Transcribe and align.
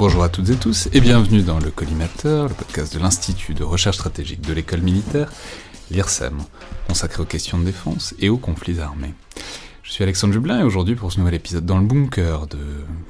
Bonjour 0.00 0.22
à 0.22 0.30
toutes 0.30 0.48
et 0.48 0.56
tous 0.56 0.88
et 0.94 1.00
bienvenue 1.02 1.42
dans 1.42 1.58
le 1.58 1.70
Collimateur, 1.70 2.48
le 2.48 2.54
podcast 2.54 2.94
de 2.94 2.98
l'Institut 2.98 3.52
de 3.52 3.64
recherche 3.64 3.96
stratégique 3.96 4.40
de 4.40 4.54
l'école 4.54 4.80
militaire, 4.80 5.30
l'IRSEM, 5.90 6.38
consacré 6.88 7.20
aux 7.20 7.26
questions 7.26 7.58
de 7.58 7.66
défense 7.66 8.14
et 8.18 8.30
aux 8.30 8.38
conflits 8.38 8.80
armés. 8.80 9.12
Je 9.82 9.92
suis 9.92 10.02
Alexandre 10.02 10.32
Jublin 10.32 10.58
et 10.58 10.62
aujourd'hui 10.62 10.94
pour 10.94 11.12
ce 11.12 11.18
nouvel 11.18 11.34
épisode 11.34 11.66
dans 11.66 11.76
le 11.76 11.86
bunker 11.86 12.46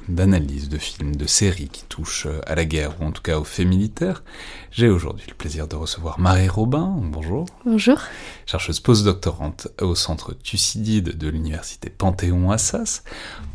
d'analyse 0.09 0.67
de, 0.67 0.77
films, 0.77 1.15
de 1.15 1.25
séries 1.27 1.69
qui 1.69 1.85
touchent 1.85 2.27
à 2.45 2.55
la 2.55 2.65
guerre 2.65 2.99
ou 2.99 3.05
en 3.05 3.13
tout 3.13 3.21
cas 3.21 3.39
aux 3.39 3.45
faits 3.45 3.67
militaires, 3.67 4.21
j'ai 4.69 4.89
aujourd'hui 4.89 5.27
le 5.29 5.35
plaisir 5.35 5.69
de 5.69 5.77
recevoir 5.77 6.19
Marie 6.19 6.49
Robin. 6.49 6.93
Bonjour. 7.03 7.45
Bonjour. 7.63 7.99
Chercheuse 8.45 8.81
postdoctorante 8.81 9.69
au 9.79 9.95
centre 9.95 10.33
Thucydide 10.33 11.17
de 11.17 11.29
l'université 11.29 11.89
Panthéon-Assas 11.89 13.03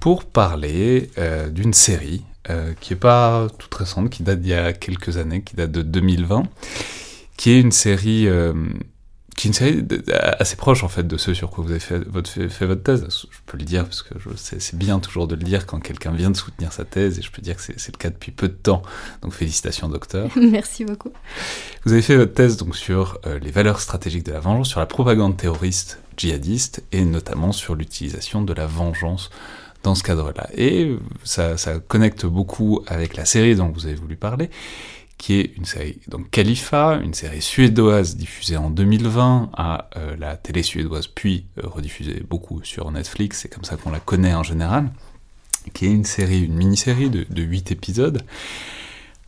pour 0.01 0.25
parler 0.25 1.11
euh, 1.19 1.51
d'une 1.51 1.75
série 1.75 2.25
euh, 2.51 2.75
qui 2.81 2.93
est 2.93 2.97
pas 2.97 3.49
toute 3.59 3.75
récente, 3.75 4.11
qui 4.11 4.23
date 4.23 4.41
d'il 4.41 4.51
y 4.51 4.55
a 4.55 4.73
quelques 4.73 5.17
années, 5.17 5.43
qui 5.43 5.57
date 5.57 5.73
de 5.73 5.83
2020, 5.83 6.45
qui 7.37 7.51
est 7.51 7.61
une 7.61 7.73
série, 7.73 8.29
euh, 8.29 8.53
qui 9.37 9.49
est 9.49 9.51
une 9.51 9.55
série 9.55 9.85
assez 10.39 10.57
proche 10.57 10.85
en 10.85 10.89
fait 10.89 11.07
de 11.07 11.17
ce 11.17 11.35
sur 11.35 11.51
quoi 11.51 11.65
vous 11.65 11.71
avez 11.71 11.81
fait 11.81 11.99
votre, 12.09 12.31
fait, 12.31 12.67
votre 12.67 12.83
thèse. 12.83 13.07
Je 13.09 13.39
peux 13.47 13.59
le 13.59 13.65
dire 13.65 13.85
parce 13.85 14.03
que 14.03 14.15
c'est 14.37 14.77
bien 14.77 15.01
toujours 15.01 15.27
de 15.27 15.35
le 15.35 15.43
dire 15.43 15.67
quand 15.67 15.81
quelqu'un 15.81 16.13
vient 16.13 16.31
de 16.31 16.37
soutenir 16.37 16.73
sa 16.73 16.85
thèse 16.85 17.19
et 17.19 17.23
je 17.23 17.31
peux 17.31 17.43
dire 17.43 17.57
que 17.57 17.63
c'est 17.63 17.93
le 17.93 17.99
cas 17.99 18.11
depuis 18.11 18.31
peu 18.31 18.49
de 18.49 18.55
temps. 18.55 18.83
Donc 19.23 19.33
félicitations 19.33 19.89
docteur. 19.89 20.31
Merci 20.37 20.85
beaucoup. 20.85 21.11
Vous 21.85 21.93
avez 21.93 22.03
fait 22.03 22.17
votre 22.17 22.33
thèse 22.33 22.57
donc 22.57 22.77
sur 22.77 23.19
euh, 23.27 23.39
les 23.41 23.51
valeurs 23.51 23.81
stratégiques 23.81 24.25
de 24.25 24.33
la 24.33 24.41
vengeance, 24.41 24.69
sur 24.69 24.81
la 24.81 24.87
propagande 24.87 25.37
terroriste 25.37 25.99
djihadiste 26.17 26.83
et 26.93 27.05
notamment 27.05 27.53
sur 27.53 27.75
l'utilisation 27.75 28.43
de 28.43 28.53
la 28.53 28.67
vengeance 28.67 29.31
dans 29.83 29.95
ce 29.95 30.03
cadre-là. 30.03 30.49
Et 30.57 30.97
ça, 31.25 31.57
connecte 31.87 32.27
beaucoup 32.27 32.83
avec 32.87 33.17
la 33.17 33.25
série 33.25 33.55
dont 33.55 33.69
vous 33.69 33.87
avez 33.87 33.95
voulu 33.95 34.17
parler, 34.17 34.51
qui 35.19 35.41
est 35.41 35.57
une 35.57 35.65
série, 35.65 35.99
donc 36.09 36.31
Khalifa, 36.31 37.01
une 37.03 37.15
série 37.15 37.41
suédoise 37.41 38.17
diffusée 38.17 38.57
en 38.57 38.69
2020 38.69 39.51
à 39.57 39.89
euh, 39.97 40.15
la 40.19 40.37
télé 40.37 40.63
suédoise, 40.63 41.07
puis 41.07 41.47
euh, 41.59 41.67
rediffusée 41.67 42.23
beaucoup 42.29 42.63
sur 42.65 42.91
Netflix, 42.91 43.41
c'est 43.41 43.49
comme 43.49 43.65
ça 43.65 43.77
qu'on 43.77 43.91
la 43.91 44.01
connaît 44.01 44.35
en 44.35 44.43
général, 44.43 44.91
qui 45.73 45.87
est 45.87 45.91
une 45.91 46.05
série, 46.05 46.43
une 46.43 46.55
mini-série 46.55 47.09
de, 47.09 47.25
de 47.31 47.43
8 47.43 47.73
épisodes, 47.73 48.23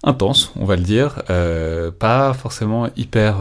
intense, 0.05 0.53
on 0.57 0.67
va 0.67 0.77
le 0.77 0.83
dire, 0.83 1.23
euh, 1.31 1.91
pas 1.91 2.35
forcément 2.35 2.91
hyper 2.97 3.39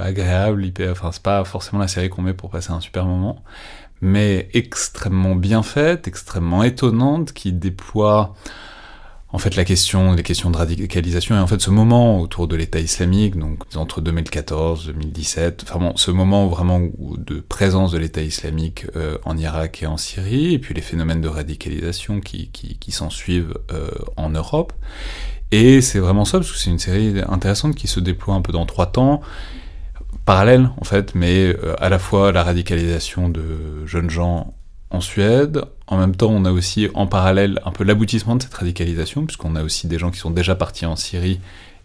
agréable, 0.00 0.64
hyper, 0.64 0.92
enfin 0.92 1.10
c'est 1.12 1.22
pas 1.22 1.44
forcément 1.44 1.80
la 1.80 1.88
série 1.88 2.08
qu'on 2.08 2.22
met 2.22 2.34
pour 2.34 2.48
passer 2.48 2.72
un 2.72 2.80
super 2.80 3.04
moment, 3.04 3.42
mais 4.04 4.48
extrêmement 4.52 5.34
bien 5.34 5.62
faite, 5.62 6.06
extrêmement 6.06 6.62
étonnante, 6.62 7.32
qui 7.32 7.52
déploie 7.52 8.34
en 9.32 9.38
fait 9.38 9.56
la 9.56 9.64
question, 9.64 10.12
les 10.12 10.22
questions 10.22 10.50
de 10.50 10.56
radicalisation 10.58 11.34
et 11.34 11.38
en 11.40 11.46
fait 11.46 11.60
ce 11.60 11.70
moment 11.70 12.20
autour 12.20 12.46
de 12.46 12.54
l'État 12.54 12.78
islamique, 12.78 13.36
donc 13.36 13.60
entre 13.74 14.02
2014, 14.02 14.88
2017, 14.88 15.64
enfin 15.68 15.92
ce 15.96 16.10
moment 16.10 16.46
vraiment 16.48 16.82
de 17.00 17.40
présence 17.40 17.92
de 17.92 17.98
l'État 17.98 18.20
islamique 18.20 18.86
euh, 18.94 19.16
en 19.24 19.38
Irak 19.38 19.82
et 19.82 19.86
en 19.86 19.96
Syrie, 19.96 20.52
et 20.52 20.58
puis 20.58 20.74
les 20.74 20.82
phénomènes 20.82 21.22
de 21.22 21.28
radicalisation 21.28 22.20
qui, 22.20 22.50
qui, 22.50 22.76
qui 22.78 22.92
s'en 22.92 23.08
suivent 23.08 23.58
euh, 23.72 23.88
en 24.16 24.28
Europe. 24.28 24.74
Et 25.50 25.80
c'est 25.80 25.98
vraiment 25.98 26.26
ça, 26.26 26.38
parce 26.38 26.52
que 26.52 26.58
c'est 26.58 26.70
une 26.70 26.78
série 26.78 27.22
intéressante 27.26 27.74
qui 27.74 27.88
se 27.88 28.00
déploie 28.00 28.34
un 28.34 28.42
peu 28.42 28.52
dans 28.52 28.66
trois 28.66 28.86
temps 28.86 29.22
parallèle 30.24 30.70
en 30.80 30.84
fait, 30.84 31.14
mais 31.14 31.48
euh, 31.48 31.74
à 31.78 31.88
la 31.88 31.98
fois 31.98 32.32
la 32.32 32.42
radicalisation 32.42 33.28
de 33.28 33.86
jeunes 33.86 34.10
gens 34.10 34.54
en 34.90 35.00
Suède, 35.00 35.62
en 35.86 35.98
même 35.98 36.14
temps 36.14 36.30
on 36.30 36.44
a 36.44 36.52
aussi 36.52 36.88
en 36.94 37.06
parallèle 37.06 37.60
un 37.64 37.72
peu 37.72 37.84
l'aboutissement 37.84 38.36
de 38.36 38.42
cette 38.42 38.54
radicalisation, 38.54 39.26
puisqu'on 39.26 39.56
a 39.56 39.62
aussi 39.62 39.86
des 39.86 39.98
gens 39.98 40.10
qui 40.10 40.18
sont 40.18 40.30
déjà 40.30 40.54
partis 40.54 40.86
en 40.86 40.96
Syrie 40.96 41.40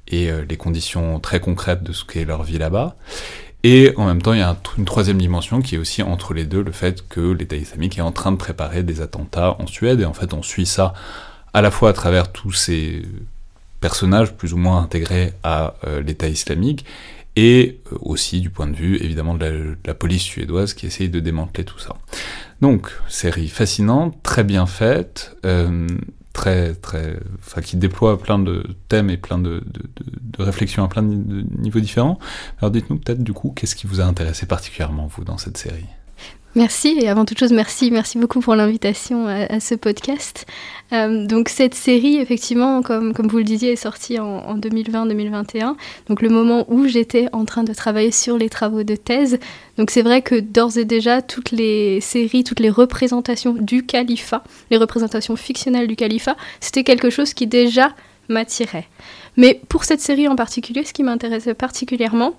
et 0.08 0.32
euh, 0.32 0.44
les 0.48 0.58
conditions 0.58 1.20
très 1.20 1.40
concrètes 1.40 1.84
de 1.84 1.94
ce 1.94 2.06
qu'est 2.06 2.26
leur 2.26 2.44
vie 2.44 2.58
là-bas. 2.58 2.96
Et 3.64 3.94
en 3.98 4.06
même 4.06 4.22
temps, 4.22 4.32
il 4.32 4.40
y 4.40 4.44
a 4.44 4.56
une 4.78 4.86
troisième 4.86 5.18
dimension 5.18 5.62
qui 5.62 5.76
est 5.76 5.78
aussi 5.78 6.02
entre 6.02 6.34
les 6.34 6.46
deux, 6.46 6.64
le 6.64 6.72
fait 6.72 7.06
que 7.10 7.20
l'État 7.20 7.58
islamique 7.58 7.98
est 7.98 8.02
en 8.02 8.14
train 8.14 8.32
de 8.32 8.38
préparer 8.38 8.84
des 8.84 9.02
attentats 9.02 9.58
en 9.60 9.68
Suède, 9.68 10.00
et 10.00 10.06
en 10.06 10.14
fait 10.14 10.34
on 10.34 10.42
suit 10.42 10.66
ça 10.66 10.94
à 11.54 11.62
la 11.62 11.72
fois 11.72 11.90
à 11.90 11.94
travers 11.94 12.32
tous 12.32 12.54
ces 12.54 13.02
personnages 13.82 14.34
plus 14.34 14.54
ou 14.54 14.58
moins 14.58 14.82
intégrés 14.82 15.34
à 15.44 15.74
euh, 15.86 16.02
l'État 16.02 16.28
islamique, 16.28 16.86
et 17.40 17.80
euh, 17.94 17.98
aussi 18.02 18.42
du 18.42 18.50
point 18.50 18.68
de 18.68 18.76
vue 18.76 18.98
évidemment 18.98 19.34
de 19.34 19.78
la, 19.86 19.94
police 19.94 20.24
suédoise 20.24 20.74
qui 20.74 20.86
essaye 20.86 21.08
de 21.08 21.22
démanteler 21.22 21.64
tout 21.64 21.80
ça. 21.80 21.96
Donc, 22.60 22.92
série 23.08 23.48
fascinante, 23.48 24.22
très 24.24 24.44
bien 24.44 24.66
faite, 24.66 25.38
euh, 25.46 25.88
très, 26.34 26.76
très, 26.76 27.18
qui 27.64 27.78
déploie 27.78 28.20
plein 28.20 28.40
de 28.40 28.66
thèmes 28.90 29.10
et 29.10 29.16
plein 29.16 29.38
de, 29.38 29.64
de 29.64 30.44
réflexions 30.44 30.84
à 30.84 30.90
plein 30.90 31.02
de 31.04 31.46
niveaux 31.58 31.80
différents. 31.80 32.20
Alors 32.58 32.72
dites-nous 32.72 32.98
peut-être 32.98 33.24
du 33.24 33.32
coup, 33.32 33.54
qu'est-ce 33.56 33.76
qui 33.76 33.88
vous 33.88 34.02
a 34.02 34.04
intéressé 34.04 34.46
particulièrement, 34.46 35.08
vous, 35.08 35.24
dans 35.24 35.38
cette 35.38 35.58
série? 35.58 35.86
Merci 36.56 36.98
et 37.00 37.08
avant 37.08 37.26
toute 37.26 37.38
chose 37.38 37.54
merci, 37.54 37.92
merci 37.92 38.18
beaucoup 38.18 38.40
pour 38.40 38.56
l'invitation 38.56 39.28
à, 39.28 39.60
ce 39.60 39.76
podcast. 39.76 40.48
Euh, 40.92 41.28
donc 41.28 41.48
cette 41.48 41.76
série 41.76 42.18
effectivement, 42.18 42.82
comme, 42.82 43.14
comme 43.14 43.28
vous 43.28 43.38
le 43.38 43.44
disiez, 43.44 43.74
est 43.74 43.76
sortie 43.76 44.18
en, 44.18 44.58
2020-2021, 44.58 45.76
donc 46.08 46.24
le 46.24 46.30
moment 46.30 46.66
où 46.68 46.88
j'étais 46.88 47.28
en 47.34 47.46
train 47.46 47.64
de 47.64 47.72
travailler 47.72 48.12
sur 48.12 48.36
les 48.36 48.50
travaux 48.50 48.82
de 48.82 48.96
thèse. 48.96 49.38
Donc 49.78 49.92
c'est 49.92 50.02
vrai 50.02 50.24
que 50.24 50.40
d'ores 50.40 50.80
et 50.80 50.86
déjà 50.86 51.22
toutes 51.22 51.52
les 51.52 52.02
séries, 52.02 52.44
toutes 52.44 52.62
les 52.62 52.72
représentations 52.72 53.54
du 53.54 53.86
califat, 53.86 54.44
les 54.72 54.78
représentations 54.78 55.36
fictionnelles 55.36 55.88
du 55.88 55.96
califat, 55.96 56.36
c'était 56.62 56.84
quelque 56.84 57.12
chose 57.12 57.36
qui 57.36 57.46
déjà 57.46 57.94
m'attirait. 58.28 58.88
Mais 59.38 59.62
pour 59.70 59.84
cette 59.84 60.02
série 60.02 60.28
en 60.28 60.36
particulier, 60.36 60.84
ce 60.84 60.94
qui 60.94 61.04
m'intéressait 61.04 61.54
particulièrement, 61.54 62.34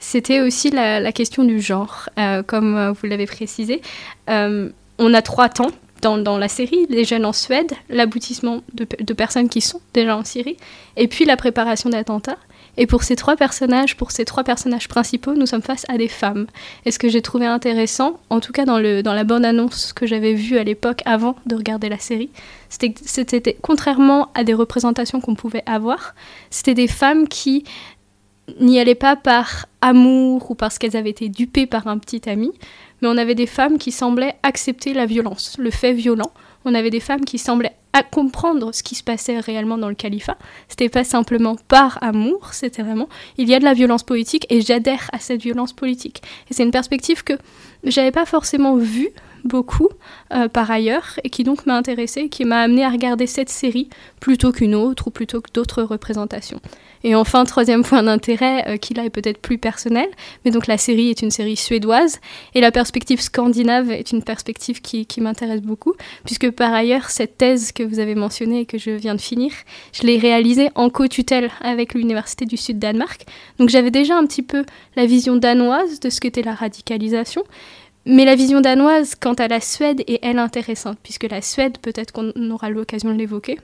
c'était 0.00 0.40
aussi 0.40 0.70
la, 0.70 1.12
question 1.12 1.44
du 1.44 1.60
genre, 1.60 2.08
euh, 2.18 2.42
comme 2.42 2.76
euh, 2.76 2.92
vous 2.92 3.06
l'avez 3.06 3.26
précisé. 3.26 3.80
Euh, 4.28 4.70
on 4.98 5.14
a 5.14 5.22
trois 5.22 5.48
temps 5.48 5.70
dans, 6.02 6.38
la 6.38 6.48
série, 6.48 6.86
les 6.88 7.04
jeunes 7.04 7.24
en 7.24 7.32
Suède, 7.32 7.72
l'aboutissement 7.88 8.62
de, 8.74 9.14
personnes 9.14 9.48
qui 9.48 9.60
sont 9.60 9.80
déjà 9.92 10.16
en 10.16 10.24
Syrie, 10.24 10.56
et 10.96 11.08
puis 11.08 11.24
la 11.24 11.36
préparation 11.36 11.90
d'attentats. 11.90 12.36
Et 12.78 12.86
pour 12.86 13.02
ces 13.02 13.16
trois 13.16 13.36
personnages, 13.36 13.96
pour 13.96 14.10
ces 14.10 14.24
trois 14.24 14.44
personnages 14.44 14.86
principaux, 14.86 15.32
nous 15.32 15.46
sommes 15.46 15.62
face 15.62 15.84
à 15.88 15.96
des 15.96 16.08
femmes. 16.08 16.46
Et 16.84 16.90
ce 16.90 16.98
que 16.98 17.08
j'ai 17.08 17.22
trouvé 17.22 17.46
intéressant, 17.46 18.20
en 18.28 18.38
tout 18.38 18.52
cas 18.52 18.66
dans, 18.66 18.78
le, 18.78 19.02
dans 19.02 19.14
la 19.14 19.24
bande-annonce 19.24 19.94
que 19.94 20.06
j'avais 20.06 20.34
vue 20.34 20.58
à 20.58 20.62
l'époque 20.62 21.00
avant 21.06 21.36
de 21.46 21.56
regarder 21.56 21.88
la 21.88 21.98
série, 21.98 22.30
c'était 22.68 23.56
contrairement 23.62 24.28
à 24.34 24.44
des 24.44 24.54
représentations 24.54 25.20
qu'on 25.20 25.34
pouvait 25.34 25.62
avoir, 25.66 26.14
c'était 26.50 26.74
des 26.74 26.88
femmes 26.88 27.28
qui 27.28 27.64
n'y 28.60 28.78
allaient 28.78 28.94
pas 28.94 29.16
par 29.16 29.66
amour 29.80 30.50
ou 30.50 30.54
parce 30.54 30.78
qu'elles 30.78 30.96
avaient 30.96 31.10
été 31.10 31.28
dupées 31.28 31.66
par 31.66 31.86
un 31.86 31.98
petit 31.98 32.28
ami, 32.28 32.52
mais 33.00 33.08
on 33.08 33.16
avait 33.16 33.34
des 33.34 33.46
femmes 33.46 33.78
qui 33.78 33.92
semblaient 33.92 34.36
accepter 34.42 34.94
la 34.94 35.06
violence, 35.06 35.56
le 35.58 35.70
fait 35.70 35.92
violent. 35.92 36.32
on 36.64 36.74
avait 36.74 36.90
des 36.90 37.00
femmes 37.00 37.24
qui 37.24 37.38
semblaient 37.38 37.76
comprendre 38.02 38.72
ce 38.72 38.82
qui 38.82 38.94
se 38.94 39.02
passait 39.02 39.38
réellement 39.38 39.78
dans 39.78 39.88
le 39.88 39.94
califat. 39.94 40.36
C'était 40.68 40.88
pas 40.88 41.04
simplement 41.04 41.56
par 41.68 41.98
amour, 42.02 42.52
c'était 42.52 42.82
vraiment 42.82 43.08
il 43.38 43.48
y 43.48 43.54
a 43.54 43.58
de 43.58 43.64
la 43.64 43.74
violence 43.74 44.02
politique 44.02 44.46
et 44.50 44.60
j'adhère 44.60 45.08
à 45.12 45.18
cette 45.18 45.42
violence 45.42 45.72
politique. 45.72 46.22
Et 46.50 46.54
c'est 46.54 46.62
une 46.62 46.70
perspective 46.70 47.24
que 47.24 47.34
j'avais 47.84 48.10
pas 48.10 48.26
forcément 48.26 48.76
vue 48.76 49.10
beaucoup 49.44 49.88
euh, 50.32 50.48
par 50.48 50.70
ailleurs 50.70 51.20
et 51.22 51.30
qui 51.30 51.44
donc 51.44 51.66
m'a 51.66 51.76
intéressée, 51.76 52.28
qui 52.28 52.44
m'a 52.44 52.60
amené 52.60 52.84
à 52.84 52.90
regarder 52.90 53.26
cette 53.26 53.50
série 53.50 53.88
plutôt 54.20 54.52
qu'une 54.52 54.74
autre 54.74 55.08
ou 55.08 55.10
plutôt 55.10 55.40
que 55.40 55.52
d'autres 55.52 55.82
représentations. 55.82 56.60
Et 57.06 57.14
enfin, 57.14 57.44
troisième 57.44 57.84
point 57.84 58.02
d'intérêt, 58.02 58.64
euh, 58.66 58.76
qui 58.78 58.92
là 58.92 59.04
est 59.04 59.10
peut-être 59.10 59.38
plus 59.38 59.58
personnel, 59.58 60.08
mais 60.44 60.50
donc 60.50 60.66
la 60.66 60.76
série 60.76 61.10
est 61.10 61.22
une 61.22 61.30
série 61.30 61.54
suédoise 61.54 62.18
et 62.52 62.60
la 62.60 62.72
perspective 62.72 63.20
scandinave 63.20 63.92
est 63.92 64.10
une 64.10 64.24
perspective 64.24 64.80
qui, 64.80 65.06
qui 65.06 65.20
m'intéresse 65.20 65.62
beaucoup, 65.62 65.94
puisque 66.24 66.50
par 66.50 66.74
ailleurs, 66.74 67.10
cette 67.10 67.38
thèse 67.38 67.70
que 67.70 67.84
vous 67.84 68.00
avez 68.00 68.16
mentionnée 68.16 68.62
et 68.62 68.66
que 68.66 68.76
je 68.76 68.90
viens 68.90 69.14
de 69.14 69.20
finir, 69.20 69.52
je 69.92 70.02
l'ai 70.02 70.18
réalisée 70.18 70.70
en 70.74 70.90
co-tutelle 70.90 71.52
avec 71.60 71.94
l'Université 71.94 72.44
du 72.44 72.56
Sud 72.56 72.80
Danemark. 72.80 73.24
Donc 73.60 73.68
j'avais 73.68 73.92
déjà 73.92 74.16
un 74.16 74.26
petit 74.26 74.42
peu 74.42 74.64
la 74.96 75.06
vision 75.06 75.36
danoise 75.36 76.00
de 76.00 76.10
ce 76.10 76.20
qu'était 76.20 76.42
la 76.42 76.56
radicalisation, 76.56 77.44
mais 78.04 78.24
la 78.24 78.34
vision 78.34 78.60
danoise 78.60 79.14
quant 79.14 79.34
à 79.34 79.46
la 79.46 79.60
Suède 79.60 80.02
est 80.08 80.18
elle 80.22 80.40
intéressante, 80.40 80.98
puisque 81.04 81.30
la 81.30 81.40
Suède, 81.40 81.78
peut-être 81.78 82.10
qu'on 82.10 82.32
aura 82.50 82.68
l'occasion 82.68 83.12
de 83.12 83.18
l'évoquer, 83.18 83.58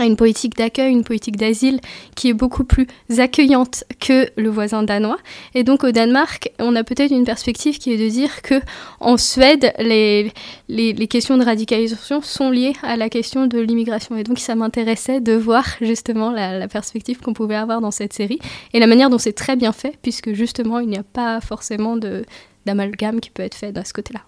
a 0.00 0.04
une 0.04 0.16
politique 0.16 0.56
d'accueil, 0.56 0.92
une 0.92 1.04
politique 1.04 1.36
d'asile 1.36 1.80
qui 2.14 2.28
est 2.28 2.34
beaucoup 2.34 2.64
plus 2.64 2.86
accueillante 3.18 3.84
que 4.00 4.28
le 4.36 4.48
voisin 4.48 4.82
danois. 4.82 5.18
Et 5.54 5.64
donc 5.64 5.84
au 5.84 5.90
Danemark, 5.90 6.50
on 6.58 6.76
a 6.76 6.84
peut-être 6.84 7.12
une 7.12 7.24
perspective 7.24 7.78
qui 7.78 7.92
est 7.92 7.96
de 7.96 8.08
dire 8.08 8.42
que 8.42 8.60
en 9.00 9.16
Suède, 9.16 9.72
les, 9.78 10.32
les, 10.68 11.06
questions 11.08 11.38
de 11.38 11.44
radicalisation 11.44 12.20
sont 12.20 12.50
liées 12.50 12.74
à 12.82 12.96
la 12.96 13.08
question 13.08 13.46
de 13.46 13.58
l'immigration. 13.58 14.16
Et 14.16 14.24
donc 14.24 14.38
ça 14.38 14.54
m'intéressait 14.54 15.20
de 15.20 15.32
voir 15.32 15.64
justement 15.80 16.30
la, 16.30 16.58
la 16.58 16.68
perspective 16.68 17.20
qu'on 17.20 17.32
pouvait 17.32 17.56
avoir 17.56 17.80
dans 17.80 17.90
cette 17.90 18.12
série 18.12 18.38
et 18.72 18.80
la 18.80 18.86
manière 18.86 19.10
dont 19.10 19.18
c'est 19.18 19.32
très 19.32 19.56
bien 19.56 19.72
fait, 19.72 19.96
puisque 20.02 20.32
justement 20.32 20.80
il 20.80 20.88
n'y 20.88 20.98
a 20.98 21.02
pas 21.02 21.40
forcément 21.40 21.96
d'amalgame 22.66 23.20
qui 23.20 23.30
peut 23.30 23.42
être 23.42 23.54
fait 23.54 23.72
de 23.72 23.82
ce 23.84 23.92
côté-là. 23.92 24.20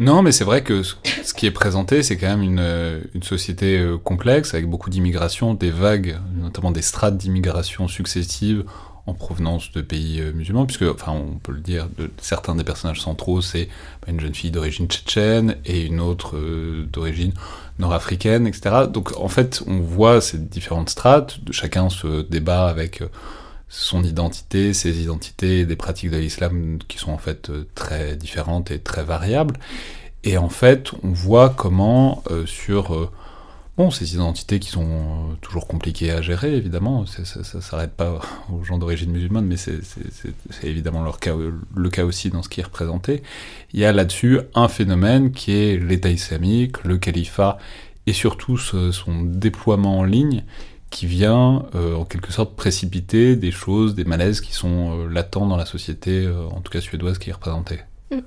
Non, 0.00 0.22
mais 0.22 0.32
c'est 0.32 0.44
vrai 0.44 0.64
que 0.64 0.82
ce 0.82 1.34
qui 1.34 1.44
est 1.44 1.50
présenté, 1.50 2.02
c'est 2.02 2.16
quand 2.16 2.28
même 2.28 2.42
une, 2.42 2.58
euh, 2.58 3.02
société 3.20 3.78
euh, 3.78 3.98
complexe, 3.98 4.54
avec 4.54 4.66
beaucoup 4.66 4.88
d'immigration, 4.88 5.52
des 5.52 5.70
vagues, 5.70 6.18
notamment 6.34 6.70
des 6.70 6.80
strates 6.80 7.18
d'immigration 7.18 7.86
successives 7.86 8.64
en 9.06 9.12
provenance 9.12 9.72
de 9.72 9.82
pays 9.82 10.22
euh, 10.22 10.32
musulmans, 10.32 10.64
puisque, 10.64 10.84
enfin, 10.84 11.12
on 11.12 11.36
peut 11.36 11.52
le 11.52 11.60
dire, 11.60 11.86
de, 11.98 12.10
certains 12.18 12.54
des 12.54 12.64
personnages 12.64 13.02
centraux, 13.02 13.42
c'est 13.42 13.68
bah, 14.00 14.08
une 14.08 14.20
jeune 14.20 14.34
fille 14.34 14.50
d'origine 14.50 14.86
tchétchène 14.86 15.56
et 15.66 15.84
une 15.84 16.00
autre 16.00 16.34
d'origine 16.90 17.34
nord-africaine, 17.78 18.46
etc. 18.46 18.86
Donc, 18.90 19.14
en 19.18 19.28
fait, 19.28 19.62
on 19.66 19.80
voit 19.80 20.22
ces 20.22 20.38
différentes 20.38 20.88
strates, 20.88 21.40
chacun 21.50 21.90
se 21.90 22.22
débat 22.22 22.68
avec 22.68 23.02
son 23.70 24.02
identité, 24.02 24.74
ses 24.74 25.00
identités, 25.00 25.64
des 25.64 25.76
pratiques 25.76 26.10
de 26.10 26.18
l'islam 26.18 26.78
qui 26.88 26.98
sont 26.98 27.12
en 27.12 27.18
fait 27.18 27.50
euh, 27.50 27.66
très 27.76 28.16
différentes 28.16 28.72
et 28.72 28.80
très 28.80 29.04
variables. 29.04 29.58
Et 30.24 30.36
en 30.36 30.48
fait, 30.48 30.90
on 31.04 31.12
voit 31.12 31.50
comment 31.50 32.22
euh, 32.32 32.44
sur 32.46 32.92
euh, 32.92 33.10
bon, 33.78 33.92
ces 33.92 34.14
identités 34.14 34.58
qui 34.58 34.70
sont 34.70 35.36
toujours 35.40 35.68
compliquées 35.68 36.10
à 36.10 36.20
gérer, 36.20 36.56
évidemment, 36.56 37.06
ça 37.06 37.22
ne 37.38 37.60
s'arrête 37.60 37.92
pas 37.92 38.20
aux 38.52 38.64
gens 38.64 38.76
d'origine 38.76 39.12
musulmane, 39.12 39.46
mais 39.46 39.56
c'est 39.56 39.78
évidemment 40.64 41.04
le 41.04 41.90
cas 41.90 42.04
aussi 42.04 42.28
dans 42.28 42.42
ce 42.42 42.48
qui 42.48 42.60
est 42.60 42.64
représenté. 42.64 43.22
Il 43.72 43.78
y 43.78 43.84
a 43.84 43.92
là-dessus 43.92 44.40
un 44.56 44.66
phénomène 44.66 45.30
qui 45.30 45.52
est 45.52 45.76
l'État 45.76 46.10
islamique, 46.10 46.82
le 46.82 46.98
califat, 46.98 47.56
et 48.08 48.12
surtout 48.12 48.56
son 48.56 49.22
déploiement 49.22 50.00
en 50.00 50.04
ligne, 50.04 50.42
qui 50.90 51.06
vient 51.06 51.66
euh, 51.74 51.94
en 51.94 52.04
quelque 52.04 52.32
sorte 52.32 52.54
précipiter 52.56 53.36
des 53.36 53.52
choses, 53.52 53.94
des 53.94 54.04
malaises 54.04 54.40
qui 54.40 54.52
sont 54.52 54.98
euh, 54.98 55.08
latents 55.08 55.46
dans 55.46 55.56
la 55.56 55.66
société, 55.66 56.24
euh, 56.26 56.46
en 56.48 56.60
tout 56.60 56.70
cas 56.70 56.80
suédoise, 56.80 57.18
qui 57.18 57.30
est 57.30 57.32
représentée. 57.32 57.78
Mm. 58.10 58.18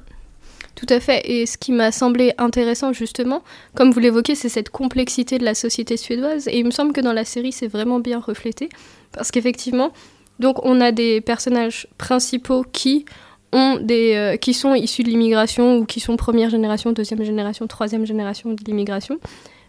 Tout 0.75 0.87
à 0.89 0.99
fait. 0.99 1.21
Et 1.29 1.45
ce 1.45 1.57
qui 1.57 1.71
m'a 1.71 1.91
semblé 1.91 2.33
intéressant, 2.37 2.93
justement, 2.93 3.43
comme 3.75 3.91
vous 3.91 3.99
l'évoquez, 3.99 4.33
c'est 4.33 4.49
cette 4.49 4.69
complexité 4.69 5.37
de 5.37 5.45
la 5.45 5.53
société 5.53 5.97
suédoise. 5.97 6.47
Et 6.47 6.57
il 6.57 6.65
me 6.65 6.71
semble 6.71 6.93
que 6.93 7.01
dans 7.01 7.13
la 7.13 7.25
série, 7.25 7.51
c'est 7.51 7.67
vraiment 7.67 7.99
bien 7.99 8.19
reflété. 8.19 8.69
Parce 9.11 9.29
qu'effectivement, 9.29 9.91
donc 10.39 10.65
on 10.65 10.81
a 10.81 10.91
des 10.91 11.21
personnages 11.21 11.87
principaux 11.97 12.63
qui 12.63 13.05
ont 13.51 13.77
des, 13.79 14.39
qui 14.41 14.55
sont 14.55 14.73
issus 14.73 15.03
de 15.03 15.09
l'immigration 15.09 15.77
ou 15.77 15.85
qui 15.85 15.99
sont 15.99 16.17
première 16.17 16.49
génération, 16.49 16.91
deuxième 16.91 17.23
génération, 17.23 17.67
troisième 17.67 18.05
génération 18.07 18.53
de 18.53 18.63
l'immigration. 18.65 19.19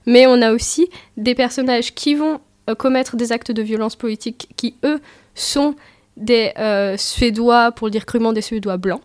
Mais 0.07 0.27
on 0.27 0.41
a 0.41 0.53
aussi 0.53 0.89
des 1.19 1.35
personnages 1.35 1.95
qui 1.95 2.15
vont 2.15 2.41
commettre 2.79 3.17
des 3.17 3.33
actes 3.33 3.51
de 3.51 3.63
violence 3.63 3.97
politique 3.97 4.49
qui, 4.57 4.75
eux, 4.85 5.01
sont 5.35 5.75
des 6.17 6.53
euh, 6.59 6.97
Suédois, 6.97 7.73
pour 7.73 7.89
le 7.89 7.91
dire 7.91 8.07
crûment, 8.07 8.33
des 8.33 8.43
Suédois 8.43 8.77
blancs. 8.77 9.03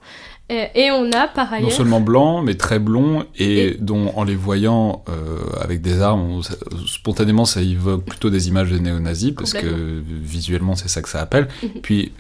Et, 0.51 0.89
on 0.89 1.11
a 1.11 1.27
par 1.27 1.53
ailleurs... 1.53 1.69
Non 1.69 1.75
seulement 1.75 2.01
blancs, 2.01 2.44
mais 2.44 2.56
très 2.56 2.79
blonds, 2.79 3.23
et, 3.38 3.77
dont 3.79 4.11
en 4.15 4.23
les 4.23 4.35
voyant 4.35 5.03
euh, 5.07 5.38
avec 5.61 5.81
des 5.81 6.01
armes, 6.01 6.41
spontanément 6.88 7.45
ça 7.45 7.61
évoque 7.61 8.03
plutôt 8.03 8.31
des 8.31 8.47
images 8.47 8.71
de 8.71 8.79
néo-nazis, 8.79 9.33
parce 9.33 9.53
que 9.53 10.01
visuellement 10.07 10.75
c'est 10.75 10.88
ça 10.88 11.03
que 11.03 11.09
ça 11.09 11.21
appelle. 11.21 11.50
Mhm. 11.62 11.81
Puis 11.83 12.13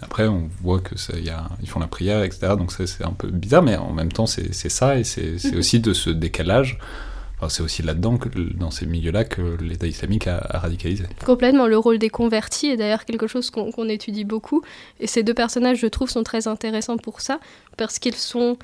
après 0.00 0.26
on 0.26 0.48
voit 0.62 0.80
que 0.80 0.94
y 1.20 1.28
a, 1.28 1.44
ils 1.60 1.68
font 1.68 1.78
la 1.78 1.86
prière, 1.86 2.22
etc. 2.22 2.54
Donc 2.56 2.72
c'est 2.72 3.04
un 3.04 3.12
peu 3.12 3.28
bizarre, 3.28 3.62
mais 3.62 3.76
en 3.76 3.92
même 3.92 4.10
temps 4.10 4.26
c'est 4.26 4.50
ça, 4.70 4.98
et 4.98 5.04
c'est 5.04 5.44
mhm. 5.44 5.58
aussi 5.58 5.78
de 5.78 5.92
ce 5.92 6.08
décalage 6.08 6.78
c'est 7.48 7.62
aussi 7.62 7.82
là-dedans, 7.82 8.18
dans 8.54 8.70
ces 8.70 8.86
milieux-là, 8.86 9.24
que 9.24 9.56
l'État 9.60 9.86
islamique 9.86 10.26
a, 10.26 10.38
radicalisé. 10.58 11.04
Complètement. 11.24 11.66
Le 11.66 11.78
rôle 11.78 11.98
des 11.98 12.10
convertis 12.10 12.68
est 12.68 12.76
d'ailleurs 12.76 13.04
quelque 13.04 13.26
chose 13.26 13.50
qu'on 13.50 13.88
étudie 13.88 14.24
beaucoup. 14.24 14.62
Et 15.00 15.06
ces 15.06 15.22
deux 15.22 15.34
personnages, 15.34 15.78
je 15.78 15.86
trouve, 15.86 16.10
sont 16.10 16.22
très 16.22 16.48
intéressants 16.48 16.96
pour 16.96 17.20
ça, 17.20 17.40
parce 17.76 17.98
qu'ils 17.98 18.16
sont... 18.16 18.56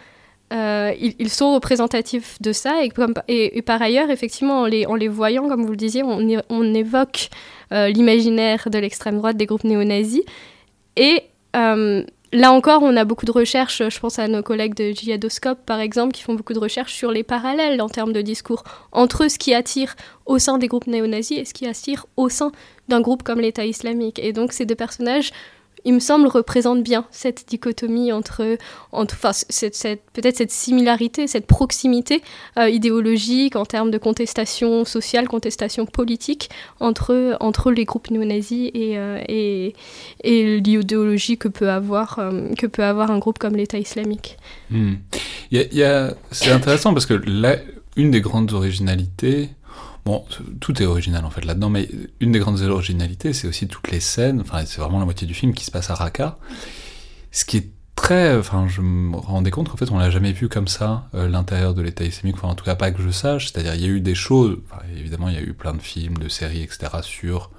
Euh, 0.53 0.93
ils, 0.99 1.31
sont 1.31 1.55
représentatifs 1.55 2.43
de 2.43 2.53
ça 2.53 2.81
et, 3.29 3.63
par 3.63 3.81
ailleurs, 3.81 4.11
effectivement, 4.11 4.63
en 4.63 4.67
les, 4.67 4.85
en 4.85 4.97
les, 4.97 5.07
voyant, 5.07 5.49
comme 5.49 5.63
vous 5.63 5.71
le 5.71 5.77
disiez, 5.77 6.03
on, 6.03 6.27
on 6.49 6.75
évoque 6.75 7.29
euh, 7.73 7.87
l'imaginaire 7.87 8.69
de 8.69 8.77
l'extrême 8.81 9.19
droite 9.19 9.37
des 9.37 9.47
groupes 9.47 9.63
néo-nazis 9.63 10.23
et 10.97 11.23
euh, 11.55 12.03
Là 12.33 12.53
encore, 12.53 12.85
on 12.85 12.97
a 12.97 13.05
beaucoup 13.05 13.27
de 13.27 13.33
recherches, 13.33 13.83
je 13.89 13.99
pense 13.99 14.21
à 14.21 14.29
nos 14.29 14.43
collègues 14.43 14.75
de 14.75 14.93
Jihadoscope 14.93 15.67
par 15.67 15.81
exemple, 15.81 16.13
qui 16.13 16.23
font 16.23 16.35
beaucoup 16.35 16.53
de 16.53 16.61
recherches 16.61 16.95
sur 16.95 17.11
les 17.11 17.25
parallèles 17.25 17.83
en 17.83 17.89
termes 17.89 18.13
de 18.13 18.23
discours 18.23 18.63
entre 18.93 19.29
ce 19.29 19.37
qui 19.37 19.53
attire 19.53 19.97
au 20.27 20.39
sein 20.39 20.57
des 20.57 20.69
groupes 20.69 20.87
néo-nazis 20.87 21.39
et 21.39 21.45
ce 21.45 21.53
qui 21.53 21.67
attire 21.67 22.07
au 22.17 22.29
sein 22.29 22.53
d'un 22.89 23.01
groupe 23.01 23.25
comme 23.25 23.41
l'État 23.41 23.65
islamique. 23.65 24.21
Et 24.21 24.33
donc 24.33 24.53
ces 24.53 24.65
deux 24.65 24.77
personnages 24.77 25.33
il 25.85 25.95
me 25.95 26.01
semble, 26.01 26.27
représente 26.27 26.83
bien 26.83 27.07
cette 27.11 27.49
dichotomie 27.49 28.13
entre, 28.13 28.59
enfin, 28.93 29.31
peut-être 30.13 30.37
cette 30.37 30.51
similarité, 30.51 31.27
cette 31.27 31.47
proximité 31.47 32.23
euh, 32.59 32.69
idéologique 32.69 33.57
en 33.57 33.65
termes 33.65 33.91
de 33.91 33.99
contestation 33.99 34.85
sociale, 34.85 35.29
contestation 35.29 35.87
politique 35.87 36.51
entre, 36.81 37.37
entre 37.41 37.71
les 37.71 37.85
groupes 37.85 38.11
néo-nazis 38.11 38.71
et, 38.75 38.99
euh, 38.99 39.23
et, 39.29 39.75
l'idéologie 40.25 41.39
que, 41.39 41.49
peut 41.49 41.71
avoir, 41.71 42.19
euh, 42.19 42.55
que 42.59 42.67
peut 42.67 42.85
avoir 42.85 43.11
un 43.11 43.19
groupe 43.19 43.39
comme 43.39 43.57
l'État 43.57 43.79
islamique. 43.79 44.37
Hmm. 44.71 44.95
c'est 46.31 46.51
intéressant 46.51 46.93
parce 46.93 47.07
que 47.07 47.21
une 47.97 48.11
des 48.11 48.21
grandes 48.21 48.53
originalités, 48.53 49.51
Bon, 50.05 50.25
tout 50.61 50.83
est 50.83 50.87
original 50.87 51.25
en 51.25 51.31
fait 51.31 51.45
là-dedans, 51.45 51.69
mais 51.69 51.89
une 52.21 52.33
des 52.33 52.39
grandes 52.39 52.61
originalités, 52.63 53.33
c'est 53.33 53.47
aussi 53.47 53.69
toutes 53.69 53.91
les 53.91 54.01
scènes, 54.01 54.41
enfin 54.41 54.65
c'est 54.65 54.81
vraiment 54.81 54.99
la 54.99 55.05
moitié 55.05 55.27
du 55.27 55.35
film 55.35 55.53
qui 55.53 55.65
se 55.65 55.71
passe 55.71 55.91
à 55.91 55.95
Raqqa, 55.95 56.39
ce 57.33 57.45
qui 57.45 57.59
est 57.59 57.71
très, 57.97 58.35
enfin 58.37 58.67
je 58.67 58.81
me 58.81 59.17
rendais 59.17 59.51
compte 59.51 59.69
qu'en 59.69 59.77
fait 59.77 59.91
on 59.91 59.99
l'a 59.99 60.11
jamais 60.11 60.33
vu 60.33 60.49
comme 60.49 60.69
ça, 60.69 61.09
euh, 61.15 61.29
l'intérieur 61.29 61.75
de 61.75 61.83
l'État 61.83 62.05
islamique, 62.05 62.37
enfin 62.39 62.49
en 62.49 62.55
tout 62.55 62.65
cas 62.65 62.77
pas 62.77 62.93
que 62.93 63.03
je 63.03 63.11
sache, 63.11 63.53
c'est-à-dire 63.53 63.75
il 63.75 63.81
y 63.83 63.85
a 63.85 63.89
eu 63.89 64.01
des 64.01 64.15
choses, 64.15 64.59
évidemment 64.97 65.29
il 65.29 65.35
y 65.35 65.39
a 65.39 65.43
eu 65.43 65.53
plein 65.53 65.75
de 65.75 65.83
films, 65.83 66.17
de 66.17 66.29
séries, 66.29 66.63
etc. 66.63 66.89
sur 67.03 67.51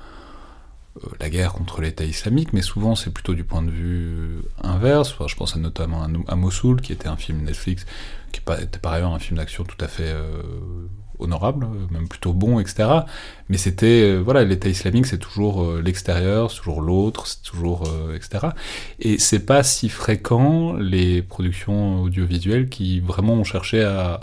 euh, 0.97 1.07
la 1.19 1.29
guerre 1.29 1.53
contre 1.53 1.79
l'État 1.81 2.05
islamique, 2.05 2.53
mais 2.53 2.63
souvent 2.63 2.95
c'est 2.95 3.11
plutôt 3.11 3.35
du 3.35 3.43
point 3.43 3.61
de 3.61 3.69
vue 3.69 4.41
inverse. 4.63 5.15
je 5.27 5.35
pense 5.35 5.55
notamment 5.57 6.07
à, 6.27 6.35
Mossoul, 6.35 6.81
qui 6.81 6.91
était 6.91 7.07
un 7.07 7.17
film 7.17 7.43
Netflix, 7.43 7.85
qui 8.31 8.41
était 8.41 8.79
par 8.79 8.93
ailleurs 8.93 9.13
un 9.13 9.19
film 9.19 9.37
d'action 9.37 9.63
tout 9.63 9.77
à 9.79 9.87
fait 9.87 10.09
euh, 10.09 10.41
honorable, 11.21 11.67
même 11.91 12.07
plutôt 12.07 12.33
bon, 12.33 12.59
etc. 12.59 12.89
Mais 13.49 13.57
c'était, 13.57 14.03
euh, 14.03 14.19
voilà, 14.19 14.43
l'État 14.43 14.69
islamique, 14.69 15.05
c'est 15.05 15.17
toujours 15.17 15.63
euh, 15.63 15.81
l'extérieur, 15.83 16.51
c'est 16.51 16.57
toujours 16.57 16.81
l'autre, 16.81 17.27
c'est 17.27 17.41
toujours, 17.43 17.83
euh, 17.87 18.15
etc. 18.15 18.47
Et 18.99 19.17
c'est 19.17 19.45
pas 19.45 19.63
si 19.63 19.89
fréquent 19.89 20.73
les 20.73 21.21
productions 21.21 22.01
audiovisuelles 22.01 22.69
qui 22.69 22.99
vraiment 22.99 23.33
ont 23.33 23.43
cherché 23.43 23.83
à 23.83 24.21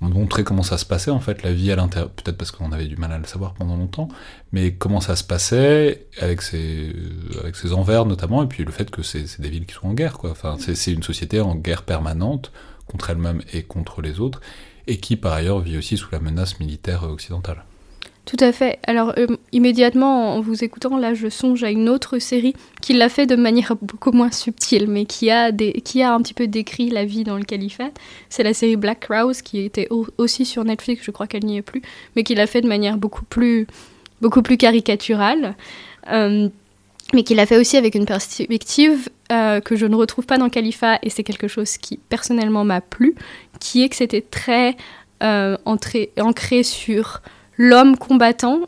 montrer 0.00 0.44
comment 0.44 0.62
ça 0.62 0.78
se 0.78 0.84
passait 0.84 1.10
en 1.10 1.20
fait 1.20 1.42
la 1.42 1.52
vie 1.52 1.72
à 1.72 1.76
l'intérieur 1.76 2.10
peut-être 2.10 2.36
parce 2.36 2.50
qu'on 2.50 2.72
avait 2.72 2.86
du 2.86 2.96
mal 2.96 3.12
à 3.12 3.18
le 3.18 3.24
savoir 3.24 3.54
pendant 3.54 3.76
longtemps 3.76 4.08
mais 4.52 4.74
comment 4.74 5.00
ça 5.00 5.16
se 5.16 5.24
passait 5.24 6.06
avec 6.20 6.42
ses 6.42 6.94
avec 7.40 7.56
ses 7.56 7.72
envers 7.72 8.04
notamment 8.04 8.42
et 8.42 8.46
puis 8.46 8.64
le 8.64 8.72
fait 8.72 8.90
que 8.90 9.02
c'est 9.02 9.40
des 9.40 9.48
villes 9.48 9.66
qui 9.66 9.74
sont 9.74 9.88
en 9.88 9.94
guerre 9.94 10.18
quoi 10.18 10.30
enfin 10.30 10.56
c'est 10.58 10.92
une 10.92 11.02
société 11.02 11.40
en 11.40 11.54
guerre 11.54 11.82
permanente 11.82 12.52
contre 12.86 13.10
elle-même 13.10 13.40
et 13.52 13.62
contre 13.62 14.02
les 14.02 14.20
autres 14.20 14.40
et 14.86 14.98
qui 14.98 15.16
par 15.16 15.32
ailleurs 15.32 15.60
vit 15.60 15.76
aussi 15.78 15.96
sous 15.96 16.08
la 16.12 16.20
menace 16.20 16.60
militaire 16.60 17.04
occidentale. 17.04 17.64
Tout 18.26 18.38
à 18.40 18.52
fait. 18.52 18.78
Alors 18.86 19.12
euh, 19.18 19.26
immédiatement, 19.52 20.34
en 20.34 20.40
vous 20.40 20.64
écoutant, 20.64 20.96
là, 20.96 21.12
je 21.12 21.28
songe 21.28 21.62
à 21.62 21.70
une 21.70 21.90
autre 21.90 22.18
série 22.18 22.54
qui 22.80 22.94
l'a 22.94 23.10
fait 23.10 23.26
de 23.26 23.36
manière 23.36 23.76
beaucoup 23.82 24.12
moins 24.12 24.30
subtile, 24.30 24.88
mais 24.88 25.04
qui 25.04 25.30
a, 25.30 25.52
qui 25.52 26.02
a 26.02 26.14
un 26.14 26.22
petit 26.22 26.32
peu 26.32 26.46
décrit 26.46 26.88
la 26.88 27.04
vie 27.04 27.24
dans 27.24 27.36
le 27.36 27.44
califat. 27.44 27.90
C'est 28.30 28.42
la 28.42 28.54
série 28.54 28.76
Black 28.76 29.00
Crowes, 29.00 29.42
qui 29.42 29.60
était 29.60 29.88
aussi 30.16 30.46
sur 30.46 30.64
Netflix, 30.64 31.02
je 31.04 31.10
crois 31.10 31.26
qu'elle 31.26 31.44
n'y 31.44 31.58
est 31.58 31.62
plus, 31.62 31.82
mais 32.16 32.24
qui 32.24 32.34
l'a 32.34 32.46
fait 32.46 32.62
de 32.62 32.68
manière 32.68 32.96
beaucoup 32.96 33.24
plus, 33.24 33.66
beaucoup 34.22 34.40
plus 34.40 34.56
caricaturale. 34.56 35.54
Euh, 36.10 36.48
mais 37.12 37.22
qui 37.22 37.34
l'a 37.34 37.44
fait 37.44 37.58
aussi 37.58 37.76
avec 37.76 37.94
une 37.94 38.06
perspective 38.06 39.10
euh, 39.34 39.60
que 39.60 39.76
je 39.76 39.86
ne 39.86 39.96
retrouve 39.96 40.26
pas 40.26 40.38
dans 40.38 40.48
Califat, 40.48 40.98
et 41.02 41.10
c'est 41.10 41.24
quelque 41.24 41.48
chose 41.48 41.76
qui 41.76 41.98
personnellement 41.98 42.64
m'a 42.64 42.80
plu, 42.80 43.14
qui 43.60 43.82
est 43.82 43.88
que 43.88 43.96
c'était 43.96 44.20
très 44.20 44.76
entré, 45.64 46.10
ancré 46.20 46.62
sur 46.62 47.22
l'homme 47.56 47.96
combattant 47.96 48.60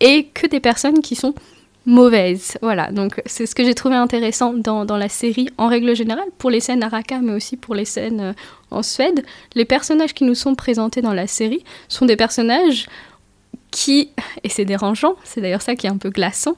et 0.00 0.28
que 0.32 0.46
des 0.46 0.60
personnes 0.60 1.00
qui 1.02 1.14
sont 1.14 1.34
mauvaises. 1.86 2.58
Voilà, 2.62 2.90
donc 2.90 3.20
c'est 3.26 3.46
ce 3.46 3.54
que 3.54 3.64
j'ai 3.64 3.74
trouvé 3.74 3.96
intéressant 3.96 4.52
dans, 4.52 4.84
dans, 4.84 4.96
la 4.96 5.08
série 5.08 5.48
en 5.58 5.68
règle 5.68 5.94
générale, 5.94 6.28
pour 6.38 6.50
les 6.50 6.60
scènes 6.60 6.82
à 6.82 6.88
Raqqa, 6.88 7.20
mais 7.20 7.32
aussi 7.32 7.56
pour 7.56 7.74
les 7.74 7.84
scènes 7.84 8.20
euh, 8.20 8.32
en 8.70 8.82
Suède. 8.82 9.24
Les 9.54 9.64
personnages 9.64 10.14
qui 10.14 10.24
nous 10.24 10.34
sont 10.34 10.54
présentés 10.54 11.02
dans 11.02 11.14
la 11.14 11.26
série 11.26 11.64
sont 11.88 12.06
des 12.06 12.16
personnages 12.16 12.86
qui, 13.70 14.10
et 14.42 14.48
c'est 14.48 14.64
dérangeant, 14.64 15.14
c'est 15.24 15.40
d'ailleurs 15.40 15.62
ça 15.62 15.74
qui 15.74 15.86
est 15.86 15.90
un 15.90 15.96
peu 15.96 16.10
glaçant, 16.10 16.56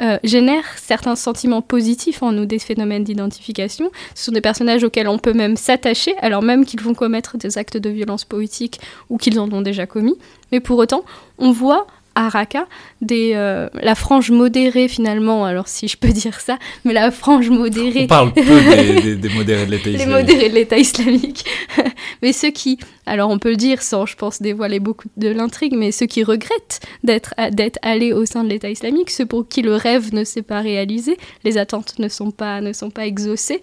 euh, 0.00 0.18
génèrent 0.24 0.64
certains 0.76 1.16
sentiments 1.16 1.62
positifs 1.62 2.22
en 2.22 2.32
nous, 2.32 2.46
des 2.46 2.58
phénomènes 2.58 3.04
d'identification. 3.04 3.90
Ce 4.14 4.26
sont 4.26 4.32
des 4.32 4.40
personnages 4.40 4.84
auxquels 4.84 5.08
on 5.08 5.18
peut 5.18 5.32
même 5.32 5.56
s'attacher, 5.56 6.14
alors 6.20 6.42
même 6.42 6.64
qu'ils 6.64 6.80
vont 6.80 6.94
commettre 6.94 7.36
des 7.36 7.58
actes 7.58 7.76
de 7.76 7.90
violence 7.90 8.24
politique 8.24 8.80
ou 9.08 9.18
qu'ils 9.18 9.38
en 9.38 9.50
ont 9.52 9.62
déjà 9.62 9.86
commis. 9.86 10.16
Mais 10.52 10.60
pour 10.60 10.78
autant, 10.78 11.04
on 11.38 11.52
voit 11.52 11.86
à 12.20 12.28
Raqqa, 12.28 12.66
des, 13.00 13.32
euh, 13.34 13.68
la 13.72 13.94
frange 13.94 14.30
modérée 14.30 14.88
finalement, 14.88 15.46
alors 15.46 15.68
si 15.68 15.88
je 15.88 15.96
peux 15.96 16.08
dire 16.22 16.38
ça, 16.40 16.58
mais 16.84 16.92
la 16.92 17.10
frange 17.10 17.48
modérée. 17.48 18.04
On 18.04 18.06
parle 18.06 18.32
peu 18.34 18.42
des, 18.42 19.16
des, 19.16 19.28
modérés 19.30 19.64
de 19.64 19.70
l'État 19.70 19.90
islamique. 19.90 20.06
Les 20.06 20.06
modérés 20.06 20.48
de 20.50 20.54
l'État 20.54 20.78
islamique. 20.78 21.44
mais 22.22 22.32
ceux 22.32 22.50
qui, 22.50 22.78
alors 23.06 23.30
on 23.30 23.38
peut 23.38 23.50
le 23.50 23.56
dire 23.56 23.80
sans, 23.82 24.04
je 24.04 24.16
pense, 24.16 24.42
dévoiler 24.42 24.80
beaucoup 24.80 25.08
de 25.16 25.28
l'intrigue, 25.28 25.74
mais 25.74 25.92
ceux 25.92 26.06
qui 26.06 26.22
regrettent 26.22 26.80
d'être, 27.04 27.34
d'être 27.52 27.78
allés 27.80 28.12
au 28.12 28.26
sein 28.26 28.44
de 28.44 28.50
l'État 28.50 28.68
islamique, 28.68 29.10
ceux 29.10 29.26
pour 29.26 29.48
qui 29.48 29.62
le 29.62 29.74
rêve 29.74 30.12
ne 30.12 30.24
s'est 30.24 30.42
pas 30.42 30.60
réalisé, 30.60 31.16
les 31.44 31.56
attentes 31.56 31.98
ne 31.98 32.08
sont 32.08 32.30
pas, 32.30 32.60
ne 32.60 32.74
sont 32.74 32.90
pas 32.90 33.06
exaucées. 33.06 33.62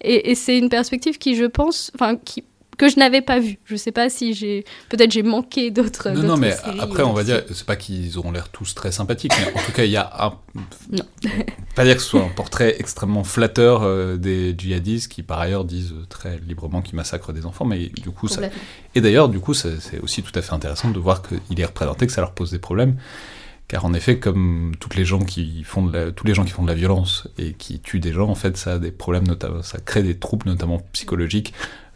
Et, 0.00 0.30
et 0.30 0.34
c'est 0.34 0.56
une 0.56 0.70
perspective 0.70 1.18
qui, 1.18 1.34
je 1.34 1.44
pense, 1.44 1.90
enfin, 1.94 2.16
qui 2.16 2.44
que 2.78 2.88
je 2.88 2.98
n'avais 2.98 3.20
pas 3.20 3.40
vu. 3.40 3.58
Je 3.66 3.76
sais 3.76 3.92
pas 3.92 4.08
si 4.08 4.32
j'ai. 4.32 4.64
Peut-être 4.88 5.10
j'ai 5.10 5.22
manqué 5.22 5.70
d'autres. 5.70 6.10
Non, 6.10 6.22
non, 6.22 6.36
mais 6.36 6.54
après, 6.78 7.02
on 7.02 7.12
va 7.12 7.24
dire, 7.24 7.42
c'est 7.52 7.66
pas 7.66 7.76
qu'ils 7.76 8.16
auront 8.16 8.30
l'air 8.30 8.48
tous 8.48 8.74
très 8.74 8.92
sympathiques, 8.92 9.32
mais 9.38 9.60
en 9.60 9.64
tout 9.64 9.72
cas, 9.72 9.84
il 9.84 9.90
y 9.90 9.96
a 9.96 10.10
un. 10.18 10.38
Non. 10.90 11.04
pas 11.74 11.84
dire 11.84 11.96
que 11.96 12.02
ce 12.02 12.08
soit 12.08 12.22
un 12.22 12.28
portrait 12.28 12.76
extrêmement 12.78 13.22
flatteur 13.22 13.82
euh, 13.82 14.16
des 14.16 14.54
djihadistes 14.56 15.10
qui, 15.10 15.22
par 15.22 15.38
ailleurs, 15.38 15.64
disent 15.64 15.94
très 16.08 16.38
librement 16.38 16.82
qu'ils 16.82 16.96
massacrent 16.96 17.32
des 17.32 17.46
enfants, 17.46 17.64
mais 17.64 17.88
du 17.88 18.10
coup, 18.10 18.26
ça. 18.26 18.40
Et 18.94 19.00
d'ailleurs, 19.00 19.28
du 19.28 19.38
coup, 19.38 19.54
c'est 19.54 20.00
aussi 20.02 20.22
tout 20.22 20.36
à 20.36 20.42
fait 20.42 20.52
intéressant 20.52 20.90
de 20.90 20.98
voir 20.98 21.22
qu'il 21.22 21.60
est 21.60 21.64
représenté, 21.64 22.06
que 22.06 22.12
ça 22.12 22.22
leur 22.22 22.32
pose 22.32 22.50
des 22.50 22.58
problèmes. 22.58 22.96
Car 23.68 23.84
en 23.84 23.92
effet, 23.92 24.18
comme 24.18 24.72
toutes 24.80 24.96
les 24.96 25.04
gens 25.04 25.20
qui 25.20 25.62
font 25.62 25.84
de 25.84 25.92
la, 25.92 26.10
tous 26.10 26.26
les 26.26 26.32
gens 26.32 26.44
qui 26.44 26.52
font 26.52 26.62
de 26.62 26.68
la 26.68 26.74
violence 26.74 27.28
et 27.36 27.52
qui 27.52 27.80
tuent 27.80 28.00
des 28.00 28.14
gens, 28.14 28.28
en 28.28 28.34
fait, 28.34 28.56
ça 28.56 28.72
a 28.74 28.78
des 28.78 28.90
problèmes, 28.90 29.28
notamment, 29.28 29.62
ça 29.62 29.78
crée 29.78 30.02
des 30.02 30.18
troubles, 30.18 30.46
notamment 30.46 30.80
psychologiques, 30.92 31.52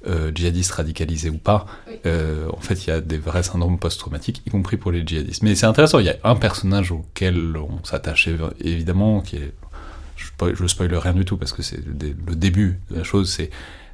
euh, 0.06 0.32
djihadistes 0.34 0.72
radicalisés 0.72 1.30
ou 1.30 1.38
pas, 1.38 1.66
euh, 2.06 2.48
en 2.52 2.60
fait, 2.60 2.86
il 2.86 2.90
y 2.90 2.92
a 2.92 3.00
des 3.00 3.18
vrais 3.18 3.42
syndromes 3.42 3.78
post-traumatiques, 3.78 4.42
y 4.46 4.50
compris 4.50 4.76
pour 4.76 4.92
les 4.92 5.06
djihadistes. 5.06 5.42
Mais 5.42 5.54
c'est 5.54 5.66
intéressant, 5.66 5.98
il 5.98 6.06
y 6.06 6.10
a 6.10 6.16
un 6.24 6.36
personnage 6.36 6.92
auquel 6.92 7.56
on 7.56 7.84
s'attache 7.84 8.28
évidemment, 8.60 9.20
qui 9.20 9.36
est. 9.36 9.52
Je, 10.16 10.62
ne 10.62 10.68
spoil 10.68 10.94
rien 10.94 11.14
du 11.14 11.24
tout 11.24 11.36
parce 11.36 11.52
que 11.52 11.62
c'est 11.62 11.80
le 11.84 12.34
début 12.34 12.78
de 12.90 12.98
la 12.98 13.02
chose, 13.02 13.30
c'est 13.30 13.50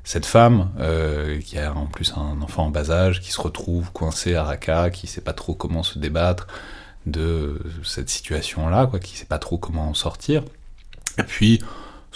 cette 0.08 0.24
femme 0.24 0.70
euh, 0.80 1.38
qui 1.40 1.58
a 1.58 1.74
en 1.74 1.84
plus 1.84 2.14
un 2.16 2.40
enfant 2.40 2.64
en 2.64 2.70
bas 2.70 2.90
âge, 2.90 3.20
qui 3.20 3.30
se 3.30 3.40
retrouve 3.42 3.92
coincée 3.92 4.34
à 4.34 4.42
Raqqa, 4.42 4.88
qui 4.88 5.06
sait 5.06 5.20
pas 5.20 5.34
trop 5.34 5.54
comment 5.54 5.82
se 5.82 5.98
débattre 5.98 6.46
de 7.04 7.60
cette 7.84 8.08
situation-là, 8.08 8.86
quoi, 8.86 9.00
qui 9.00 9.18
sait 9.18 9.26
pas 9.26 9.38
trop 9.38 9.58
comment 9.58 9.86
en 9.88 9.92
sortir. 9.92 10.44
Et 11.18 11.24
puis, 11.24 11.60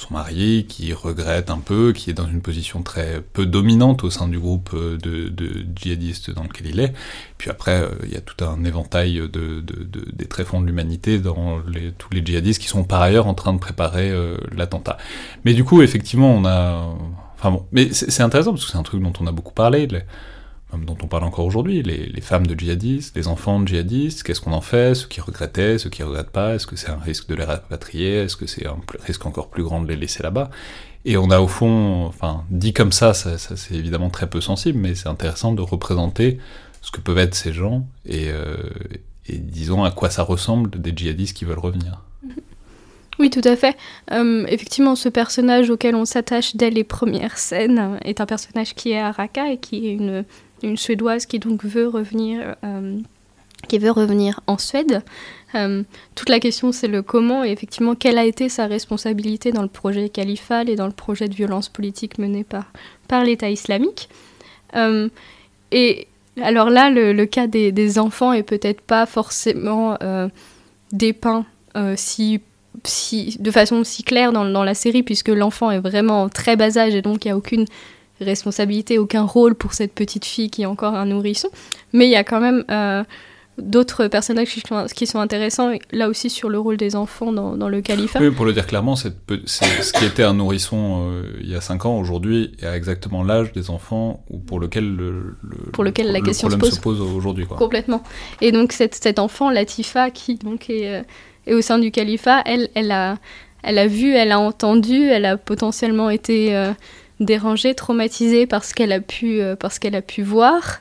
son 0.02 0.14
mari, 0.14 0.66
qui 0.68 0.92
regrette 0.92 1.50
un 1.50 1.58
peu, 1.58 1.92
qui 1.92 2.10
est 2.10 2.14
dans 2.14 2.26
une 2.26 2.40
position 2.40 2.82
très 2.82 3.22
peu 3.32 3.46
dominante 3.46 4.04
au 4.04 4.10
sein 4.10 4.28
du 4.28 4.38
groupe 4.38 4.70
euh, 4.74 4.98
de, 4.98 5.64
djihadistes 5.74 6.30
dans 6.30 6.42
lequel 6.42 6.68
il 6.68 6.80
est. 6.80 6.92
Puis 7.38 7.50
après, 7.50 7.82
euh, 7.82 7.88
il 8.04 8.12
y 8.12 8.16
a 8.16 8.20
tout 8.20 8.44
un 8.44 8.64
éventail 8.64 9.22
de, 9.32 9.60
des 9.60 10.26
tréfonds 10.26 10.60
de 10.60 10.66
l'humanité 10.66 11.18
dans 11.18 11.60
tous 11.98 12.10
les 12.12 12.24
djihadistes 12.24 12.60
qui 12.60 12.68
sont 12.68 12.84
par 12.84 13.02
ailleurs 13.02 13.26
en 13.26 13.34
train 13.34 13.52
de 13.52 13.58
préparer 13.58 14.10
euh, 14.10 14.36
l'attentat. 14.54 14.98
Mais 15.44 15.54
du 15.54 15.64
coup, 15.64 15.82
effectivement, 15.82 16.32
on 16.34 16.44
a... 16.44 16.94
Enfin 17.38 17.50
bon, 17.50 17.66
mais 17.72 17.92
c'est 17.92 18.22
intéressant 18.22 18.52
parce 18.52 18.64
que 18.64 18.70
c'est 18.70 18.78
un 18.78 18.84
truc 18.84 19.02
dont 19.02 19.12
on 19.20 19.26
a 19.26 19.32
beaucoup 19.32 19.52
parlé 19.52 19.88
dont 20.78 20.96
on 21.02 21.06
parle 21.06 21.24
encore 21.24 21.44
aujourd'hui, 21.44 21.82
les, 21.82 22.20
femmes 22.20 22.46
de 22.46 22.58
djihadistes, 22.58 23.16
les 23.16 23.28
enfants 23.28 23.60
de 23.60 23.68
djihadistes, 23.68 24.22
qu'est-ce 24.22 24.40
qu'on 24.40 24.52
en 24.52 24.60
fait, 24.60 24.94
ceux 24.94 25.08
qui 25.08 25.20
regrettaient, 25.20 25.78
ceux 25.78 25.90
qui 25.90 26.02
regrettent 26.02 26.30
pas, 26.30 26.54
est-ce 26.54 26.66
que 26.66 26.76
c'est 26.76 26.90
un 26.90 26.98
risque 26.98 27.28
de 27.28 27.34
les 27.34 27.44
rapatrier, 27.44 28.14
est-ce 28.22 28.36
que 28.36 28.46
c'est 28.46 28.66
un 28.66 28.78
risque 29.04 29.26
encore 29.26 29.48
plus 29.48 29.62
grand 29.62 29.80
de 29.82 29.88
les 29.88 29.96
laisser 29.96 30.22
là-bas? 30.22 30.50
Et 31.04 31.16
on 31.16 31.30
a 31.30 31.40
au 31.40 31.48
fond, 31.48 32.06
enfin, 32.06 32.44
dit 32.50 32.72
comme 32.72 32.92
ça, 32.92 33.12
ça, 33.12 33.36
c'est 33.38 33.74
évidemment 33.74 34.08
très 34.08 34.28
peu 34.28 34.40
sensible, 34.40 34.78
mais 34.78 34.94
c'est 34.94 35.08
intéressant 35.08 35.52
de 35.52 35.62
représenter 35.62 36.38
ce 36.80 36.90
que 36.90 37.00
peuvent 37.00 37.18
être 37.18 37.34
ces 37.34 37.52
gens 37.52 37.86
et, 38.06 38.30
euh, 38.30 38.56
disons 39.28 39.84
à 39.84 39.90
quoi 39.90 40.10
ça 40.10 40.22
ressemble 40.22 40.70
des 40.70 40.92
djihadistes 40.94 41.36
qui 41.36 41.44
veulent 41.44 41.58
revenir. 41.58 42.02
Oui, 43.18 43.30
tout 43.30 43.42
à 43.44 43.56
fait. 43.56 43.76
Euh, 44.10 44.46
effectivement, 44.48 44.96
ce 44.96 45.08
personnage 45.08 45.70
auquel 45.70 45.94
on 45.94 46.04
s'attache 46.04 46.56
dès 46.56 46.70
les 46.70 46.82
premières 46.82 47.38
scènes 47.38 47.98
est 48.04 48.20
un 48.20 48.26
personnage 48.26 48.74
qui 48.74 48.92
est 48.92 49.00
à 49.00 49.12
Raqqa 49.12 49.52
et 49.52 49.58
qui 49.58 49.86
est 49.88 49.92
une 49.92 50.24
une 50.62 50.76
Suédoise 50.76 51.26
qui 51.26 51.38
donc 51.38 51.64
veut 51.64 51.88
revenir, 51.88 52.56
euh, 52.64 52.98
qui 53.68 53.78
veut 53.78 53.90
revenir 53.90 54.40
en 54.46 54.58
Suède. 54.58 55.02
Euh, 55.54 55.82
toute 56.14 56.28
la 56.28 56.40
question, 56.40 56.72
c'est 56.72 56.88
le 56.88 57.02
comment 57.02 57.44
et 57.44 57.50
effectivement, 57.50 57.94
quelle 57.94 58.18
a 58.18 58.24
été 58.24 58.48
sa 58.48 58.66
responsabilité 58.66 59.52
dans 59.52 59.62
le 59.62 59.68
projet 59.68 60.08
califal 60.08 60.68
et 60.68 60.76
dans 60.76 60.86
le 60.86 60.92
projet 60.92 61.28
de 61.28 61.34
violence 61.34 61.68
politique 61.68 62.18
mené 62.18 62.44
par, 62.44 62.72
par 63.08 63.24
l'État 63.24 63.50
islamique. 63.50 64.08
Euh, 64.74 65.08
et 65.70 66.08
alors 66.40 66.70
là, 66.70 66.90
le, 66.90 67.24
cas 67.26 67.46
des, 67.46 67.98
enfants 67.98 68.32
est 68.32 68.42
peut-être 68.42 68.80
pas 68.80 69.04
forcément 69.04 69.98
dépeint 70.92 71.44
si, 71.96 72.40
si, 72.84 73.36
de 73.38 73.50
façon 73.50 73.84
si 73.84 74.02
claire 74.02 74.32
dans, 74.32 74.64
la 74.64 74.74
série, 74.74 75.02
puisque 75.02 75.28
l'enfant 75.28 75.70
est 75.70 75.80
vraiment 75.80 76.22
en 76.22 76.28
très 76.28 76.56
bas 76.56 76.78
âge 76.78 76.94
et 76.94 77.02
donc 77.02 77.24
il 77.24 77.28
n'y 77.28 77.32
a 77.32 77.36
aucune 77.36 77.66
responsabilité, 78.22 78.98
aucun 78.98 79.22
rôle 79.22 79.54
pour 79.54 79.74
cette 79.74 79.92
petite 79.92 80.24
fille 80.24 80.50
qui 80.50 80.62
est 80.62 80.66
encore 80.66 80.94
un 80.94 81.06
nourrisson. 81.06 81.48
Mais 81.92 82.06
il 82.06 82.10
y 82.10 82.16
a 82.16 82.24
quand 82.24 82.40
même 82.40 82.64
euh, 82.70 83.04
d'autres 83.58 84.06
personnages 84.08 84.48
qui 84.94 85.06
sont, 85.06 85.18
intéressants, 85.18 85.72
là 85.92 86.08
aussi 86.08 86.30
sur 86.30 86.48
le 86.48 86.58
rôle 86.58 86.76
des 86.76 86.96
enfants 86.96 87.32
dans, 87.32 87.68
le 87.68 87.80
califat. 87.80 88.18
Oui, 88.20 88.30
pour 88.30 88.46
le 88.46 88.52
dire 88.52 88.66
clairement, 88.66 88.96
c'est 88.96 89.14
ce 89.46 89.92
qui 89.92 90.04
était 90.04 90.22
un 90.22 90.34
nourrisson 90.34 91.10
euh, 91.10 91.22
il 91.40 91.50
y 91.50 91.54
a 91.54 91.60
5 91.60 91.84
ans, 91.84 91.98
aujourd'hui, 91.98 92.52
à 92.62 92.76
exactement 92.76 93.22
l'âge 93.22 93.52
des 93.52 93.70
enfants 93.70 94.24
ou 94.30 94.38
pour 94.38 94.58
lequel 94.58 94.96
le, 94.96 95.36
pour 95.72 95.84
lequel 95.84 96.12
la 96.12 96.20
question 96.20 96.48
problème 96.48 96.72
se 96.72 96.80
pose, 96.80 97.00
aujourd'hui. 97.00 97.46
Complètement. 97.46 98.02
Et 98.40 98.52
donc 98.52 98.72
cette, 98.72 98.94
cet 98.94 99.18
enfant, 99.18 99.50
Latifa, 99.50 100.10
qui 100.10 100.36
donc 100.36 100.70
est, 100.70 100.88
euh, 100.88 101.02
est, 101.46 101.54
au 101.54 101.60
sein 101.60 101.78
du 101.78 101.90
califat, 101.90 102.42
elle, 102.46 102.70
elle, 102.74 102.90
a, 102.90 103.18
elle 103.62 103.78
a 103.78 103.86
vu, 103.86 104.14
elle 104.14 104.32
a 104.32 104.40
entendu, 104.40 105.02
elle 105.02 105.26
a 105.26 105.36
potentiellement 105.36 106.08
été 106.08 106.72
dérangée, 107.24 107.74
traumatisée 107.74 108.46
parce 108.46 108.72
qu'elle 108.72 108.92
a 108.92 109.00
pu, 109.00 109.40
euh, 109.40 109.56
parce 109.56 109.78
qu'elle 109.78 109.94
a 109.94 110.02
pu 110.02 110.22
voir. 110.22 110.80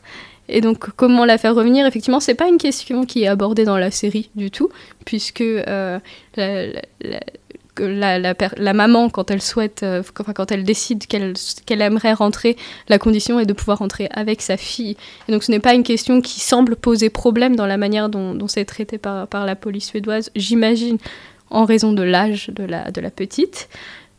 Et 0.50 0.60
donc, 0.60 0.90
comment 0.96 1.26
la 1.26 1.38
faire 1.38 1.56
revenir? 1.56 1.86
Effectivement, 1.86 2.20
c'est 2.20 2.36
pas 2.36 2.48
une 2.48 2.58
question 2.58 3.06
qui 3.06 3.24
est 3.24 3.28
abordée 3.28 3.64
dans 3.64 3.78
la 3.78 3.90
série 3.90 4.30
du 4.36 4.52
tout, 4.52 4.70
puisque 5.06 5.42
euh, 5.42 6.00
la, 6.36 6.82
maman, 8.74 9.10
quand 9.10 9.32
elle 9.32 9.42
souhaite, 9.42 9.84
euh, 9.84 10.04
quand 10.14 10.52
elle 10.52 10.66
décide 10.66 11.08
qu'elle 11.08 11.34
qu'elle 11.66 11.82
aimerait 11.82 12.14
rentrer, 12.14 12.58
la 12.90 13.00
condition 13.00 13.40
est 13.40 13.46
de 13.46 13.54
pouvoir 13.54 13.78
rentrer 13.78 14.10
avec 14.12 14.42
sa 14.42 14.58
fille. 14.58 14.98
Et 15.30 15.32
donc, 15.32 15.44
ce 15.44 15.52
n'est 15.52 15.60
pas 15.60 15.74
une 15.74 15.84
question 15.84 16.20
qui 16.20 16.42
semble 16.42 16.76
poser 16.76 17.10
problème 17.10 17.56
dans 17.56 17.68
la 17.68 17.78
manière 17.78 18.10
dont, 18.10 18.36
dont 18.36 18.50
c'est 18.50 18.66
traité 18.66 18.98
par, 18.98 19.28
par 19.28 19.46
la 19.46 19.56
police 19.56 19.88
suédoise, 19.88 20.32
j'imagine, 20.36 20.98
en 21.50 21.66
raison 21.66 21.94
de 21.94 22.04
l'âge 22.04 22.50
de 22.50 22.64
la, 22.64 22.92
de 22.92 23.00
la 23.00 23.12
petite. 23.12 23.70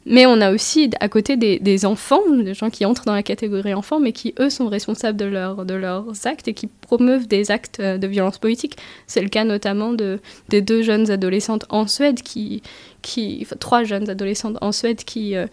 Mais 0.05 0.27
on 0.27 0.41
a 0.41 0.53
aussi 0.53 0.91
à 1.01 1.09
côté 1.09 1.37
des, 1.37 1.87
enfants, 1.87 2.23
des 2.29 2.55
gens 2.55 2.71
qui 2.71 2.85
entrent 2.85 3.05
dans 3.05 3.15
la 3.15 3.23
catégorie 3.23 3.73
enfants, 3.73 4.01
mais 4.01 4.13
qui 4.13 4.35
eux 4.41 4.51
sont 4.51 4.69
responsables 4.69 5.17
de, 5.17 5.65
de 5.65 5.75
leurs 5.75 6.27
actes 6.27 6.49
et 6.49 6.55
qui 6.55 6.67
promeuvent 6.67 7.29
des 7.29 7.51
actes 7.51 7.79
euh, 7.81 7.99
de 7.99 8.07
violence 8.07 8.39
politique. 8.39 8.77
C'est 9.07 9.23
le 9.23 9.29
cas 9.29 9.45
notamment 9.45 9.93
de, 9.93 10.21
des 10.49 10.61
deux 10.61 10.83
jeunes 10.83 11.11
adolescentes 11.11 11.67
en 11.69 11.87
Suède, 11.87 12.23
qui, 12.23 12.63
qui, 13.01 13.47
trois 13.61 13.85
jeunes 13.85 14.11
adolescentes 14.11 14.59
en 14.61 14.73
Suède 14.73 15.05
qui, 15.05 15.37
euh, 15.37 15.47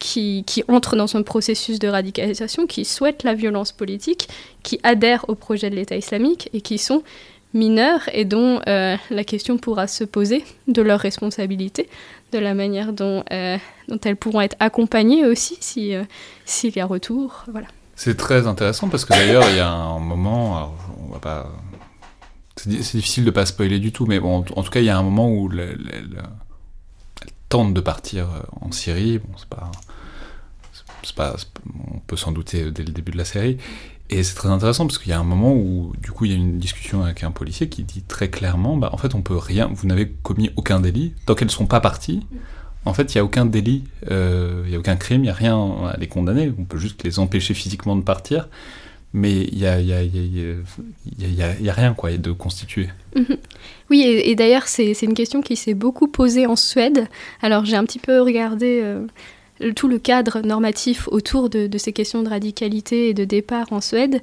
qui, 0.00 0.42
qui 0.46 0.64
entrent 0.66 0.96
dans 0.96 1.06
son 1.06 1.22
processus 1.22 1.78
de 1.78 1.86
radicalisation, 1.86 2.66
qui 2.66 2.84
souhaitent 2.84 3.22
la 3.22 3.34
violence 3.34 3.70
politique, 3.70 4.28
qui 4.64 4.80
adhèrent 4.82 5.24
au 5.28 5.36
projet 5.36 5.70
de 5.70 5.76
l'État 5.76 5.96
islamique 5.96 6.50
et 6.52 6.60
qui 6.60 6.78
sont 6.78 7.04
mineurs 7.54 8.08
et 8.12 8.24
dont 8.24 8.60
euh, 8.66 8.96
la 9.10 9.24
question 9.24 9.58
pourra 9.58 9.86
se 9.86 10.04
poser 10.04 10.44
de 10.68 10.82
leur 10.82 11.00
responsabilité, 11.00 11.88
de 12.32 12.38
la 12.38 12.54
manière 12.54 12.92
dont, 12.92 13.24
euh, 13.32 13.58
dont 13.88 13.98
elles 14.04 14.16
pourront 14.16 14.40
être 14.40 14.56
accompagnées 14.60 15.26
aussi 15.26 15.58
si, 15.60 15.94
euh, 15.94 16.04
s'il 16.44 16.74
y 16.76 16.80
a 16.80 16.86
retour. 16.86 17.44
Voilà. 17.50 17.66
C'est 17.94 18.16
très 18.16 18.46
intéressant 18.46 18.88
parce 18.88 19.04
que 19.04 19.12
d'ailleurs, 19.12 19.44
il 19.50 19.56
y 19.56 19.60
a 19.60 19.68
un 19.68 19.98
moment, 19.98 20.74
on 21.06 21.12
va 21.12 21.18
pas. 21.18 21.52
C'est 22.56 22.70
difficile 22.70 23.24
de 23.24 23.30
pas 23.30 23.46
spoiler 23.46 23.78
du 23.78 23.92
tout, 23.92 24.06
mais 24.06 24.20
bon, 24.20 24.44
en 24.54 24.62
tout 24.62 24.70
cas, 24.70 24.80
il 24.80 24.86
y 24.86 24.90
a 24.90 24.96
un 24.96 25.02
moment 25.02 25.30
où 25.30 25.50
elle 25.52 26.22
tente 27.48 27.74
de 27.74 27.80
partir 27.80 28.28
en 28.60 28.72
Syrie. 28.72 29.18
Bon, 29.18 29.28
pas, 31.16 31.36
on 31.94 31.98
peut 32.00 32.16
s'en 32.16 32.32
douter 32.32 32.70
dès 32.70 32.82
le 32.82 32.92
début 32.92 33.12
de 33.12 33.18
la 33.18 33.24
série. 33.24 33.58
Et 34.12 34.22
c'est 34.22 34.34
très 34.34 34.50
intéressant 34.50 34.86
parce 34.86 34.98
qu'il 34.98 35.08
y 35.08 35.14
a 35.14 35.18
un 35.18 35.24
moment 35.24 35.54
où, 35.54 35.94
du 36.02 36.10
coup, 36.10 36.26
il 36.26 36.32
y 36.32 36.34
a 36.34 36.36
une 36.36 36.58
discussion 36.58 37.02
avec 37.02 37.24
un 37.24 37.30
policier 37.30 37.70
qui 37.70 37.82
dit 37.82 38.02
très 38.02 38.28
clairement, 38.28 38.76
bah, 38.76 38.90
en 38.92 38.98
fait, 38.98 39.14
on 39.14 39.22
peut 39.22 39.36
rien, 39.36 39.70
vous 39.72 39.86
n'avez 39.86 40.10
commis 40.22 40.50
aucun 40.56 40.80
délit 40.80 41.14
tant 41.24 41.34
qu'elles 41.34 41.48
ne 41.48 41.52
sont 41.52 41.66
pas 41.66 41.80
parties. 41.80 42.20
En 42.84 42.92
fait, 42.92 43.14
il 43.14 43.16
n'y 43.16 43.20
a 43.20 43.24
aucun 43.24 43.46
délit, 43.46 43.84
euh, 44.10 44.62
il 44.64 44.70
n'y 44.70 44.76
a 44.76 44.78
aucun 44.78 44.96
crime, 44.96 45.22
il 45.22 45.24
n'y 45.24 45.30
a 45.30 45.34
rien 45.34 45.56
à 45.86 45.96
les 45.98 46.08
condamner. 46.08 46.52
On 46.58 46.64
peut 46.64 46.78
juste 46.78 47.04
les 47.04 47.20
empêcher 47.20 47.54
physiquement 47.54 47.96
de 47.96 48.02
partir, 48.02 48.48
mais 49.14 49.44
il 49.44 49.56
n'y 49.56 49.66
a, 49.66 49.80
y 49.80 49.94
a, 49.94 50.02
y 50.02 50.12
a, 51.40 51.54
y 51.58 51.70
a, 51.70 51.72
rien 51.72 51.94
quoi, 51.94 52.14
de 52.14 52.32
constitué. 52.32 52.90
Oui, 53.88 54.02
et, 54.02 54.34
d'ailleurs, 54.34 54.68
c'est 54.68 55.00
une 55.02 55.14
question 55.14 55.42
qui 55.42 55.54
s'est 55.54 55.74
beaucoup 55.74 56.08
posée 56.08 56.46
en 56.46 56.56
Suède. 56.56 57.08
Alors, 57.40 57.64
j'ai 57.64 57.76
un 57.76 57.84
petit 57.84 57.98
peu 57.98 58.20
regardé. 58.20 58.80
Euh, 58.82 59.06
tout 59.70 59.88
le 59.88 59.98
cadre 59.98 60.40
normatif 60.40 61.08
autour 61.08 61.48
de, 61.48 61.68
ces 61.78 61.92
questions 61.92 62.22
de 62.22 62.28
radicalité 62.28 63.08
et 63.08 63.14
de 63.14 63.24
départ 63.24 63.72
en 63.72 63.80
Suède. 63.80 64.20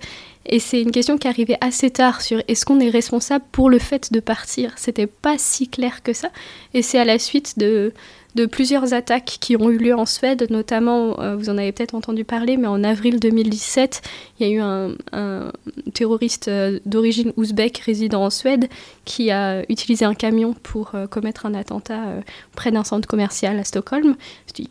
Et 0.49 0.59
c'est 0.59 0.81
une 0.81 0.91
question 0.91 1.17
qui 1.17 1.27
arrivait 1.27 1.57
assez 1.61 1.91
tard 1.91 2.21
sur 2.21 2.41
est-ce 2.47 2.65
qu'on 2.65 2.79
est 2.79 2.89
responsable 2.89 3.45
pour 3.51 3.69
le 3.69 3.77
fait 3.77 4.11
de 4.11 4.19
partir 4.19 4.73
C'était 4.77 5.07
pas 5.07 5.37
si 5.37 5.67
clair 5.67 6.01
que 6.01 6.11
ça. 6.11 6.29
Et 6.73 6.81
c'est 6.81 6.97
à 6.97 7.05
la 7.05 7.19
suite 7.19 7.59
de, 7.59 7.93
de 8.35 8.45
plusieurs 8.45 8.93
attaques 8.93 9.37
qui 9.39 9.55
ont 9.55 9.69
eu 9.69 9.77
lieu 9.77 9.95
en 9.95 10.05
Suède, 10.05 10.47
notamment, 10.49 11.19
euh, 11.19 11.35
vous 11.35 11.49
en 11.49 11.57
avez 11.57 11.71
peut-être 11.71 11.95
entendu 11.95 12.23
parler, 12.23 12.57
mais 12.57 12.67
en 12.67 12.83
avril 12.83 13.19
2017, 13.19 14.01
il 14.39 14.47
y 14.47 14.51
a 14.51 14.53
eu 14.53 14.59
un, 14.59 15.51
terroriste 15.93 16.47
euh, 16.47 16.79
d'origine 16.85 17.33
ouzbek 17.37 17.79
résidant 17.79 18.23
en 18.23 18.29
Suède 18.29 18.69
qui 19.05 19.31
a 19.31 19.63
utilisé 19.69 20.05
un 20.05 20.13
camion 20.13 20.53
pour 20.53 20.91
euh, 20.93 21.07
commettre 21.07 21.45
un 21.45 21.53
attentat 21.53 22.21
près 22.55 22.71
d'un 22.71 22.83
centre 22.83 23.07
commercial 23.07 23.57
à 23.57 23.63
Stockholm, 23.63 24.15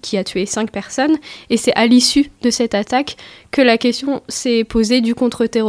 qui 0.02 0.16
a 0.16 0.24
tué 0.24 0.46
cinq 0.46 0.70
personnes. 0.70 1.16
Et 1.50 1.56
c'est 1.56 1.74
à 1.74 1.86
l'issue 1.86 2.30
de 2.42 2.50
cette 2.50 2.74
attaque 2.74 3.16
que 3.50 3.62
la 3.62 3.78
question 3.78 4.22
s'est 4.28 4.64
posée 4.64 5.00
du 5.00 5.14
contre-terrorisme 5.14 5.67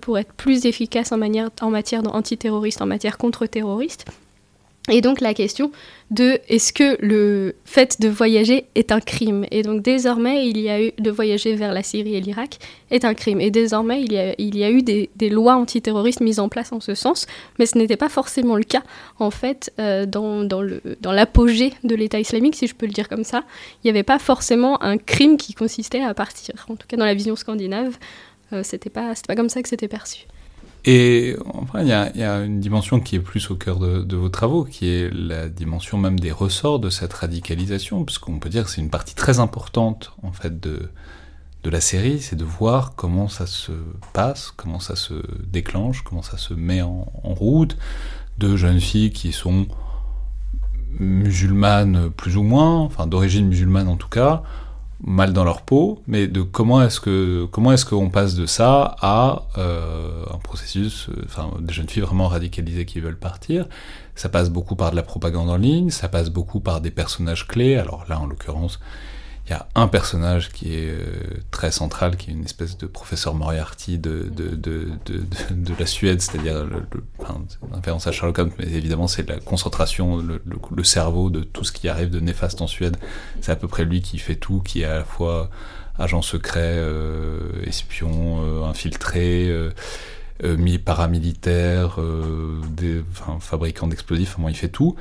pour 0.00 0.18
être 0.18 0.32
plus 0.34 0.66
efficace 0.66 1.12
en, 1.12 1.16
manière, 1.16 1.50
en 1.60 1.70
matière 1.70 2.02
antiterroriste, 2.14 2.82
en 2.82 2.86
matière 2.86 3.18
contre-terroriste. 3.18 4.06
Et 4.88 5.02
donc 5.02 5.20
la 5.20 5.34
question 5.34 5.70
de 6.10 6.40
est-ce 6.48 6.72
que 6.72 6.96
le 7.00 7.54
fait 7.64 8.00
de 8.00 8.08
voyager 8.08 8.64
est 8.74 8.90
un 8.90 9.00
crime? 9.00 9.44
Et 9.50 9.62
donc 9.62 9.82
désormais, 9.82 10.48
il 10.48 10.58
y 10.58 10.68
a 10.68 10.82
eu 10.82 10.92
de 10.98 11.10
voyager 11.10 11.54
vers 11.54 11.72
la 11.72 11.82
Syrie 11.82 12.16
et 12.16 12.20
l'Irak 12.20 12.58
est 12.90 13.04
un 13.04 13.14
crime. 13.14 13.40
Et 13.40 13.50
désormais, 13.50 14.02
il 14.02 14.12
y 14.12 14.18
a, 14.18 14.34
il 14.38 14.56
y 14.56 14.64
a 14.64 14.70
eu 14.70 14.82
des, 14.82 15.10
des, 15.14 15.28
lois 15.28 15.54
antiterroristes 15.54 16.20
mises 16.20 16.40
en 16.40 16.48
place 16.48 16.72
en 16.72 16.80
ce 16.80 16.94
sens, 16.94 17.26
mais 17.58 17.66
ce 17.66 17.78
n'était 17.78 17.98
pas 17.98 18.08
forcément 18.08 18.56
le 18.56 18.64
cas 18.64 18.82
en 19.18 19.30
fait 19.30 19.72
euh, 19.78 20.06
dans, 20.06 20.42
dans, 20.44 20.62
l'apogée 21.12 21.72
de 21.84 21.94
l'État 21.94 22.18
islamique, 22.18 22.56
si 22.56 22.66
je 22.66 22.74
peux 22.74 22.86
le 22.86 22.92
dire 22.92 23.08
comme 23.08 23.24
ça. 23.24 23.44
Il 23.84 23.86
n'y 23.86 23.90
avait 23.90 24.02
pas 24.02 24.18
forcément 24.18 24.82
un 24.82 24.96
crime 24.96 25.36
qui 25.36 25.54
consistait 25.54 26.02
à 26.02 26.14
partir. 26.14 26.54
En 26.68 26.74
tout 26.74 26.88
cas, 26.88 26.96
dans 26.96 27.04
la 27.04 27.14
vision 27.14 27.36
scandinave, 27.36 27.96
c'était 28.62 28.90
pas, 28.90 29.14
pas 29.26 29.36
comme 29.36 29.48
ça 29.48 29.62
que 29.62 29.68
c'était 29.68 29.88
perçu. 29.88 30.26
Et 30.86 31.36
enfin, 31.52 31.82
il 31.82 31.88
y, 31.88 31.92
a 31.92 32.38
une 32.38 32.58
dimension 32.58 33.00
qui 33.00 33.16
est 33.16 33.20
plus 33.20 33.50
au 33.50 33.54
cœur 33.54 33.78
de, 33.78 34.16
vos 34.16 34.30
travaux, 34.30 34.64
qui 34.64 34.88
est 34.88 35.10
la 35.12 35.48
dimension 35.48 35.98
même 35.98 36.18
des 36.18 36.32
ressorts 36.32 36.78
de 36.78 36.88
cette 36.88 37.12
radicalisation, 37.12 38.04
puisqu'on 38.04 38.38
peut 38.38 38.48
dire 38.48 38.64
que 38.64 38.70
c'est 38.70 38.80
une 38.80 38.90
partie 38.90 39.14
très 39.14 39.40
importante 39.40 40.14
en 40.22 40.32
fait 40.32 40.58
de, 40.58 40.88
de 41.64 41.70
la 41.70 41.82
série, 41.82 42.20
c'est 42.20 42.36
de 42.36 42.44
voir 42.44 42.94
comment 42.96 43.28
ça 43.28 43.46
se 43.46 43.72
passe, 44.14 44.52
comment 44.56 44.80
ça 44.80 44.96
se 44.96 45.14
déclenche, 45.46 46.02
comment 46.02 46.22
ça 46.22 46.38
se 46.38 46.54
met 46.54 46.80
en, 46.80 47.12
en 47.24 47.34
route, 47.34 47.76
de 48.38 48.56
jeunes 48.56 48.80
filles 48.80 49.10
qui 49.10 49.32
sont 49.32 49.66
musulmanes 50.98 52.10
plus 52.10 52.38
ou 52.38 52.42
moins, 52.42 52.78
enfin 52.80 53.06
d'origine 53.06 53.46
musulmane 53.46 53.86
en 53.86 53.96
tout 53.96 54.08
cas, 54.08 54.42
mal 55.02 55.32
dans 55.32 55.44
leur 55.44 55.62
peau, 55.62 56.02
mais 56.06 56.26
de 56.26 56.42
comment 56.42 56.82
est-ce 56.82 57.00
que 57.00 57.46
comment 57.50 57.72
est-ce 57.72 57.86
qu'on 57.86 58.10
passe 58.10 58.34
de 58.34 58.46
ça 58.46 58.96
à 59.00 59.46
euh, 59.58 60.24
un 60.32 60.38
processus, 60.38 61.08
euh, 61.08 61.22
enfin 61.24 61.50
des 61.60 61.72
jeunes 61.72 61.88
filles 61.88 62.02
vraiment 62.02 62.28
radicalisées 62.28 62.84
qui 62.84 63.00
veulent 63.00 63.18
partir. 63.18 63.66
Ça 64.14 64.28
passe 64.28 64.50
beaucoup 64.50 64.76
par 64.76 64.90
de 64.90 64.96
la 64.96 65.02
propagande 65.02 65.48
en 65.48 65.56
ligne, 65.56 65.90
ça 65.90 66.08
passe 66.08 66.30
beaucoup 66.30 66.60
par 66.60 66.80
des 66.80 66.90
personnages 66.90 67.46
clés. 67.48 67.76
Alors 67.76 68.04
là, 68.08 68.20
en 68.20 68.26
l'occurrence, 68.26 68.78
il 69.50 69.54
y 69.54 69.56
a 69.56 69.66
un 69.74 69.88
personnage 69.88 70.50
qui 70.50 70.74
est 70.74 70.90
euh, 70.90 71.04
très 71.50 71.72
central, 71.72 72.16
qui 72.16 72.30
est 72.30 72.32
une 72.32 72.44
espèce 72.44 72.78
de 72.78 72.86
professeur 72.86 73.34
Moriarty 73.34 73.98
de, 73.98 74.30
de, 74.30 74.54
de, 74.54 74.90
de, 75.04 75.24
de 75.50 75.74
la 75.76 75.86
Suède, 75.86 76.22
c'est-à-dire, 76.22 76.64
le, 76.64 76.84
le, 76.92 77.04
enfin, 77.18 77.42
référence 77.72 78.06
à 78.06 78.12
Sherlock 78.12 78.38
Holmes, 78.38 78.52
mais 78.60 78.66
évidemment 78.66 79.08
c'est 79.08 79.28
la 79.28 79.40
concentration, 79.40 80.18
le, 80.18 80.40
le, 80.44 80.84
cerveau 80.84 81.30
de 81.30 81.42
tout 81.42 81.64
ce 81.64 81.72
qui 81.72 81.88
arrive 81.88 82.10
de 82.10 82.20
néfaste 82.20 82.62
en 82.62 82.68
Suède. 82.68 82.96
C'est 83.40 83.50
à 83.50 83.56
peu 83.56 83.66
près 83.66 83.84
lui 83.84 84.02
qui 84.02 84.18
fait 84.18 84.36
tout, 84.36 84.60
qui 84.60 84.82
est 84.82 84.84
à 84.84 84.94
la 84.94 85.04
fois 85.04 85.50
agent 85.98 86.22
secret, 86.22 86.76
euh, 86.76 87.50
espion, 87.66 88.42
euh, 88.42 88.64
infiltré, 88.64 89.48
euh, 89.48 90.78
paramilitaire, 90.84 91.98
des, 92.70 93.02
enfin, 93.12 93.38
fabricant 93.40 93.88
d'explosifs, 93.88 94.36
enfin, 94.38 94.48
il 94.48 94.56
fait 94.56 94.68
tout, 94.68 94.94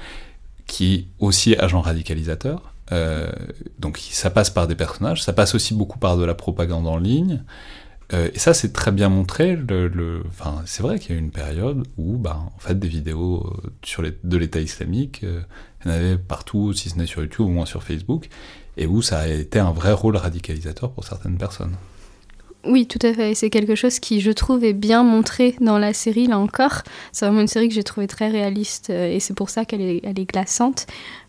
qui 0.66 0.96
est 0.96 1.06
aussi 1.20 1.56
agent 1.56 1.80
radicalisateur 1.82 2.74
euh, 2.92 3.32
donc 3.78 3.98
ça 3.98 4.30
passe 4.30 4.50
par 4.50 4.68
des 4.68 4.76
personnages, 4.76 5.24
ça 5.24 5.34
passe 5.34 5.56
aussi 5.56 5.74
beaucoup 5.74 6.00
par 6.00 6.18
de 6.18 6.26
la 6.26 6.36
propagande 6.36 6.88
en 6.88 6.98
ligne. 6.98 7.44
Euh, 8.12 8.30
et 8.34 8.40
ça, 8.40 8.56
c'est 8.56 8.74
très 8.74 8.92
bien 8.92 9.10
montré. 9.10 9.58
C'est 10.66 10.82
vrai 10.82 10.98
qu'il 10.98 11.12
y 11.12 11.14
a 11.14 11.22
eu 11.22 11.24
une 11.24 11.32
période 11.32 11.86
où, 11.98 12.18
bah, 12.18 12.40
en 12.56 12.60
fait, 12.60 12.80
des 12.80 12.88
vidéos 12.88 13.46
euh, 13.46 13.70
sur 13.84 14.02
les, 14.02 14.14
de 14.24 14.38
l'État 14.38 14.60
islamique, 14.60 15.22
il 15.22 15.88
y 15.88 15.92
en 15.92 15.94
avait 15.94 16.18
partout, 16.18 16.74
si 16.74 16.90
ce 16.90 16.98
n'est 16.98 17.06
sur 17.06 17.22
YouTube 17.22 17.46
ou 17.46 17.50
moins 17.50 17.68
sur 17.68 17.84
Facebook, 17.84 18.30
et 18.78 18.88
où 18.88 19.04
ça 19.04 19.20
a 19.20 19.28
été 19.28 19.60
un 19.60 19.72
vrai 19.72 19.94
rôle 19.94 20.16
radicalisateur 20.16 20.92
pour 20.92 21.04
certaines 21.04 21.38
personnes. 21.38 21.76
Oui, 22.66 22.88
tout 22.88 23.00
à 23.04 23.14
fait. 23.14 23.36
C'est 23.36 23.50
quelque 23.50 23.76
chose 23.76 24.00
qui, 24.00 24.20
je 24.20 24.32
trouve, 24.32 24.64
est 24.66 24.74
bien 24.74 25.04
montré 25.04 25.56
dans 25.62 25.78
la 25.78 25.94
série, 25.94 26.28
là 26.28 26.38
encore. 26.38 26.82
C'est 27.14 27.26
vraiment 27.26 27.42
une 27.42 27.48
série 27.48 27.70
que 27.70 27.74
j'ai 27.74 27.84
trouvée 27.84 28.08
très 28.08 28.28
réaliste 28.28 28.90
et 28.90 29.20
c'est 29.22 29.34
pour 29.34 29.50
ça 29.50 29.64
qu'elle 29.64 29.82
est, 29.82 30.02
elle 30.04 30.20
est 30.20 30.26
glaçante. 30.26 30.86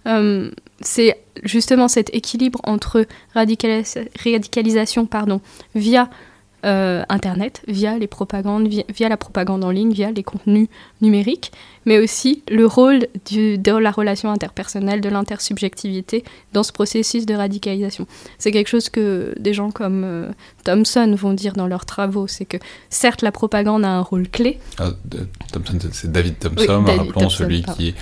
Euh, 0.06 0.50
c'est 0.80 1.19
justement 1.42 1.88
cet 1.88 2.14
équilibre 2.14 2.60
entre 2.64 3.06
radicalis 3.34 3.94
radicalisation 4.24 5.06
pardon, 5.06 5.40
via 5.74 6.08
euh, 6.66 7.02
Internet, 7.08 7.62
via 7.68 7.96
les 7.96 8.06
propagandes, 8.06 8.68
via, 8.68 9.08
la 9.08 9.16
propagande 9.16 9.64
en 9.64 9.70
ligne, 9.70 9.92
via 9.92 10.10
les 10.10 10.22
contenus 10.22 10.68
numériques, 11.00 11.52
mais 11.86 11.98
aussi 11.98 12.42
le 12.50 12.66
rôle 12.66 13.06
du, 13.24 13.56
de 13.56 13.72
la 13.72 13.90
relation 13.90 14.30
interpersonnelle, 14.30 15.00
de 15.00 15.08
l'intersubjectivité 15.08 16.22
dans 16.52 16.62
ce 16.62 16.72
processus 16.72 17.24
de 17.24 17.34
radicalisation. 17.34 18.06
C'est 18.36 18.52
quelque 18.52 18.68
chose 18.68 18.90
que 18.90 19.34
des 19.40 19.54
gens 19.54 19.70
comme 19.70 20.04
euh, 20.04 20.28
Thompson 20.64 21.14
vont 21.16 21.32
dire 21.32 21.54
dans 21.54 21.66
leurs 21.66 21.86
travaux, 21.86 22.26
c'est 22.26 22.44
que 22.44 22.58
certes 22.90 23.22
la 23.22 23.32
propagande 23.32 23.82
a 23.86 23.88
un 23.88 24.02
rôle 24.02 24.28
clé. 24.28 24.58
Ah, 24.78 24.90
Thompson, 25.52 25.78
c'est 25.92 26.12
David 26.12 26.38
Thompson, 26.40 26.84
oui, 26.86 26.94
rappelons 26.94 27.30
celui 27.30 27.62
pardon. 27.62 27.78
qui 27.78 27.94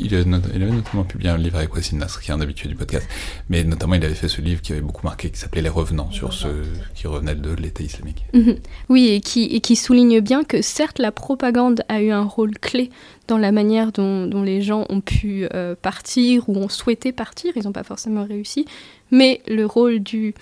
il, 0.00 0.14
avait 0.14 0.24
notamment 0.24 1.04
publié 1.04 1.30
un 1.30 1.38
livre 1.38 1.56
avec 1.56 1.74
Wassim 1.74 1.98
Nasr, 1.98 2.20
qui 2.20 2.30
est 2.30 2.34
un 2.34 2.40
habitué 2.40 2.68
du 2.68 2.74
podcast, 2.74 3.08
mais 3.48 3.64
notamment 3.64 3.94
il 3.94 4.04
avait 4.04 4.14
fait 4.14 4.28
ce 4.28 4.40
livre 4.40 4.60
qui 4.60 4.72
avait 4.72 4.80
beaucoup 4.80 5.04
marqué, 5.06 5.30
qui 5.30 5.38
s'appelait 5.38 5.62
Les 5.62 5.68
Revenants, 5.68 6.10
sur 6.10 6.32
ceux 6.32 6.64
qui 6.94 7.06
revenaient 7.06 7.34
de 7.34 7.50
l'État 7.50 7.82
islamique. 7.82 8.24
Mhm. 8.32 8.56
Oui, 8.88 9.08
et 9.08 9.20
qui, 9.20 9.76
souligne 9.76 10.20
bien 10.20 10.42
que 10.42 10.62
certes 10.62 10.98
la 10.98 11.12
propagande 11.12 11.82
a 11.88 12.00
eu 12.00 12.10
un 12.10 12.24
rôle 12.24 12.58
clé 12.58 12.90
dans 13.28 13.38
la 13.38 13.52
manière 13.52 13.92
dont, 13.92 14.42
les 14.42 14.62
gens 14.62 14.86
ont 14.88 15.00
pu 15.00 15.46
euh, 15.52 15.74
partir 15.80 16.48
ou 16.48 16.56
ont 16.56 16.68
souhaité 16.68 17.12
partir, 17.12 17.52
ils 17.56 17.64
n'ont 17.64 17.72
pas 17.72 17.82
forcément 17.82 18.24
réussi, 18.24 18.64
mais 19.10 19.42
le 19.46 19.66
rôle 19.66 20.00
du, 20.00 20.34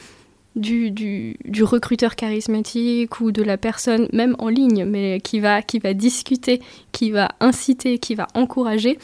recruteur 1.62 2.16
charismatique 2.16 3.20
ou 3.20 3.32
de 3.32 3.42
la 3.42 3.56
personne, 3.56 4.08
même 4.12 4.36
en 4.38 4.48
ligne, 4.48 4.84
mais 4.84 5.20
qui 5.20 5.40
va 5.40 5.62
discuter, 5.94 6.60
qui 6.92 7.10
va 7.10 7.30
inciter, 7.40 7.98
qui 7.98 8.14
va 8.14 8.28
encourager, 8.34 8.98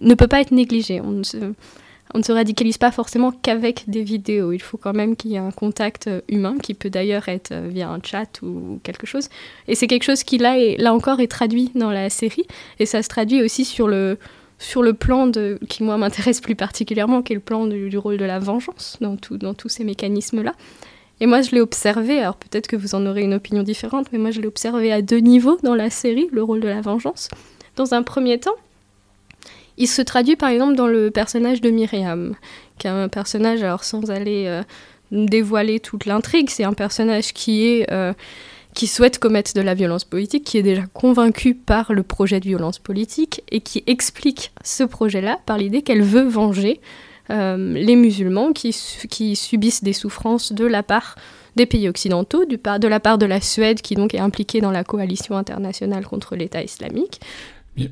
ne 0.00 0.14
peut 0.14 0.28
pas 0.28 0.40
être 0.40 0.52
négligé. 0.52 1.00
On 1.00 1.10
ne 1.10 1.22
se, 1.22 2.32
radicalise 2.32 2.78
pas 2.78 2.90
forcément 2.90 3.32
qu'avec 3.32 3.84
des 3.88 4.02
vidéos. 4.02 4.52
Il 4.52 4.60
faut 4.60 4.76
quand 4.76 4.94
même 4.94 5.16
qu'il 5.16 5.32
y 5.32 5.34
ait 5.34 5.38
un 5.38 5.50
contact 5.50 6.06
euh, 6.06 6.20
humain, 6.28 6.56
qui 6.62 6.74
peut 6.74 6.90
d'ailleurs 6.90 7.28
être 7.28 7.52
euh, 7.52 7.68
via 7.70 7.88
un 7.88 8.00
chat 8.02 8.42
ou 8.42 8.80
quelque 8.82 9.06
chose. 9.06 9.28
Et 9.68 9.74
c'est 9.74 9.86
quelque 9.86 10.04
chose 10.04 10.22
qui, 10.22 10.38
là, 10.38 10.56
là 10.78 10.94
encore, 10.94 11.20
est 11.20 11.30
traduit 11.30 11.70
dans 11.74 11.90
la 11.90 12.10
série. 12.10 12.46
Et 12.78 12.86
ça 12.86 13.02
se 13.02 13.08
traduit 13.08 13.42
aussi 13.42 13.64
sur 13.64 13.88
le, 13.88 14.18
sur 14.60 14.82
le 14.82 14.92
plan 14.92 15.26
de, 15.26 15.58
qui 15.68 15.82
moi 15.82 15.96
m'intéresse 15.96 16.40
plus 16.40 16.54
particulièrement, 16.54 17.22
qui 17.22 17.32
est 17.32 17.36
le 17.36 17.40
plan 17.40 17.66
du, 17.66 17.96
rôle 17.98 18.18
de 18.18 18.24
la 18.24 18.38
vengeance 18.38 18.98
dans, 19.00 19.16
tout, 19.16 19.38
dans 19.38 19.54
tous 19.54 19.68
ces 19.68 19.84
mécanismes-là. 19.84 20.54
Et 21.20 21.26
moi, 21.26 21.42
je 21.42 21.50
l'ai 21.50 21.60
observé, 21.60 22.20
alors 22.20 22.36
peut-être 22.36 22.66
que 22.66 22.76
vous 22.76 22.94
en 22.94 23.04
aurez 23.06 23.22
une 23.22 23.34
opinion 23.34 23.62
différente, 23.62 24.06
mais 24.12 24.18
moi, 24.18 24.30
je 24.30 24.40
l'ai 24.40 24.46
observé 24.46 24.90
à 24.92 25.02
deux 25.02 25.18
niveaux 25.18 25.58
dans 25.62 25.74
la 25.74 25.90
série, 25.90 26.28
le 26.32 26.42
rôle 26.42 26.60
de 26.60 26.68
la 26.68 26.80
vengeance. 26.80 27.28
Dans 27.76 27.92
un 27.94 28.02
premier 28.02 28.38
temps, 28.38 28.56
il 29.80 29.88
se 29.88 30.02
traduit 30.02 30.36
par 30.36 30.50
exemple 30.50 30.76
dans 30.76 30.86
le 30.86 31.10
personnage 31.10 31.60
de 31.60 31.70
Myriam, 31.70 32.36
qui 32.78 32.86
est 32.86 32.90
un 32.90 33.08
personnage, 33.08 33.62
alors 33.62 33.82
sans 33.82 34.10
aller 34.10 34.44
euh, 34.46 34.62
dévoiler 35.10 35.80
toute 35.80 36.06
l'intrigue, 36.06 36.50
c'est 36.50 36.64
un 36.64 36.74
personnage. 36.74 37.32
Euh, 37.48 38.12
qui 38.72 38.86
souhaite 38.86 39.18
commettre 39.18 39.52
de 39.54 39.60
la 39.60 39.74
violence 39.74 40.04
politique, 40.04 40.44
qui 40.44 40.56
est 40.56 40.62
déjà 40.62 40.84
convaincue 40.94 41.56
par 41.56 41.92
le 41.92 42.04
projet 42.04 42.38
de 42.38 42.44
violence 42.44 42.78
politique 42.78 43.42
et 43.50 43.60
qui 43.60 43.82
explique 43.88 44.52
ce 44.62 44.84
projet-là 44.84 45.40
par 45.44 45.58
l'idée 45.58 45.82
qu'elle 45.82 46.02
veut 46.02 46.22
venger 46.22 46.80
euh, 47.30 47.74
les 47.74 47.96
musulmans 47.96 48.52
qui, 48.52 48.72
subissent 48.72 49.82
des 49.82 49.92
souffrances 49.92 50.52
de 50.52 50.66
la 50.66 50.84
part 50.84 51.16
des 51.56 51.66
pays 51.66 51.88
occidentaux, 51.88 52.44
de 52.44 52.88
la 52.88 53.00
part 53.00 53.18
de 53.18 53.26
la 53.26 53.40
Suède 53.40 53.80
qui 53.80 53.96
donc 53.96 54.14
est 54.14 54.20
impliquée 54.20 54.60
dans 54.60 54.70
la 54.70 54.84
coalition 54.84 55.36
internationale 55.36 56.06
contre 56.06 56.36
l'État 56.36 56.62
islamique, 56.62 57.20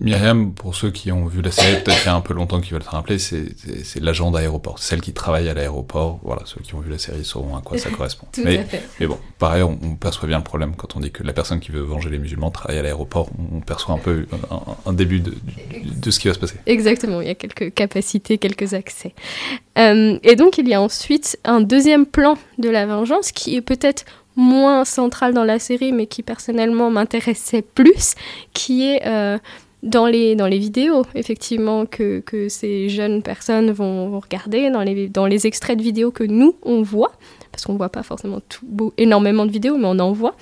Myriam, 0.01 0.53
pour 0.53 0.75
ceux 0.75 0.91
qui 0.91 1.13
ont 1.13 1.27
vu 1.27 1.43
la 1.43 1.51
série, 1.51 1.83
peut-être 1.83 2.03
il 2.03 2.07
y 2.07 2.09
a 2.09 2.15
un 2.15 2.21
peu 2.21 2.35
longtemps 2.35 2.61
qui 2.61 2.73
veulent 2.73 2.83
se 2.83 2.91
rappeler, 2.91 3.19
c'est 3.19 4.01
l'agent 4.01 4.31
d'aéroport, 4.31 4.79
celle 4.79 5.01
qui 5.01 5.13
travaille 5.13 5.49
à 5.49 5.55
l'aéroport. 5.55 6.21
Voilà, 6.23 6.43
ceux 6.45 6.61
qui 6.61 6.75
ont 6.75 6.81
vu 6.81 6.91
la 6.91 6.99
série 6.99 7.25
sauront 7.25 7.57
à 7.57 7.63
quoi 7.63 7.79
ça 7.79 7.91
correspond. 7.91 8.27
mais, 8.45 8.67
mais, 9.01 9.07
bon, 9.07 9.19
pareil, 9.39 9.63
on, 9.63 9.97
perçoit 9.97 10.29
bien 10.29 10.39
le 10.39 10.45
problème 10.45 10.75
quand 10.77 10.97
on 10.97 11.01
dit 11.01 11.11
que 11.11 11.23
la 11.23 11.33
personne 11.33 11.61
qui 11.61 11.71
veut 11.71 11.81
venger 11.81 12.11
les 12.11 12.19
musulmans 12.19 12.51
travaille 12.51 12.79
à 12.79 12.83
l'aéroport. 12.83 13.31
On 13.53 13.61
perçoit 13.61 13.95
un 13.95 13.99
peu 13.99 14.27
un, 14.87 14.93
début 14.93 15.21
de, 15.21 15.35
de, 15.85 16.11
ce 16.11 16.19
qui 16.19 16.29
va 16.29 16.35
se 16.35 16.39
passer. 16.39 16.57
Exactement, 16.67 17.21
il 17.21 17.29
y 17.29 17.31
a 17.31 17.35
quelques 17.35 17.73
capacités, 17.75 18.39
quelques 18.39 18.75
accès. 18.75 19.15
Euh, 19.79 20.19
et 20.23 20.37
donc 20.37 20.59
il 20.59 20.69
y 20.69 20.75
a 20.75 20.81
ensuite 20.81 21.39
un 21.45 21.61
deuxième 21.61 22.07
plan 22.07 22.37
de 22.59 22.69
la 22.69 22.87
vengeance 22.87 23.33
qui 23.33 23.57
est 23.57 23.61
peut-être 23.61 24.05
moins 24.39 24.85
central 24.85 25.35
dans 25.35 25.45
la 25.45 25.59
série, 25.59 25.93
mais 25.93 26.07
qui 26.07 26.23
personnellement 26.23 26.91
m'intéressait 26.91 27.63
plus, 27.63 28.15
qui 28.55 28.85
est 28.85 29.07
euh, 29.07 29.37
dans 29.83 30.07
les, 30.07 30.35
dans 30.35 30.47
les 30.47 30.59
vidéos, 30.59 31.05
effectivement, 31.15 31.87
que, 31.87 32.21
que 32.21 32.49
ces 32.49 32.89
jeunes 32.89 33.23
personnes 33.23 33.71
vont, 33.71 34.19
regarder, 34.19 34.71
dans 34.71 34.83
les, 34.83 35.09
dans 35.09 35.27
les 35.27 35.47
extraits 35.47 35.79
de 35.79 35.83
vidéos 35.83 36.11
que 36.11 36.25
nous, 36.25 36.57
on 36.63 36.83
voit, 36.83 37.13
parce 37.53 37.65
qu'on 37.65 37.75
ne 37.75 37.79
voit 37.79 37.89
pas 37.89 38.03
forcément 38.03 38.41
énormément 38.97 39.47
de 39.47 39.53
vidéos, 39.53 39.77
mais 39.77 39.87
on 39.87 39.99
en 39.99 40.13
voit. 40.13 40.35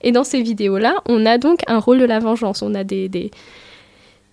Et 0.00 0.12
dans 0.12 0.24
ces 0.24 0.42
vidéos-là, 0.42 1.02
on 1.06 1.26
a 1.26 1.38
donc 1.38 1.60
un 1.66 1.78
rôle 1.78 1.98
de 1.98 2.04
la 2.04 2.18
vengeance. 2.18 2.62
On 2.62 2.74
a 2.74 2.84
des, 2.84 3.08
des, 3.08 3.30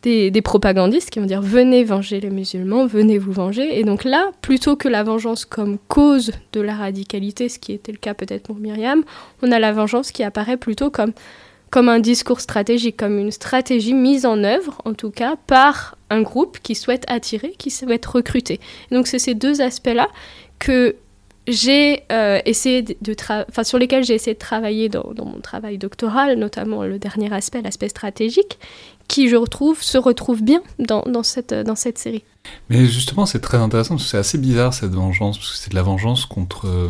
des, 0.03 0.31
des, 0.31 0.41
propagandistes 0.41 1.09
qui 1.09 1.19
vont 1.19 1.25
dire 1.25 1.41
venez 1.41 1.83
venger 1.83 2.19
les 2.19 2.29
musulmans, 2.29 2.85
venez 2.85 3.17
vous 3.17 3.31
venger. 3.31 3.79
Et 3.79 3.83
donc 3.83 4.03
là, 4.03 4.31
plutôt 4.41 4.75
que 4.75 4.87
la 4.87 5.03
vengeance 5.03 5.43
comme 5.43 5.79
cause 5.87 6.31
de 6.53 6.61
la 6.61 6.75
radicalité, 6.75 7.49
ce 7.49 7.57
qui 7.57 7.73
était 7.73 7.91
le 7.91 7.97
cas 7.97 8.13
peut-être 8.13 8.43
pour 8.43 8.57
Myriam, 8.57 9.03
on 9.41 9.51
a 9.51 9.59
la 9.59 9.71
vengeance 9.71 10.11
qui 10.11 10.23
apparaît 10.23 10.57
plutôt 10.57 10.91
comme 10.91 11.13
comme 11.69 11.89
un 11.89 11.99
discours 11.99 12.39
stratégique, 12.39 12.97
comme 12.97 13.17
une 13.17 13.31
stratégie 13.31 13.93
mise 13.93 14.25
en 14.25 14.43
œuvre, 14.43 14.81
en 14.85 14.93
tout 14.93 15.11
cas, 15.11 15.35
par 15.47 15.97
un 16.09 16.21
groupe 16.21 16.59
qui 16.59 16.75
souhaite 16.75 17.03
attirer, 17.07 17.53
qui 17.57 17.71
souhaite 17.71 18.05
recruter. 18.05 18.59
donc 18.91 19.07
c'est 19.07 19.19
ces 19.19 19.33
deux 19.33 19.61
aspects-là 19.61 20.07
que 20.59 20.95
j'ai 21.47 22.03
euh, 22.11 22.39
essayé 22.45 22.81
de 22.81 23.15
enfin 23.29 23.63
sur 23.63 23.77
lesquels 23.77 24.03
j'ai 24.03 24.15
essayé 24.15 24.33
de 24.33 24.39
travailler 24.39 24.89
dans, 24.89 25.13
mon 25.17 25.39
travail 25.41 25.77
doctoral, 25.77 26.37
notamment 26.37 26.83
le 26.83 26.97
dernier 26.97 27.31
aspect, 27.33 27.61
l'aspect 27.61 27.89
stratégique, 27.89 28.57
qui 29.07 29.29
je 29.29 29.35
retrouve 29.35 29.83
se 29.83 29.97
retrouve 29.97 30.41
bien 30.41 30.61
dans, 30.79 31.03
cette, 31.23 31.97
série. 31.97 32.23
Mais 32.69 32.85
justement, 32.87 33.25
c'est 33.25 33.41
très 33.41 33.57
intéressant 33.57 33.95
parce 33.95 34.05
que 34.05 34.09
c'est 34.09 34.17
assez 34.17 34.37
bizarre 34.37 34.73
cette 34.73 34.91
vengeance, 34.91 35.37
parce 35.37 35.51
que 35.51 35.57
c'est 35.57 35.69
de 35.69 35.75
la 35.75 35.83
vengeance 35.83 36.25
contre 36.25 36.67
euh, 36.67 36.89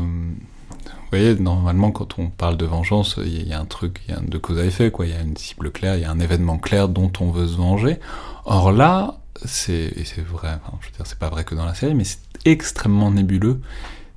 voyez, 1.15 1.35
normalement, 1.35 1.91
quand 1.91 2.19
on 2.19 2.27
parle 2.29 2.57
de 2.57 2.65
vengeance, 2.65 3.17
il 3.23 3.47
y, 3.47 3.53
a 3.53 3.59
un 3.59 3.65
truc, 3.65 4.01
il 4.07 4.13
y 4.13 4.17
a 4.17 4.19
de 4.19 4.37
cause 4.37 4.59
à 4.59 4.65
effet, 4.65 4.91
quoi. 4.91 5.05
Il 5.05 5.13
y 5.13 5.15
a 5.15 5.21
une 5.21 5.37
cible 5.37 5.71
claire, 5.71 5.95
il 5.95 6.01
y 6.01 6.05
a 6.05 6.11
un 6.11 6.19
événement 6.19 6.57
clair 6.57 6.89
dont 6.89 7.11
on 7.19 7.31
veut 7.31 7.47
se 7.47 7.57
venger. 7.57 7.99
Or 8.45 8.71
là, 8.71 9.17
c'est, 9.43 9.93
c'est 10.05 10.25
vrai, 10.25 10.57
je 10.81 10.87
veux 10.87 10.93
dire, 10.95 11.05
c'est 11.05 11.19
pas 11.19 11.29
vrai 11.29 11.43
que 11.43 11.55
dans 11.55 11.65
la 11.65 11.73
série, 11.73 11.93
mais 11.93 12.03
c'est 12.03 12.19
extrêmement 12.45 13.11
nébuleux. 13.11 13.59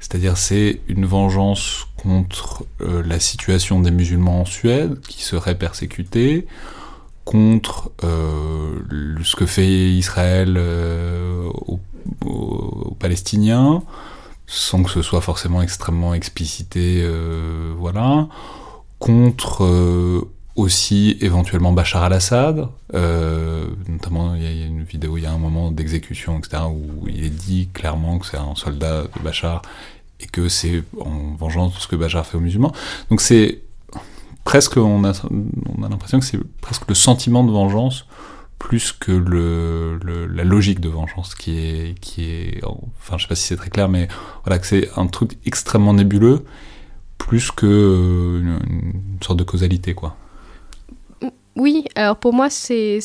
C'est-à-dire, 0.01 0.37
c'est 0.37 0.81
une 0.89 1.07
vengeance 1.07 1.87
contre 1.97 2.65
euh, 2.81 3.03
la 3.05 3.19
situation 3.19 3.81
des 3.81 3.91
musulmans 3.91 4.43
en 4.43 4.45
Suède, 4.45 5.01
qui 5.01 5.23
seraient 5.23 5.59
persécutés, 5.59 6.47
contre 7.25 7.91
euh, 8.05 8.79
ce 9.23 9.37
que 9.37 9.45
fait 9.45 9.67
Israël 9.67 10.55
euh, 10.57 11.49
aux 12.25 12.97
Palestiniens, 12.99 13.83
sans 14.49 14.83
que 14.83 14.91
ce 14.91 15.03
soit 15.03 15.21
forcément 15.21 15.61
extrêmement 15.61 16.15
explicité, 16.15 17.03
euh, 17.05 17.75
voilà, 17.77 18.29
contre 18.99 19.63
euh, 19.63 20.27
aussi 20.57 21.19
éventuellement 21.21 21.73
Bachar 21.73 22.03
al-Assad, 22.03 22.67
euh, 22.95 23.67
notamment 23.89 24.35
il 24.35 24.43
y, 24.43 24.63
a 24.63 24.67
une 24.67 24.85
vidéo, 24.85 25.19
il 25.19 25.25
y 25.25 25.27
a 25.27 25.33
un 25.33 25.39
moment 25.39 25.71
d'exécution, 25.71 26.39
etc., 26.39 26.63
où 26.71 27.07
il 27.07 27.25
est 27.25 27.31
dit 27.31 27.69
clairement 27.75 28.19
que 28.19 28.27
c'est 28.27 28.39
un 28.39 28.55
soldat 28.55 29.03
de 29.03 29.23
Bachar 29.23 29.61
et 30.19 30.27
que 30.27 30.49
c'est 30.49 30.83
en 30.99 31.37
vengeance 31.39 31.75
de 31.75 31.81
ce 31.81 31.87
que 31.87 31.95
Bachar 31.95 32.27
fait 32.27 32.39
aux 32.39 32.41
musulmans. 32.41 32.73
Donc 33.11 33.21
c'est 33.21 33.61
presque, 34.45 34.79
on 34.79 35.05
a, 35.05 35.13
on 35.77 35.83
a 35.83 35.91
l'impression 35.91 36.19
que 36.19 36.25
c'est 36.25 36.41
presque 36.63 36.89
le 36.89 36.95
sentiment 36.95 37.45
de 37.45 37.53
vengeance 37.53 38.07
plus 38.59 38.93
que 38.93 39.13
le, 39.13 39.99
la 40.27 40.45
logique 40.45 40.81
de 40.81 40.89
vengeance 40.89 41.35
qui 41.35 41.59
est, 41.59 42.01
qui 42.01 42.25
est, 42.25 42.61
enfin 42.65 43.17
je 43.17 43.23
sais 43.23 43.29
pas 43.29 43.35
si 43.35 43.47
c'est 43.47 43.57
très 43.57 43.71
clair, 43.71 43.89
mais 43.89 44.09
voilà 44.45 44.59
que 44.59 44.67
c'est 44.67 44.91
un 44.97 45.07
truc 45.07 45.39
extrêmement 45.47 45.95
nébuleux, 45.95 46.45
plus 47.19 47.51
que 47.51 47.67
euh, 47.67 48.41
une, 48.41 49.19
sorte 49.23 49.39
de 49.39 49.45
causalité 49.45 49.95
quoi. 49.95 50.17
Oui, 51.57 51.85
alors 51.95 52.17
pour 52.17 52.33
moi 52.33 52.51
c'est 52.51 53.01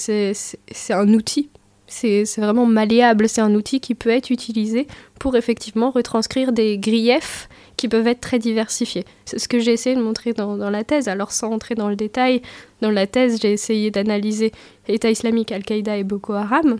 un 0.89 1.13
outil, 1.13 1.49
c'est 1.87 2.25
vraiment 2.37 2.65
malléable, 2.65 3.29
c'est 3.29 3.41
un 3.41 3.53
outil 3.53 3.79
qui 3.79 3.95
peut 3.95 4.09
être 4.09 4.31
utilisé 4.31 4.87
pour 5.19 5.35
effectivement 5.35 5.91
retranscrire 5.91 6.51
des 6.51 6.77
griefs 6.77 7.47
qui 7.83 7.89
peuvent 7.89 8.07
être 8.07 8.21
très 8.21 8.39
diversifiés. 8.39 9.03
C'est 9.25 9.39
ce 9.39 9.49
que 9.49 9.59
j'ai 9.59 9.73
essayé 9.73 9.93
de 9.93 10.01
montrer 10.01 10.31
dans, 10.31 10.55
la 10.55 10.85
thèse. 10.85 11.09
Alors 11.09 11.33
sans 11.33 11.51
entrer 11.51 11.75
dans 11.75 11.89
le 11.89 11.97
détail, 11.97 12.41
dans 12.79 12.91
la 12.91 13.07
thèse, 13.07 13.41
j'ai 13.41 13.51
essayé 13.51 13.91
d'analyser 13.91 14.53
l'État 14.87 15.11
islamique, 15.11 15.51
Al-Qaïda 15.51 15.97
et 15.97 16.05
Boko 16.05 16.31
Haram, 16.31 16.77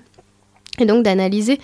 et 0.80 0.86
donc 0.86 1.04
d'analyser 1.04 1.60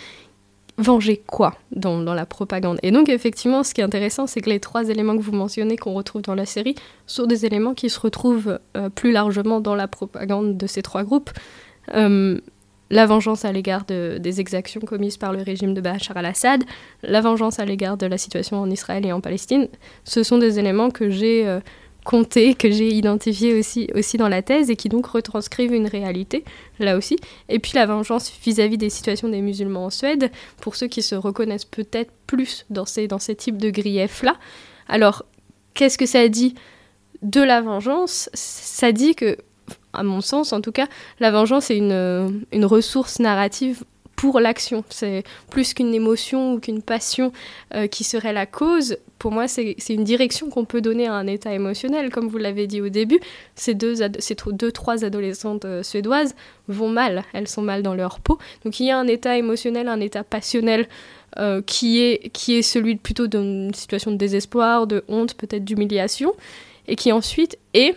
venger 0.77 1.23
quoi 1.25 1.55
dans, 1.71 2.01
dans, 2.01 2.13
la 2.13 2.25
propagande. 2.25 2.79
Et 2.83 2.91
donc 2.91 3.07
effectivement, 3.07 3.63
ce 3.63 3.73
qui 3.73 3.79
est 3.79 3.85
intéressant, 3.85 4.27
c'est 4.27 4.41
que 4.41 4.49
les 4.49 4.59
trois 4.59 4.89
éléments 4.89 5.15
que 5.15 5.21
vous 5.21 5.31
mentionnez, 5.31 5.77
qu'on 5.77 5.93
retrouve 5.93 6.21
dans 6.21 6.35
la 6.35 6.45
série, 6.45 6.75
sont 7.07 7.25
des 7.25 7.45
éléments 7.45 7.73
qui 7.73 7.89
se 7.89 7.97
retrouvent 7.97 8.59
euh, 8.75 8.89
plus 8.89 9.13
largement 9.13 9.61
dans 9.61 9.75
la 9.75 9.87
propagande 9.87 10.57
de 10.57 10.67
ces 10.67 10.81
trois 10.81 11.03
groupes. 11.05 11.29
Euh, 11.95 12.41
la 12.89 13.05
vengeance 13.05 13.45
à 13.45 13.51
l'égard 13.51 13.85
des 13.85 14.39
exactions 14.39 14.81
commises 14.81 15.17
par 15.17 15.33
le 15.33 15.41
régime 15.41 15.73
de 15.73 15.81
Bachar 15.81 16.17
al-Assad, 16.17 16.63
la 17.03 17.21
vengeance 17.21 17.59
à 17.59 17.65
l'égard 17.65 17.97
de 17.97 18.05
la 18.05 18.17
situation 18.17 18.59
en 18.59 18.69
Israël 18.69 19.05
et 19.05 19.11
en 19.11 19.21
Palestine, 19.21 19.67
ce 20.03 20.23
sont 20.23 20.37
des 20.37 20.59
éléments 20.59 20.89
que 20.89 21.09
j'ai 21.09 21.47
euh, 21.47 21.59
comptés, 22.03 22.55
que 22.55 22.71
j'ai 22.71 22.89
identifiés 22.89 23.53
aussi, 23.93 24.17
dans 24.17 24.29
la 24.29 24.41
thèse 24.41 24.69
et 24.69 24.75
qui 24.75 24.89
donc 24.89 25.05
retranscrivent 25.05 25.73
une 25.73 25.87
réalité, 25.87 26.43
là 26.79 26.97
aussi. 26.97 27.17
Et 27.49 27.59
puis 27.59 27.73
la 27.75 27.85
vengeance 27.85 28.31
vis-à-vis 28.43 28.77
des 28.77 28.89
situations 28.89 29.29
des 29.29 29.41
musulmans 29.41 29.85
en 29.85 29.89
Suède, 29.89 30.31
pour 30.61 30.75
ceux 30.75 30.87
qui 30.87 31.03
se 31.03 31.15
reconnaissent 31.15 31.65
peut-être 31.65 32.11
plus 32.25 32.65
dans 32.69 32.85
dans 33.09 33.19
ces 33.19 33.35
types 33.35 33.57
de 33.57 33.69
griefs-là. 33.69 34.35
Alors, 34.87 35.25
qu'est-ce 35.73 35.97
que 35.97 36.05
ça 36.05 36.27
dit 36.29 36.55
de 37.21 37.41
la 37.41 37.61
vengeance? 37.61 38.29
Ça 38.33 38.91
dit 38.91 39.13
que 39.13 39.37
à 39.93 40.03
mon 40.03 40.21
sens 40.21 40.53
en 40.53 40.61
tout 40.61 40.71
cas, 40.71 40.87
la 41.19 41.31
vengeance 41.31 41.71
est 41.71 41.77
une, 41.77 42.45
une 42.51 42.65
ressource 42.65 43.19
narrative 43.19 43.83
pour 44.19 44.41
l'action. 44.41 44.83
C'est 44.89 45.23
plus 45.49 45.73
qu'une 45.73 45.93
émotion 45.93 46.53
ou 46.53 46.59
qu'une 46.59 46.81
passion 46.81 47.31
euh, 47.73 47.87
qui 47.87 48.03
serait 48.03 48.33
la 48.33 48.45
cause. 48.45 48.97
Pour 49.17 49.31
moi, 49.31 49.47
c'est 49.47 49.75
une 49.87 50.03
direction 50.03 50.49
qu'on 50.49 50.65
peut 50.65 50.81
donner 50.81 51.07
à 51.07 51.13
un 51.13 51.25
état 51.25 51.53
émotionnel. 51.53 52.09
Comme 52.09 52.27
vous 52.27 52.37
l'avez 52.37 52.67
dit 52.67 52.81
au 52.81 52.89
début, 52.89 53.21
ces 53.55 53.75
deux, 53.75 53.95
ces 54.19 54.35
deux 54.47 54.73
trois 54.73 55.05
adolescentes 55.05 55.63
euh, 55.63 55.83
suédoises 55.83 56.35
vont 56.67 56.89
mal. 56.89 57.23
Elles 57.31 57.47
sont 57.47 57.61
mal 57.61 57.81
dans 57.81 57.95
leur 57.95 58.19
peau. 58.19 58.37
Donc 58.65 58.81
il 58.81 58.87
y 58.87 58.91
a 58.91 58.99
un 58.99 59.07
état 59.07 59.37
émotionnel, 59.37 59.87
un 59.87 60.01
état 60.01 60.25
passionnel 60.25 60.89
euh, 61.37 61.61
qui, 61.61 62.01
est, 62.01 62.29
qui 62.33 62.57
est 62.57 62.61
celui 62.61 62.97
plutôt 62.97 63.27
d'une 63.27 63.73
situation 63.73 64.11
de 64.11 64.17
désespoir, 64.17 64.85
de 64.85 65.05
honte, 65.07 65.33
peut-être 65.35 65.63
d'humiliation, 65.63 66.33
et 66.89 66.97
qui 66.97 67.13
ensuite 67.13 67.57
est 67.73 67.95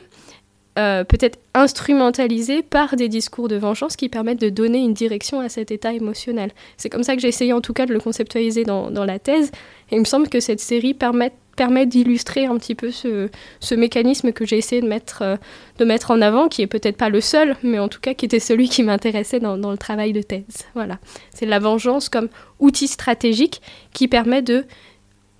euh, 0.79 1.05
peut-être 1.05 1.39
instrumentalisé 1.53 2.63
par 2.63 2.97
des 2.97 3.11
discours 3.11 3.47
de 3.47 3.57
vengeance 3.57 3.95
qui 3.95 4.09
permettent 4.09 4.41
de 4.41 4.49
donner 4.49 4.79
une 4.79 4.95
direction 4.95 5.41
à 5.41 5.51
cet 5.51 5.71
état 5.71 5.93
émotionnel. 5.93 6.51
C'est 6.79 6.89
comme 6.89 7.03
ça 7.03 7.15
que 7.15 7.21
j'ai 7.21 7.29
essayé 7.29 7.53
en 7.53 7.61
tout 7.61 7.75
cas 7.75 7.85
de 7.85 7.93
le 7.93 8.01
conceptualiser 8.01 8.65
dans, 8.65 8.89
la 8.91 9.19
thèse, 9.19 9.51
et 9.91 9.97
il 9.97 10.01
me 10.01 10.07
semble 10.07 10.29
que 10.29 10.41
cette 10.41 10.61
série 10.61 10.95
permet 10.95 11.33
permet 11.55 11.85
d'illustrer 11.85 12.47
un 12.47 12.57
petit 12.57 12.75
peu 12.75 12.91
ce, 12.91 13.29
ce 13.61 13.75
mécanisme 13.75 14.33
que 14.33 14.47
j'ai 14.47 14.57
essayé 14.57 14.81
de 14.81 14.89
mettre, 14.89 15.21
euh, 15.21 15.37
de 15.77 15.85
mettre 15.85 16.11
en 16.11 16.23
avant, 16.23 16.49
qui 16.49 16.63
est 16.63 16.67
peut-être 16.67 16.97
pas 16.97 17.11
le 17.11 17.21
seul, 17.21 17.57
mais 17.63 17.79
en 17.79 17.89
tout 17.89 18.01
cas 18.01 18.15
qui 18.15 18.25
était 18.25 18.41
celui 18.41 18.71
qui 18.71 18.83
m'intéressait 18.83 19.39
dans, 19.39 19.59
dans, 19.59 19.71
le 19.71 19.77
travail 19.77 20.15
de 20.15 20.23
thèse. 20.23 20.65
Voilà. 20.75 20.99
C'est 21.35 21.45
la 21.45 21.59
vengeance 21.59 22.09
comme 22.09 22.31
outil 22.59 22.89
stratégique 22.89 23.61
qui 23.93 24.09
permet 24.09 24.41
de 24.41 24.65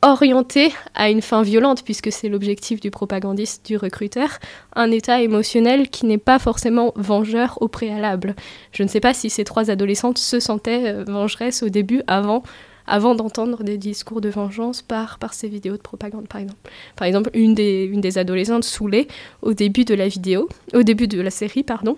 orienter 0.03 0.73
à 0.95 1.09
une 1.11 1.23
fin 1.23 1.43
violente, 1.43 1.85
puisque 1.85 2.13
c'est 2.13 2.29
l'objectif 2.29 2.81
du 2.81 2.91
propagandiste, 2.91 3.65
du 3.65 3.77
recruteur, 3.77 4.39
un 4.75 4.91
état 4.91 5.23
émotionnel 5.23 5.89
qui 5.89 6.07
n'est 6.07 6.19
pas 6.19 6.39
forcément 6.39 6.93
vengeur 6.97 7.59
au 7.61 7.69
préalable. 7.69 8.35
Je 8.73 8.83
ne 8.83 8.89
sais 8.89 9.01
pas 9.01 9.15
si 9.15 9.31
ces 9.31 9.45
trois 9.45 9.71
adolescentes 9.71 10.19
se 10.19 10.41
sentaient 10.41 10.93
euh, 10.93 11.05
vengeresses 11.05 11.63
au 11.63 11.69
début, 11.69 12.03
avant 12.07 12.43
avant 12.85 13.15
d'entendre 13.15 13.63
des 13.63 13.79
discours 13.79 14.21
de 14.21 14.29
vengeance 14.29 14.83
par, 14.83 15.21
par 15.21 15.35
ces 15.35 15.47
vidéos 15.49 15.77
de 15.77 15.83
propagande, 15.83 16.27
par 16.27 16.41
exemple. 16.41 16.69
Par 16.97 17.07
exemple, 17.07 17.31
une 17.33 17.55
des, 17.55 17.85
une 17.85 18.01
des 18.01 18.19
adolescentes 18.19 18.65
saoulées, 18.65 19.07
au 19.41 19.55
début 19.55 19.85
de 19.85 19.95
la 19.95 20.09
vidéo, 20.09 20.49
au 20.75 20.83
début 20.83 21.07
de 21.07 21.21
la 21.21 21.31
série, 21.31 21.63
pardon, 21.63 21.97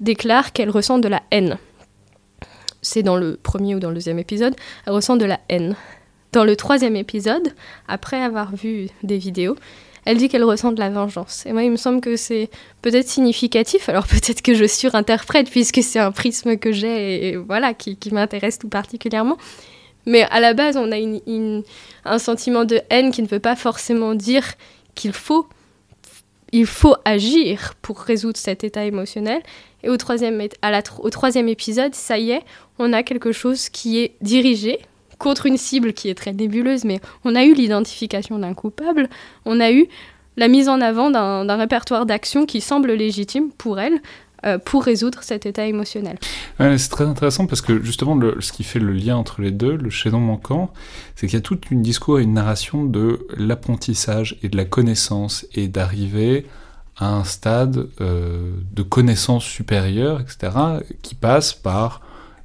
déclare 0.00 0.52
qu'elle 0.52 0.70
ressent 0.70 0.98
de 0.98 1.06
la 1.06 1.22
haine. 1.30 1.56
C'est 2.82 3.04
dans 3.04 3.16
le 3.16 3.38
premier 3.42 3.74
ou 3.74 3.78
dans 3.78 3.88
le 3.90 3.94
deuxième 3.94 4.18
épisode, 4.18 4.54
elle 4.86 4.92
ressent 4.92 5.16
de 5.16 5.24
la 5.24 5.40
haine. 5.48 5.76
Dans 6.34 6.42
le 6.42 6.56
troisième 6.56 6.96
épisode, 6.96 7.54
après 7.86 8.20
avoir 8.20 8.56
vu 8.56 8.88
des 9.04 9.18
vidéos, 9.18 9.54
elle 10.04 10.16
dit 10.16 10.28
qu'elle 10.28 10.42
ressent 10.42 10.72
de 10.72 10.80
la 10.80 10.90
vengeance. 10.90 11.46
Et 11.46 11.52
moi, 11.52 11.62
il 11.62 11.70
me 11.70 11.76
semble 11.76 12.00
que 12.00 12.16
c'est 12.16 12.50
peut-être 12.82 13.06
significatif, 13.06 13.88
alors 13.88 14.08
peut-être 14.08 14.42
que 14.42 14.52
je 14.52 14.64
surinterprète, 14.64 15.48
puisque 15.48 15.80
c'est 15.80 16.00
un 16.00 16.10
prisme 16.10 16.56
que 16.56 16.72
j'ai 16.72 17.28
et 17.28 17.36
voilà, 17.36 17.72
qui, 17.72 17.96
m'intéresse 18.10 18.58
tout 18.58 18.68
particulièrement. 18.68 19.36
Mais 20.06 20.22
à 20.22 20.40
la 20.40 20.54
base, 20.54 20.76
on 20.76 20.90
a 20.90 20.96
un 22.04 22.18
sentiment 22.18 22.64
de 22.64 22.80
haine 22.90 23.12
qui 23.12 23.22
ne 23.22 23.28
veut 23.28 23.38
pas 23.38 23.54
forcément 23.54 24.16
dire 24.16 24.54
qu'il 24.96 25.12
faut, 25.12 25.46
il 26.50 26.66
faut 26.66 26.96
agir 27.04 27.74
pour 27.80 28.00
résoudre 28.00 28.38
cet 28.38 28.64
état 28.64 28.84
émotionnel. 28.84 29.40
Et 29.84 29.88
au 29.88 29.96
troisième, 29.96 30.42
au 30.98 31.10
troisième 31.10 31.46
épisode, 31.46 31.94
ça 31.94 32.18
y 32.18 32.32
est, 32.32 32.42
on 32.80 32.92
a 32.92 33.04
quelque 33.04 33.30
chose 33.30 33.68
qui 33.68 34.00
est 34.00 34.16
dirigé 34.20 34.80
contre 35.18 35.46
une 35.46 35.56
cible 35.56 35.92
qui 35.92 36.08
est 36.08 36.14
très 36.14 36.32
nébuleuse, 36.32 36.84
mais 36.84 37.00
on 37.24 37.34
a 37.34 37.44
eu 37.44 37.54
l'identification 37.54 38.38
d'un 38.38 38.54
coupable, 38.54 39.08
on 39.44 39.60
a 39.60 39.72
eu 39.72 39.86
la 40.36 40.48
mise 40.48 40.68
en 40.68 40.80
avant 40.80 41.10
d'un 41.10 41.56
répertoire 41.56 42.06
d'actions 42.06 42.46
qui 42.46 42.60
semble 42.60 42.92
légitime 42.92 43.50
pour 43.56 43.78
elle, 43.78 44.00
euh, 44.44 44.58
pour 44.58 44.84
résoudre 44.84 45.22
cet 45.22 45.46
état 45.46 45.64
émotionnel. 45.64 46.18
c'est 46.58 46.90
très 46.90 47.04
intéressant 47.04 47.46
parce 47.46 47.62
que 47.62 47.82
justement, 47.82 48.18
ce 48.40 48.52
qui 48.52 48.62
fait 48.62 48.80
le 48.80 48.92
lien 48.92 49.16
entre 49.16 49.40
les 49.40 49.50
deux, 49.50 49.76
le 49.76 49.90
chaînon 49.90 50.20
manquant, 50.20 50.72
c'est 51.14 51.26
qu'il 51.26 51.38
y 51.38 51.38
a 51.38 51.42
tout 51.42 51.58
un 51.72 51.76
discours 51.76 52.18
et 52.18 52.24
une 52.24 52.34
narration 52.34 52.84
de 52.84 53.26
l'apprentissage 53.38 54.36
et 54.42 54.48
de 54.48 54.56
la 54.56 54.64
connaissance 54.64 55.46
et 55.54 55.68
d'arriver 55.68 56.46
à 56.96 57.14
un 57.14 57.24
stade 57.24 57.88
euh, 58.00 58.52
de 58.72 58.82
connaissance 58.82 59.44
supérieure, 59.44 60.20
etc., 60.20 60.50
qui 61.02 61.14
passe 61.14 61.54
par 61.54 62.02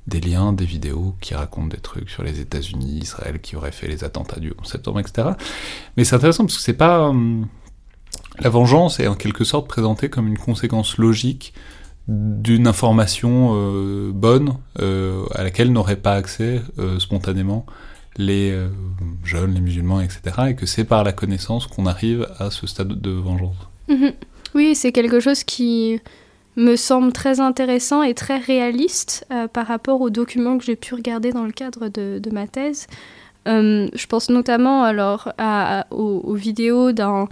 des 0.09 0.19
liens, 0.19 0.53
des 0.53 0.65
vidéos 0.65 1.15
qui 1.21 1.33
racontent 1.35 1.67
des 1.67 1.77
trucs 1.77 2.09
sur 2.09 2.23
les 2.23 2.39
États-Unis, 2.39 2.99
Israël 3.01 3.39
qui 3.39 3.55
aurait 3.55 3.71
fait 3.71 3.87
les 3.87 4.03
attentats 4.03 4.39
du 4.39 4.53
11 4.59 4.67
septembre, 4.67 4.99
etc. 4.99 5.29
Mais 5.95 6.03
c'est 6.03 6.15
intéressant 6.15 6.43
parce 6.45 6.57
que 6.57 6.63
c'est 6.63 6.73
pas. 6.73 7.07
Hum, 7.07 7.47
la 8.39 8.49
vengeance 8.49 8.99
est 8.99 9.07
en 9.07 9.15
quelque 9.15 9.43
sorte 9.43 9.67
présentée 9.67 10.09
comme 10.09 10.27
une 10.27 10.37
conséquence 10.37 10.97
logique 10.97 11.53
d'une 12.07 12.67
information 12.67 13.51
euh, 13.53 14.11
bonne 14.11 14.55
euh, 14.79 15.25
à 15.35 15.43
laquelle 15.43 15.71
n'auraient 15.71 15.97
pas 15.97 16.15
accès 16.15 16.61
euh, 16.79 16.99
spontanément 16.99 17.65
les 18.17 18.53
jeunes, 19.23 19.53
les 19.53 19.61
musulmans, 19.61 20.01
etc. 20.01 20.21
Et 20.49 20.55
que 20.55 20.65
c'est 20.65 20.83
par 20.83 21.05
la 21.05 21.13
connaissance 21.13 21.67
qu'on 21.67 21.85
arrive 21.85 22.27
à 22.37 22.51
ce 22.51 22.67
stade 22.67 22.99
de 22.99 23.11
vengeance. 23.11 23.55
Mhm. 23.87 24.11
Oui, 24.55 24.75
c'est 24.75 24.91
quelque 24.91 25.21
chose 25.21 25.45
qui 25.45 26.01
me 26.59 26.75
semble 26.75 27.11
très 27.13 27.39
intéressant 27.39 28.03
et 28.03 28.13
très 28.13 28.37
réaliste 28.37 29.25
par 29.53 29.67
rapport 29.67 30.01
aux 30.01 30.09
documents 30.09 30.57
que 30.57 30.63
j'ai 30.65 30.75
pu 30.75 30.93
regarder 30.93 31.31
dans 31.31 31.45
le 31.45 31.51
cadre 31.51 31.87
de, 31.87 32.29
ma 32.31 32.47
thèse. 32.47 32.87
je 33.45 34.05
pense 34.07 34.29
notamment 34.29 34.83
alors 34.83 35.33
aux, 35.91 36.33
vidéos 36.33 36.91
d'un 36.91 37.27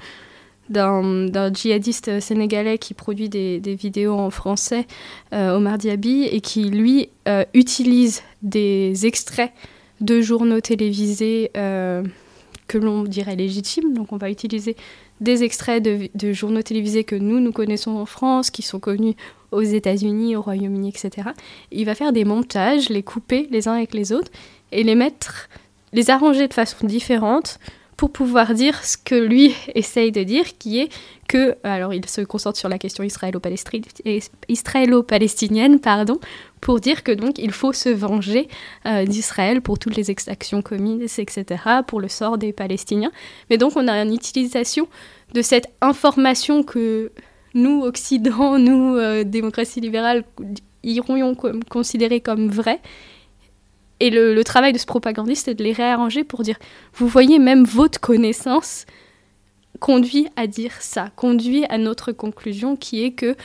djihadiste 1.54 2.20
sénégalais 2.20 2.78
qui 2.78 2.94
produit 2.94 3.30
des, 3.30 3.60
vidéos 3.76 4.16
en 4.16 4.30
français, 4.30 4.88
euh, 5.34 5.56
Omar 5.56 5.78
Diaby, 5.78 6.24
et 6.24 6.42
qui, 6.42 6.70
lui, 6.70 7.10
euh, 7.28 7.44
utilise 7.54 8.24
des 8.42 9.06
extraits 9.06 9.52
de 10.02 10.22
journaux 10.22 10.62
télévisés 10.62 11.52
euh, 11.58 12.04
que 12.68 12.78
l'on 12.78 13.04
dirait 13.04 13.36
légitimes. 13.36 13.94
Donc 13.94 14.12
on 14.12 14.18
va 14.18 14.30
utiliser 14.30 14.76
des 15.22 15.44
extraits 15.44 15.84
de, 15.84 16.34
journaux 16.34 16.62
télévisés 16.62 17.04
que 17.04 17.16
nous, 17.16 17.40
nous 17.40 17.52
connaissons 17.52 17.92
en 17.92 18.06
France, 18.06 18.50
qui 18.50 18.62
sont 18.62 18.80
connus 18.80 19.16
aux 19.52 19.62
États-Unis, 19.62 20.36
au 20.36 20.42
Royaume-Uni, 20.42 20.90
etc. 20.90 21.30
il 21.72 21.86
va 21.86 21.96
faire 21.96 22.14
des 22.14 22.26
montages, 22.26 22.90
les 22.90 23.04
couper 23.04 23.48
les 23.52 23.68
uns 23.68 23.74
avec 23.74 23.94
les 23.94 24.12
autres, 24.12 24.32
et 24.72 24.84
les 24.84 24.96
mettre, 24.96 25.50
les 25.94 26.10
arranger 26.10 26.48
de 26.48 26.54
façon 26.54 26.86
différente 26.86 27.60
pour 27.96 28.12
pouvoir 28.12 28.54
dire 28.54 28.84
ce 28.86 28.98
que 28.98 29.16
lui 29.16 29.56
essaye 29.76 30.12
de 30.12 30.24
dire, 30.24 30.58
qui 30.58 30.80
est 30.80 30.90
que, 31.28 31.56
alors 31.64 31.94
il 31.94 32.08
se 32.08 32.22
concentre 32.22 32.58
sur 32.58 32.70
la 32.70 32.78
question 32.78 33.04
israélo-palestinienne, 33.04 35.80
pardon, 35.80 36.20
pour 36.68 36.82
dire 36.82 37.02
que 37.04 37.14
donc 37.14 37.38
il 37.38 37.52
faut 37.52 37.72
se 37.72 37.88
venger 37.88 38.50
euh, 38.86 39.06
d'Israël 39.06 39.62
pour 39.62 39.80
toutes 39.80 39.96
les 39.96 40.12
exactions 40.12 40.62
commises, 40.62 41.18
etc., 41.18 41.46
pour 41.88 42.02
le 42.02 42.10
sort 42.10 42.38
des 42.38 42.52
Palestiniens. 42.52 43.14
Mais 43.50 43.58
donc 43.58 43.78
on 43.78 43.88
a 43.88 43.94
une 44.04 44.14
utilisation 44.14 44.90
de 45.34 45.42
cette 45.42 45.68
information 45.80 46.64
que 46.64 47.14
nous, 47.54 47.84
Occident, 47.84 48.60
nous, 48.70 48.98
euh, 48.98 49.24
démocratie 49.24 49.80
libérale, 49.80 50.26
irions 50.84 51.38
considérer 51.70 52.20
comme 52.20 52.50
vraie, 52.50 52.82
et 54.02 54.10
le, 54.10 54.44
travail 54.44 54.74
de 54.74 54.78
ce 54.78 54.86
propagandiste, 54.86 55.46
c'est 55.46 55.56
de 55.56 55.64
les 55.64 55.72
réarranger 55.72 56.26
pour 56.26 56.44
dire, 56.44 56.60
vous 56.96 57.08
voyez, 57.08 57.40
même 57.40 57.64
votre 57.64 58.02
connaissance 58.02 58.86
conduit 59.80 60.28
à 60.36 60.48
dire 60.48 60.74
ça, 60.82 61.12
conduit 61.16 61.64
à 61.70 61.78
notre 61.78 62.12
conclusion 62.12 62.76
qui 62.76 63.06
est 63.06 63.12
que 63.12 63.38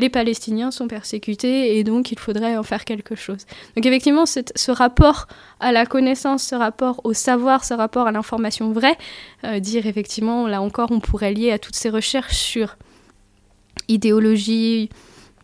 les 0.00 0.08
Palestiniens 0.08 0.70
sont 0.70 0.88
persécutés 0.88 1.78
et 1.78 1.84
donc 1.84 2.10
il 2.10 2.18
faudrait 2.18 2.56
en 2.56 2.62
faire 2.62 2.84
quelque 2.84 3.14
chose. 3.14 3.46
Donc 3.76 3.86
effectivement, 3.86 4.24
ce 4.26 4.70
rapport 4.70 5.28
à 5.60 5.72
la 5.72 5.86
connaissance, 5.86 6.42
ce 6.42 6.54
rapport 6.54 7.00
au 7.04 7.12
savoir, 7.12 7.64
ce 7.64 7.74
rapport 7.74 8.06
à 8.06 8.12
l'information 8.12 8.72
vraie, 8.72 8.96
euh, 9.44 9.60
dire 9.60 9.86
effectivement, 9.86 10.48
là 10.48 10.60
encore, 10.60 10.90
on 10.90 11.00
pourrait 11.00 11.32
lier 11.32 11.52
à 11.52 11.58
toutes 11.58 11.76
ces 11.76 11.90
recherches 11.90 12.36
sur 12.36 12.76
idéologie, 13.88 14.88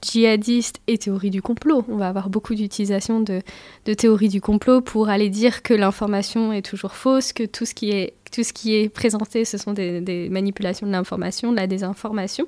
djihadistes 0.03 0.81
et 0.87 0.99
théorie 0.99 1.31
du 1.31 1.43
complot. 1.43 1.85
On 1.89 1.97
va 1.97 2.09
avoir 2.09 2.31
beaucoup 2.31 2.55
d'utilisation 2.55 3.21
de, 3.21 3.43
de 3.85 3.95
théorie 3.95 4.29
du 4.29 4.41
complot 4.41 4.81
pour 4.81 5.09
aller 5.09 5.29
dire 5.29 5.63
que 5.63 5.75
l'information 5.75 6.53
est 6.53 6.63
toujours 6.63 6.93
fausse, 6.93 7.33
que 7.33 7.45
tout 7.45 7.65
ce 7.65 7.75
qui 7.75 7.91
est, 7.91 8.15
tout 8.33 8.43
ce 8.43 8.53
qui 8.53 8.75
est 8.75 8.89
présenté, 8.89 9.45
ce 9.45 9.59
sont 9.59 9.73
des, 9.73 10.29
manipulations 10.31 10.87
de 10.87 10.93
l'information, 10.93 11.53
de 11.53 11.57
la 11.57 11.67
désinformation. 11.67 12.47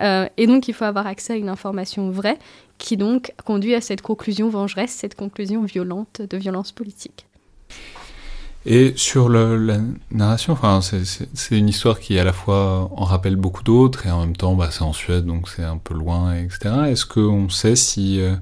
Euh, 0.00 0.26
et 0.36 0.46
donc, 0.46 0.68
il 0.68 0.74
faut 0.74 0.84
avoir 0.84 1.06
accès 1.06 1.34
à 1.34 1.36
une 1.36 1.48
information 1.48 2.10
vraie 2.10 2.38
qui 2.78 2.96
donc 2.96 3.32
conduit 3.44 3.74
à 3.74 3.80
cette 3.80 4.02
conclusion 4.02 4.48
vengeresse, 4.48 4.90
cette 4.90 5.14
conclusion 5.14 5.62
violente 5.62 6.22
de 6.22 6.36
violence 6.36 6.72
politique. 6.72 7.26
Et 8.64 8.92
sur 8.96 9.28
la 9.28 9.80
narration, 10.12 10.52
enfin, 10.52 10.80
c'est 10.82 11.58
une 11.58 11.68
histoire 11.68 11.98
qui 11.98 12.18
à 12.18 12.24
la 12.24 12.32
fois 12.32 12.88
en 12.92 13.04
rappelle 13.04 13.34
beaucoup 13.34 13.64
d'autres 13.64 14.06
et 14.06 14.10
en 14.10 14.20
même 14.20 14.36
temps, 14.36 14.54
bah, 14.54 14.68
c'est 14.70 14.82
en 14.82 14.92
Suède, 14.92 15.26
donc 15.26 15.48
c'est 15.48 15.64
un 15.64 15.78
peu 15.78 15.94
loin, 15.94 16.36
etc. 16.36 16.74
Est-ce 16.88 17.04
qu'on 17.04 17.48
sait 17.48 17.74
si, 17.74 18.20
euh, 18.20 18.36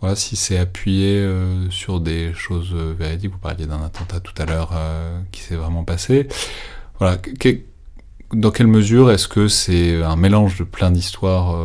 voilà, 0.00 0.16
si 0.16 0.36
c'est 0.36 0.58
appuyé 0.58 1.16
euh, 1.16 1.70
sur 1.70 2.00
des 2.00 2.34
choses 2.34 2.74
véridiques? 2.74 3.32
Vous 3.32 3.38
parliez 3.38 3.64
d'un 3.64 3.82
attentat 3.82 4.20
tout 4.20 4.34
à 4.36 4.44
l'heure 4.44 4.72
qui 5.32 5.40
s'est 5.40 5.56
vraiment 5.56 5.84
passé. 5.84 6.28
Voilà, 6.98 7.16
dans 8.32 8.50
quelle 8.50 8.66
mesure 8.66 9.10
est-ce 9.10 9.28
que 9.28 9.48
c'est 9.48 10.02
un 10.02 10.16
mélange 10.16 10.58
de 10.58 10.64
plein 10.64 10.90
d'histoires 10.90 11.56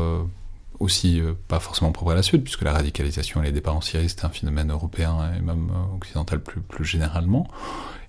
aussi 0.84 1.20
euh, 1.20 1.34
pas 1.48 1.60
forcément 1.60 1.92
propre 1.92 2.12
à 2.12 2.16
la 2.16 2.24
Suède, 2.24 2.44
puisque 2.44 2.62
la 2.62 2.74
radicalisation 2.74 3.42
et 3.42 3.46
les 3.46 3.52
départs 3.52 3.76
en 3.76 3.82
Syrie, 3.82 4.10
c'est 4.10 4.26
un 4.26 4.30
phénomène 4.30 4.72
européen 4.72 5.32
et 5.36 5.42
même 5.42 5.70
euh, 5.72 5.96
occidental 5.96 6.42
plus, 6.42 6.62
plus 6.62 6.86
généralement. 6.86 7.48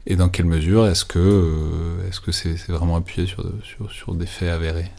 Et 0.06 0.16
dans 0.16 0.28
quelle 0.28 0.46
mesure 0.46 0.86
est-ce 0.86 1.04
que 1.04 1.18
euh, 1.18 2.08
est-ce 2.08 2.20
que 2.20 2.32
c'est 2.32 2.56
vraiment 2.68 2.96
appuyé 2.96 3.26
sur, 3.26 3.44
sur, 3.62 3.90
sur, 3.90 4.14
des 4.14 4.26
faits 4.26 4.50
avérés? 4.50 4.90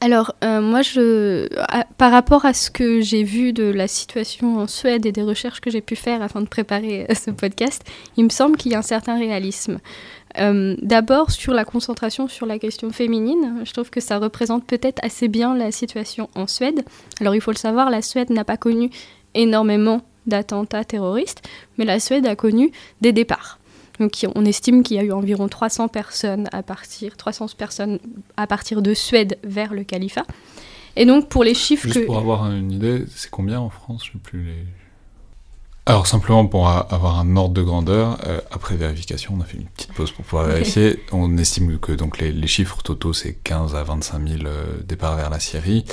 Alors, 0.00 0.34
moi, 0.42 0.82
je, 0.82 1.48
par 1.96 2.12
rapport 2.12 2.44
à 2.44 2.52
ce 2.52 2.70
que 2.70 3.00
j'ai 3.00 3.22
vu 3.22 3.54
de 3.54 3.64
la 3.64 3.88
situation 3.88 4.58
en 4.58 4.66
Suède 4.66 5.06
et 5.06 5.12
des 5.12 5.22
recherches 5.22 5.62
que 5.62 5.70
j'ai 5.70 5.80
pu 5.80 5.96
faire 5.96 6.20
afin 6.20 6.42
de 6.42 6.46
préparer 6.46 7.06
ce 7.14 7.30
podcast, 7.30 7.82
il 8.18 8.24
me 8.24 8.28
semble 8.28 8.58
qu'il 8.58 8.72
y 8.72 8.74
a 8.74 8.78
un 8.80 8.82
certain 8.82 9.18
réalisme. 9.18 9.78
Euh, 10.38 10.74
d'abord 10.82 11.30
sur 11.30 11.54
la 11.54 11.64
concentration 11.64 12.26
sur 12.28 12.46
la 12.46 12.58
question 12.58 12.90
féminine, 12.90 13.62
je 13.64 13.72
trouve 13.72 13.90
que 13.90 14.00
ça 14.00 14.18
représente 14.18 14.66
peut-être 14.66 14.98
assez 15.04 15.28
bien 15.28 15.56
la 15.56 15.70
situation 15.70 16.28
en 16.34 16.46
Suède. 16.46 16.84
Alors 17.20 17.34
il 17.34 17.40
faut 17.40 17.52
le 17.52 17.56
savoir, 17.56 17.90
la 17.90 18.02
Suède 18.02 18.30
n'a 18.30 18.44
pas 18.44 18.56
connu 18.56 18.90
énormément 19.34 20.02
d'attentats 20.26 20.84
terroristes, 20.84 21.42
mais 21.78 21.84
la 21.84 22.00
Suède 22.00 22.26
a 22.26 22.34
connu 22.34 22.72
des 23.00 23.12
départs. 23.12 23.60
Donc 24.00 24.26
on 24.34 24.44
estime 24.44 24.82
qu'il 24.82 24.96
y 24.96 25.00
a 25.00 25.04
eu 25.04 25.12
environ 25.12 25.46
300 25.46 25.88
personnes 25.88 26.48
à 26.52 26.62
partir, 26.62 27.16
300 27.16 27.46
personnes 27.56 27.98
à 28.36 28.46
partir 28.46 28.82
de 28.82 28.92
Suède 28.92 29.38
vers 29.44 29.72
le 29.72 29.84
califat. 29.84 30.24
Et 30.96 31.06
donc 31.06 31.28
pour 31.28 31.44
les 31.44 31.54
chiffres 31.54 31.88
Juste 31.88 32.06
pour 32.06 32.18
avoir 32.18 32.50
une 32.50 32.72
idée, 32.72 33.04
c'est 33.14 33.30
combien 33.30 33.60
en 33.60 33.70
France 33.70 34.04
Je 34.06 34.12
sais 34.12 34.18
plus 34.18 34.44
les... 34.44 34.64
Alors 35.86 36.06
simplement 36.06 36.46
pour 36.46 36.68
avoir 36.68 37.18
un 37.18 37.36
ordre 37.36 37.52
de 37.52 37.62
grandeur, 37.62 38.18
euh, 38.26 38.40
après 38.50 38.74
vérification, 38.74 39.34
on 39.36 39.42
a 39.42 39.44
fait 39.44 39.58
une 39.58 39.66
petite 39.66 39.92
pause 39.92 40.12
pour 40.12 40.24
pouvoir 40.24 40.46
vérifier, 40.46 41.04
on 41.12 41.36
estime 41.36 41.78
que 41.78 41.92
donc 41.92 42.18
les, 42.18 42.46
chiffres 42.46 42.82
totaux 42.82 43.12
c'est 43.12 43.34
15 43.34 43.74
à 43.74 43.82
25 43.82 44.28
000 44.28 44.42
euh, 44.46 44.64
départs 44.82 45.16
vers 45.16 45.28
la 45.28 45.38
Syrie, 45.40 45.84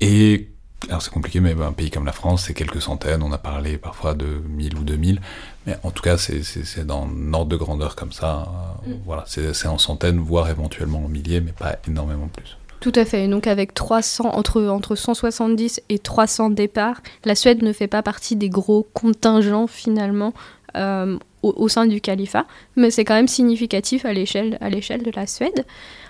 et 0.00 0.50
alors 0.88 1.02
c'est 1.02 1.10
compliqué, 1.10 1.40
mais 1.40 1.52
un 1.60 1.72
pays 1.72 1.90
comme 1.90 2.04
la 2.04 2.12
France, 2.12 2.44
c'est 2.46 2.54
quelques 2.54 2.80
centaines, 2.80 3.24
on 3.24 3.32
a 3.32 3.38
parlé 3.38 3.76
parfois 3.76 4.14
de 4.14 4.40
1000 4.48 4.78
ou 4.78 4.84
2000, 4.84 5.20
mais 5.66 5.76
en 5.82 5.90
tout 5.90 6.02
cas 6.02 6.16
c'est 6.16 6.86
dans 6.86 7.02
un 7.02 7.34
ordre 7.34 7.50
de 7.50 7.56
grandeur 7.56 7.96
comme 7.96 8.12
ça, 8.12 8.46
euh, 8.86 8.90
mm. 8.90 9.00
voilà, 9.04 9.24
c'est 9.26 9.66
en 9.66 9.78
centaines, 9.78 10.18
voire 10.20 10.48
éventuellement 10.48 11.04
en 11.04 11.08
milliers, 11.08 11.40
mais 11.40 11.52
pas 11.52 11.76
énormément 11.88 12.28
plus. 12.28 12.56
Tout 12.84 12.92
à 12.96 13.06
fait. 13.06 13.28
Donc 13.28 13.46
avec 13.46 13.72
300, 13.72 14.28
entre, 14.34 14.62
entre 14.64 14.94
170 14.94 15.80
et 15.88 15.98
300 15.98 16.50
départs, 16.50 17.00
la 17.24 17.34
Suède 17.34 17.62
ne 17.62 17.72
fait 17.72 17.86
pas 17.86 18.02
partie 18.02 18.36
des 18.36 18.50
gros 18.50 18.86
contingents 18.92 19.66
finalement 19.66 20.34
euh, 20.76 21.16
au, 21.40 21.66
sein 21.70 21.86
du 21.86 22.02
califat, 22.02 22.44
mais 22.76 22.90
c'est 22.90 23.06
quand 23.06 23.14
même 23.14 23.26
significatif 23.26 24.04
à 24.04 24.12
l'échelle 24.12 24.58
de 24.60 25.10
la 25.16 25.26
Suède. 25.26 25.64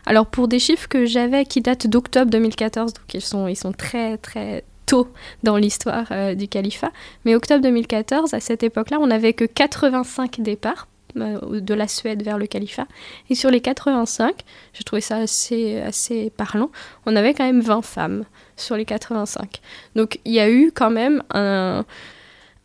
Alors 0.04 0.26
pour 0.26 0.48
des 0.48 0.58
chiffres 0.58 0.88
que 0.88 1.06
j'avais 1.06 1.44
qui 1.44 1.60
datent 1.60 1.86
d'octobre 1.86 2.28
2014, 2.32 2.92
donc 2.92 3.14
ils 3.14 3.20
sont, 3.20 3.46
ils 3.46 3.54
sont 3.54 3.72
très 3.72 4.18
très 4.18 4.64
tôt 4.84 5.06
dans 5.44 5.56
l'histoire 5.56 6.08
euh, 6.10 6.34
du 6.34 6.48
califat, 6.48 6.90
mais 7.24 7.36
octobre 7.36 7.62
2014, 7.62 8.34
à 8.34 8.40
cette 8.40 8.64
époque-là, 8.64 8.98
on 9.00 9.06
n'avait 9.06 9.32
que 9.32 9.44
85 9.44 10.40
départs 10.40 10.88
de 11.14 11.74
la 11.74 11.88
Suède 11.88 12.22
vers 12.22 12.38
le 12.38 12.46
califat. 12.46 12.86
Et 13.30 13.34
sur 13.34 13.50
les 13.50 13.60
85, 13.60 14.34
j'ai 14.72 14.84
trouvé 14.84 15.00
ça 15.00 15.16
assez, 15.16 15.80
assez 15.80 16.30
parlant, 16.30 16.70
on 17.06 17.16
avait 17.16 17.34
quand 17.34 17.44
même 17.44 17.60
20 17.60 17.82
femmes 17.82 18.24
sur 18.56 18.76
les 18.76 18.84
85. 18.84 19.60
Donc 19.94 20.20
il 20.24 20.32
y 20.32 20.40
a 20.40 20.50
eu 20.50 20.72
quand 20.74 20.90
même 20.90 21.22
un, 21.32 21.84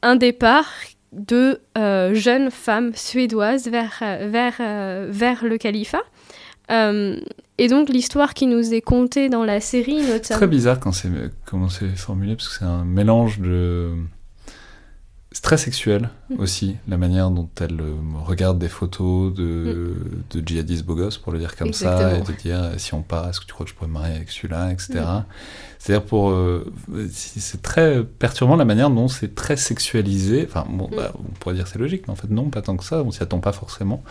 un 0.02 0.16
départ 0.16 0.68
de 1.12 1.60
euh, 1.78 2.14
jeunes 2.14 2.52
femmes 2.52 2.92
suédoises 2.94 3.68
vers, 3.68 3.98
vers, 4.02 4.56
euh, 4.60 5.08
vers 5.10 5.44
le 5.44 5.58
califat. 5.58 6.04
et 6.70 7.68
donc 7.68 7.90
l'histoire 7.90 8.34
qui 8.34 8.46
nous 8.46 8.74
est 8.74 8.82
contée 8.82 9.30
dans 9.30 9.44
la 9.44 9.60
série, 9.60 10.02
notamment... 10.02 10.20
C'est 10.22 10.34
très 10.36 10.48
bizarre 10.48 10.80
quand 10.80 10.92
c'est, 10.92 11.10
comment 11.46 11.70
c'est 11.70 11.96
formulé, 11.96 12.36
parce 12.36 12.50
que 12.50 12.60
c'est 12.60 12.66
un 12.66 12.86
mélange 12.86 13.40
de 13.40 13.96
c'est 15.32 15.44
très 15.44 15.58
sexuel 15.58 16.10
mm. 16.30 16.40
aussi, 16.40 16.78
la 16.88 16.98
manière 16.98 17.30
dont 17.30 17.50
elle 17.62 17.80
euh, 17.80 17.96
regarde 18.26 18.58
des 18.58 18.68
photos 18.68 19.32
de, 19.32 19.44
mm. 19.44 20.24
de 20.32 20.48
djihadistes 20.48 20.84
beaux 20.84 20.96
gosses, 20.96 21.20
pour 21.20 21.32
le 21.32 21.38
dire 21.38 21.56
comme 21.56 21.72
ça, 21.72 22.18
et 22.18 22.22
de 22.22 22.32
dire 22.32 22.64
euh, 22.64 22.74
si 22.78 22.96
on 22.96 23.04
part, 23.04 23.30
est-ce 23.30 23.40
que 23.40 23.46
tu 23.46 23.54
crois 23.54 23.64
que 23.64 23.72
je 23.72 23.76
pourrais 23.76 23.90
me 23.90 23.94
marier 23.94 24.16
avec 24.16 24.32
celui-là, 24.32 24.72
etc. 24.72 25.02
Mm. 25.02 25.26
C'est-à-dire 25.78 26.06
pour. 26.06 26.32
Euh, 26.32 26.72
c'est 27.12 27.62
très 27.62 28.04
perturbant 28.04 28.56
la 28.56 28.66
manière 28.66 28.90
dont 28.90 29.08
c'est 29.08 29.36
très 29.36 29.56
sexualisé. 29.56 30.46
Enfin, 30.48 30.66
bon, 30.68 30.90
bah, 30.96 31.14
on 31.16 31.32
pourrait 31.40 31.56
dire 31.56 31.68
c'est 31.68 31.80
logique, 31.80 32.08
mais 32.08 32.14
en 32.14 32.16
fait, 32.16 32.30
non, 32.32 32.50
pas 32.50 32.64
tant 32.64 32.76
que 32.76 32.84
ça, 32.84 33.04
on 33.04 33.12
s'y 33.12 33.22
attend 33.22 33.40
pas 33.40 33.52
forcément. 33.52 34.04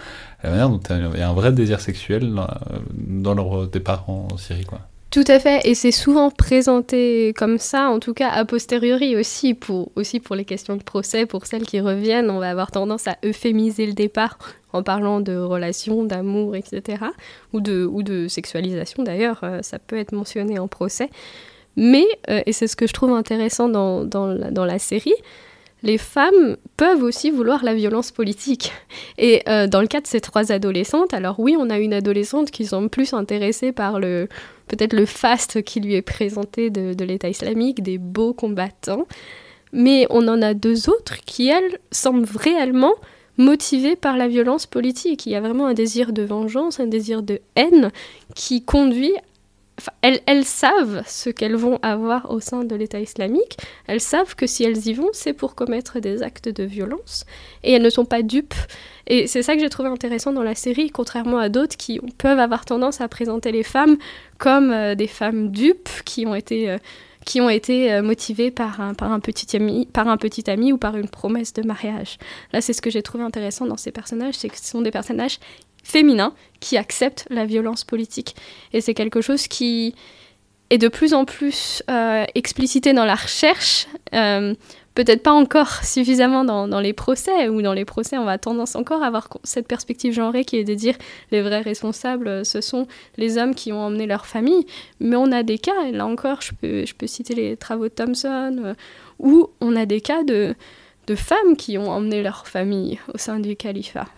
La 0.45 0.51
manière 0.51 0.71
dont 0.71 0.81
il 0.89 1.19
y 1.19 1.23
a 1.23 1.29
un 1.29 1.35
vrai 1.35 1.51
désir 1.53 1.81
sexuel 1.81 2.33
dans, 2.33 2.49
dans 2.95 3.35
leur 3.35 3.67
départ 3.67 4.09
en 4.09 4.37
Syrie, 4.39 4.65
quoi. 4.65 4.81
Tout 5.11 5.25
à 5.27 5.39
fait, 5.39 5.67
et 5.67 5.75
c'est 5.75 5.91
souvent 5.91 6.31
présenté 6.31 7.33
comme 7.35 7.57
ça, 7.57 7.89
en 7.89 7.99
tout 7.99 8.13
cas 8.13 8.29
a 8.29 8.45
posteriori 8.45 9.17
aussi 9.17 9.55
pour, 9.55 9.91
aussi 9.97 10.21
pour 10.21 10.37
les 10.37 10.45
questions 10.45 10.77
de 10.77 10.83
procès, 10.83 11.25
pour 11.25 11.47
celles 11.47 11.63
qui 11.63 11.81
reviennent, 11.81 12.29
on 12.29 12.41
va 12.41 12.51
avoir 12.51 12.71
tendance 12.71 13.09
à 13.09 13.17
euphémiser 13.25 13.87
le 13.87 13.95
départ 13.95 14.37
en 14.75 14.83
parlant 14.83 15.23
de 15.23 15.35
relations, 15.35 16.05
d'amour, 16.05 16.57
etc. 16.57 17.05
Ou 17.55 17.61
de, 17.61 17.87
ou 17.91 18.03
de 18.03 18.29
sexualisation 18.29 19.03
d'ailleurs, 19.03 19.41
euh, 19.45 19.61
ça 19.63 19.79
peut 19.79 19.97
être 19.97 20.13
mentionné 20.13 20.59
en 20.59 20.69
procès. 20.69 21.09
Mais, 21.77 22.05
euh, 22.29 22.43
et 22.45 22.53
c'est 22.53 22.67
ce 22.67 22.77
que 22.77 22.87
je 22.87 22.93
trouve 22.93 23.13
intéressant 23.13 23.71
dans, 23.71 24.05
dans, 24.05 24.65
la 24.65 24.79
série, 24.79 25.15
les 25.83 25.97
femmes 25.97 26.57
peuvent 26.77 27.03
aussi 27.03 27.31
vouloir 27.31 27.65
la 27.65 27.73
violence 27.73 28.11
politique. 28.11 28.73
Et 29.17 29.43
euh, 29.49 29.69
dans 29.69 29.81
le 29.81 29.87
cas 29.87 30.03
de 30.03 30.07
ces 30.07 30.21
trois 30.21 30.53
adolescentes, 30.53 31.15
alors 31.15 31.41
oui, 31.41 31.57
on 31.59 31.71
a 31.71 31.79
une 31.79 31.95
adolescente 31.95 32.51
qui 32.51 32.67
semble 32.67 32.91
plus 32.91 33.15
intéressée 33.15 33.73
par 33.73 34.01
le 34.01 34.29
peut-être 34.69 34.93
le 34.93 35.07
faste 35.07 35.63
qui 35.63 35.81
lui 35.81 35.95
est 35.95 36.03
présenté 36.03 36.71
de, 36.71 37.05
l'État 37.05 37.29
islamique, 37.29 37.83
des 37.83 37.99
beaux 37.99 38.33
combattants, 38.33 39.07
mais 39.73 40.07
on 40.11 40.29
en 40.29 40.41
a 40.43 40.55
deux 40.55 40.89
autres 40.89 41.17
qui, 41.25 41.49
elles, 41.49 41.79
semblent 41.91 42.29
réellement 42.37 42.95
motivées 43.37 43.97
par 43.97 44.17
la 44.17 44.29
violence 44.29 44.67
politique. 44.67 45.27
Il 45.27 45.33
y 45.33 45.37
a 45.37 45.41
vraiment 45.41 45.67
un 45.67 45.75
désir 45.75 46.13
de 46.13 46.23
vengeance, 46.23 46.81
un 46.81 46.87
désir 46.87 47.23
de 47.23 47.41
haine 47.57 47.91
qui 48.35 48.63
conduit 48.63 49.15
elles, 50.03 50.45
savent 50.45 51.03
ce 51.07 51.31
qu'elles 51.31 51.57
vont 51.57 51.79
avoir 51.83 52.31
au 52.31 52.41
sein 52.41 52.65
de 52.65 52.75
l'État 52.75 53.01
islamique. 53.01 53.57
Elles 53.87 54.01
savent 54.01 54.35
que 54.35 54.47
si 54.47 54.65
elles 54.65 54.87
y 54.87 54.95
vont, 54.95 55.11
c'est 55.13 55.33
pour 55.33 55.55
commettre 55.55 56.01
des 56.01 56.23
actes 56.23 56.49
de 56.49 56.65
violence. 56.65 57.25
Et 57.63 57.73
elles 57.73 57.83
ne 57.83 57.91
sont 57.91 58.05
pas 58.05 58.23
dupes. 58.23 58.55
Et 59.07 59.27
c'est 59.27 59.43
ça 59.43 59.55
que 59.55 59.61
j'ai 59.61 59.71
trouvé 59.71 59.89
intéressant 59.89 60.33
dans 60.33 60.43
la 60.43 60.55
série, 60.55 60.91
contrairement 60.91 61.39
à 61.39 61.49
d'autres 61.49 61.77
qui 61.77 62.01
peuvent 62.19 62.39
avoir 62.39 62.65
tendance 62.65 63.01
à 63.01 63.09
présenter 63.09 63.53
les 63.53 63.63
femmes 63.63 63.97
comme 64.39 64.71
euh, 64.71 64.95
des 64.95 65.07
femmes 65.07 65.51
dupes 65.51 65.91
qui 66.05 66.27
ont 66.27 66.35
été... 66.35 66.71
Euh, 66.71 66.79
qui 67.25 67.43
ont 67.43 67.51
été 67.51 67.93
euh, 67.93 68.01
motivées 68.01 68.51
par 68.51 68.81
un, 68.81 69.21
petit 69.21 69.55
ami, 69.55 69.87
par 69.93 70.09
un 70.09 70.17
petit 70.17 70.49
ami 70.49 70.73
ou 70.73 70.79
par 70.79 70.97
une 70.97 71.11
promesse 71.11 71.53
de 71.53 71.63
mariage. 71.63 72.17
Là, 72.55 72.63
c'est 72.63 72.73
ce 72.73 72.81
que 72.81 72.89
j'ai 72.89 73.03
trouvé 73.03 73.23
intéressant 73.23 73.67
dans 73.67 73.77
ces 73.77 73.93
personnages, 73.93 74.35
c'est 74.35 74.49
que 74.49 74.57
ce 74.57 74.65
sont 74.65 74.81
des 74.81 74.91
personnages 74.91 75.39
féminins 75.89 76.35
qui 76.61 76.77
acceptent 76.77 77.27
la 77.31 77.47
violence 77.47 77.85
politique. 77.85 78.37
Et 78.73 78.81
c'est 78.81 78.95
quelque 78.95 79.23
chose 79.23 79.49
qui 79.49 79.95
est 80.71 80.79
de 80.79 80.89
plus 80.89 81.15
en 81.15 81.25
plus 81.25 81.83
euh, 81.89 82.25
explicité 82.35 82.93
dans 82.93 83.07
la 83.07 83.15
recherche, 83.15 83.87
euh, 84.15 84.55
peut-être 84.95 85.23
pas 85.23 85.33
encore 85.33 85.83
suffisamment 85.83 86.45
dans, 86.45 86.81
les 86.81 86.93
procès, 86.93 87.49
ou 87.49 87.63
dans 87.63 87.73
les 87.73 87.87
procès 87.87 88.19
on 88.19 88.27
va 88.27 88.37
tendance 88.37 88.77
encore 88.77 89.03
à 89.03 89.07
avoir 89.07 89.29
cette 89.45 89.67
perspective 89.67 90.13
genrée 90.13 90.45
qui 90.45 90.57
est 90.57 90.65
de 90.65 90.75
dire 90.75 90.97
les 91.31 91.41
vrais 91.41 91.63
responsables, 91.63 92.29
euh, 92.29 92.45
ce 92.45 92.61
sont 92.61 92.87
les 93.17 93.39
hommes 93.39 93.55
qui 93.55 93.73
ont 93.73 93.81
emmené 93.81 94.05
leur 94.07 94.27
famille, 94.27 94.67
mais 95.01 95.17
on 95.17 95.33
a 95.33 95.43
des 95.43 95.59
cas, 95.59 95.87
et 95.87 95.93
là 95.93 96.05
encore 96.05 96.43
je 96.43 96.53
peux, 96.53 96.85
je 96.85 96.95
peux 96.95 97.07
citer 97.07 97.35
les 97.35 97.57
travaux 97.57 97.85
de 97.85 97.95
Thompson, 97.95 98.75
où 99.19 99.49
on 99.63 99.75
a 99.75 99.87
des 99.87 100.03
cas 100.03 100.23
de, 100.23 100.55
de 101.07 101.15
femmes 101.15 101.57
qui 101.57 101.79
ont 101.79 101.91
emmené 101.91 102.23
leur 102.23 102.47
famille 102.47 102.99
au 103.15 103.17
sein 103.17 103.41
du 103.41 103.57
califat. 103.57 104.09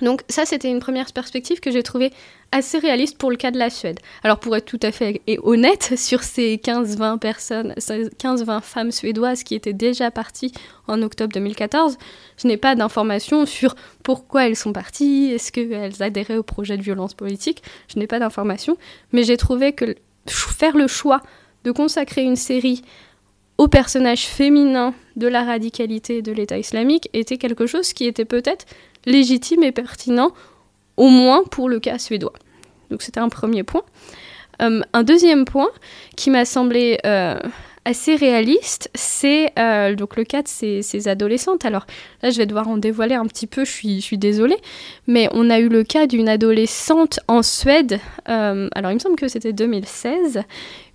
Donc 0.00 0.22
ça, 0.28 0.44
c'était 0.44 0.70
une 0.70 0.80
première 0.80 1.12
perspective 1.12 1.60
que 1.60 1.70
j'ai 1.70 1.82
trouvée 1.82 2.12
assez 2.52 2.78
réaliste 2.78 3.18
pour 3.18 3.30
le 3.30 3.36
cas 3.36 3.50
de 3.50 3.58
la 3.58 3.70
Suède. 3.70 4.00
Alors 4.22 4.38
pour 4.38 4.56
être 4.56 4.64
tout 4.64 4.80
à 4.82 4.92
fait 4.92 5.20
honnête, 5.42 5.94
sur 5.96 6.22
ces 6.22 6.56
15-20 6.56 7.18
personnes, 7.18 7.74
15-20 7.78 8.60
femmes 8.60 8.92
suédoises 8.92 9.42
qui 9.42 9.54
étaient 9.54 9.72
déjà 9.72 10.10
parties 10.10 10.52
en 10.86 11.02
octobre 11.02 11.32
2014, 11.32 11.96
je 12.36 12.48
n'ai 12.48 12.56
pas 12.56 12.74
d'informations 12.74 13.46
sur 13.46 13.74
pourquoi 14.02 14.46
elles 14.46 14.56
sont 14.56 14.72
parties, 14.72 15.32
est-ce 15.32 15.52
qu'elles 15.52 16.02
adhéraient 16.02 16.36
au 16.36 16.42
projet 16.42 16.76
de 16.76 16.82
violence 16.82 17.14
politique, 17.14 17.62
je 17.92 17.98
n'ai 17.98 18.06
pas 18.06 18.18
d'informations, 18.18 18.76
mais 19.12 19.22
j'ai 19.22 19.36
trouvé 19.36 19.72
que 19.72 19.94
faire 20.26 20.76
le 20.76 20.86
choix 20.86 21.20
de 21.64 21.70
consacrer 21.70 22.22
une 22.22 22.36
série 22.36 22.82
aux 23.56 23.68
personnages 23.68 24.26
féminins 24.26 24.94
de 25.16 25.28
la 25.28 25.44
radicalité 25.44 26.22
de 26.22 26.32
l'État 26.32 26.58
islamique 26.58 27.08
était 27.12 27.38
quelque 27.38 27.66
chose 27.66 27.92
qui 27.92 28.04
était 28.04 28.24
peut-être 28.24 28.66
légitime 29.06 29.62
et 29.62 29.72
pertinent, 29.72 30.32
au 30.96 31.08
moins 31.08 31.44
pour 31.44 31.68
le 31.68 31.80
cas 31.80 31.98
suédois. 31.98 32.32
Donc 32.90 33.02
c'était 33.02 33.20
un 33.20 33.28
premier 33.28 33.62
point. 33.62 33.82
Euh, 34.62 34.80
un 34.92 35.02
deuxième 35.02 35.44
point 35.44 35.70
qui 36.16 36.30
m'a 36.30 36.44
semblé 36.44 36.98
euh, 37.04 37.38
assez 37.84 38.14
réaliste, 38.14 38.90
c'est 38.94 39.52
euh, 39.58 39.94
donc 39.94 40.16
le 40.16 40.24
cas 40.24 40.42
de 40.42 40.48
ces, 40.48 41.08
adolescentes. 41.08 41.64
Alors 41.64 41.86
là, 42.22 42.30
je 42.30 42.38
vais 42.38 42.46
devoir 42.46 42.68
en 42.68 42.76
dévoiler 42.76 43.14
un 43.14 43.26
petit 43.26 43.46
peu, 43.46 43.64
je 43.64 43.70
suis, 43.70 44.00
je 44.00 44.04
suis 44.04 44.18
désolée, 44.18 44.58
mais 45.06 45.28
on 45.32 45.50
a 45.50 45.58
eu 45.58 45.68
le 45.68 45.82
cas 45.82 46.06
d'une 46.06 46.28
adolescente 46.28 47.20
en 47.28 47.42
Suède, 47.42 47.98
alors 48.26 48.90
il 48.90 48.94
me 48.94 49.00
semble 49.00 49.16
que 49.16 49.28
c'était 49.28 49.52
2016, 49.52 50.42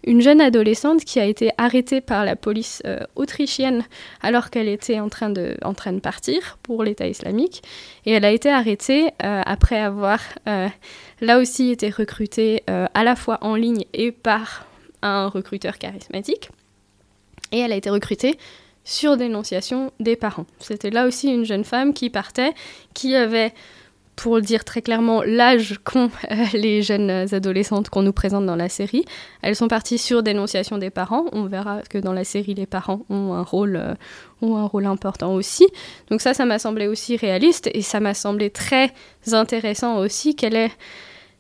une 0.06 0.22
jeune 0.22 0.42
adolescente 0.42 1.04
qui 1.04 1.20
a 1.20 1.26
été 1.26 1.52
arrêtée 1.58 2.02
par 2.02 2.26
la 2.26 2.36
police 2.36 2.82
euh, 2.86 3.00
autrichienne 3.16 3.84
alors 4.22 4.50
qu'elle 4.50 4.68
était 4.68 5.00
en 5.00 5.10
train, 5.10 5.30
de, 5.30 5.58
en 5.62 5.74
train 5.74 5.94
de 5.94 6.00
partir 6.00 6.58
pour 6.64 6.84
l'État 6.84 7.08
islamique. 7.08 7.62
Et 8.06 8.12
elle 8.12 8.26
a 8.26 8.32
été 8.32 8.50
arrêtée 8.50 9.12
euh, 9.24 9.42
après 9.46 9.80
avoir 9.80 10.20
euh, 10.48 10.68
là 11.22 11.40
aussi 11.40 11.72
été 11.72 11.90
recrutée 11.90 12.64
à 12.68 13.04
la 13.04 13.16
fois 13.16 13.40
en 13.42 13.56
ligne 13.56 13.86
et 13.94 14.12
par 14.12 14.66
un 15.02 15.28
recruteur 15.28 15.78
charismatique. 15.78 16.50
Et 17.52 17.60
elle 17.60 17.72
a 17.72 17.76
été 17.76 17.90
recrutée 17.90 18.38
sur 18.84 19.18
dénonciation 19.18 19.92
des 20.00 20.16
parents. 20.16 20.46
C'était 20.60 20.90
là 20.90 21.06
aussi 21.06 21.32
une 21.32 21.46
jeune 21.46 21.64
femme 21.64 21.94
qui 21.94 22.10
partait, 22.10 22.54
qui 22.94 23.16
avait 23.16 23.54
pour 24.20 24.36
le 24.36 24.42
dire 24.42 24.66
très 24.66 24.82
clairement, 24.82 25.24
l'âge 25.24 25.80
qu'ont 25.86 26.12
euh, 26.30 26.36
les 26.54 26.82
jeunes 26.82 27.10
adolescentes 27.10 27.90
qu'on 27.90 28.02
nous 28.02 28.12
présente 28.12 28.46
dans 28.46 28.58
la 28.58 28.68
série. 28.68 29.06
Elles 29.42 29.56
sont 29.56 29.70
parties 29.70 29.98
sur 29.98 30.24
dénonciation 30.24 30.78
des 30.78 30.90
parents. 30.90 31.26
On 31.32 31.46
verra 31.46 31.82
que 31.90 31.98
dans 31.98 32.12
la 32.12 32.26
série, 32.26 32.54
les 32.54 32.66
parents 32.66 33.06
ont 33.10 33.34
un 33.34 33.44
rôle, 33.44 33.78
euh, 33.78 33.94
ont 34.42 34.58
un 34.58 34.66
rôle 34.66 34.88
important 34.88 35.34
aussi. 35.34 35.68
Donc 36.10 36.20
ça, 36.20 36.34
ça 36.34 36.46
m'a 36.46 36.60
semblé 36.60 36.88
aussi 36.88 37.16
réaliste 37.16 37.70
et 37.74 37.82
ça 37.82 38.02
m'a 38.02 38.14
semblé 38.14 38.50
très 38.50 38.92
intéressant 39.32 40.00
aussi. 40.00 40.36
Quelle 40.36 40.56
est 40.56 40.72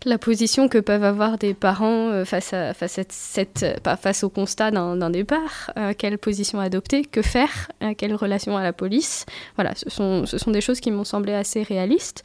la 0.05 0.17
position 0.17 0.69
que 0.69 0.77
peuvent 0.77 1.03
avoir 1.03 1.37
des 1.37 1.53
parents 1.53 2.07
euh, 2.11 2.23
face, 2.23 2.53
à, 2.53 2.73
face, 2.73 3.01
cette, 3.09 3.65
face 4.01 4.23
au 4.23 4.29
constat 4.29 4.71
d'un 4.71 5.09
départ, 5.09 5.73
quelle 5.97 6.17
position 6.17 6.61
adopter, 6.61 7.03
que 7.03 7.21
faire, 7.21 7.69
quelle 7.97 8.15
relation 8.15 8.55
à 8.55 8.63
la 8.63 8.71
police. 8.71 9.25
Voilà, 9.55 9.75
ce 9.75 9.89
sont, 9.89 10.25
ce 10.25 10.37
sont 10.37 10.51
des 10.51 10.61
choses 10.61 10.79
qui 10.79 10.91
m'ont 10.91 11.03
semblé 11.03 11.33
assez 11.33 11.61
réalistes. 11.61 12.23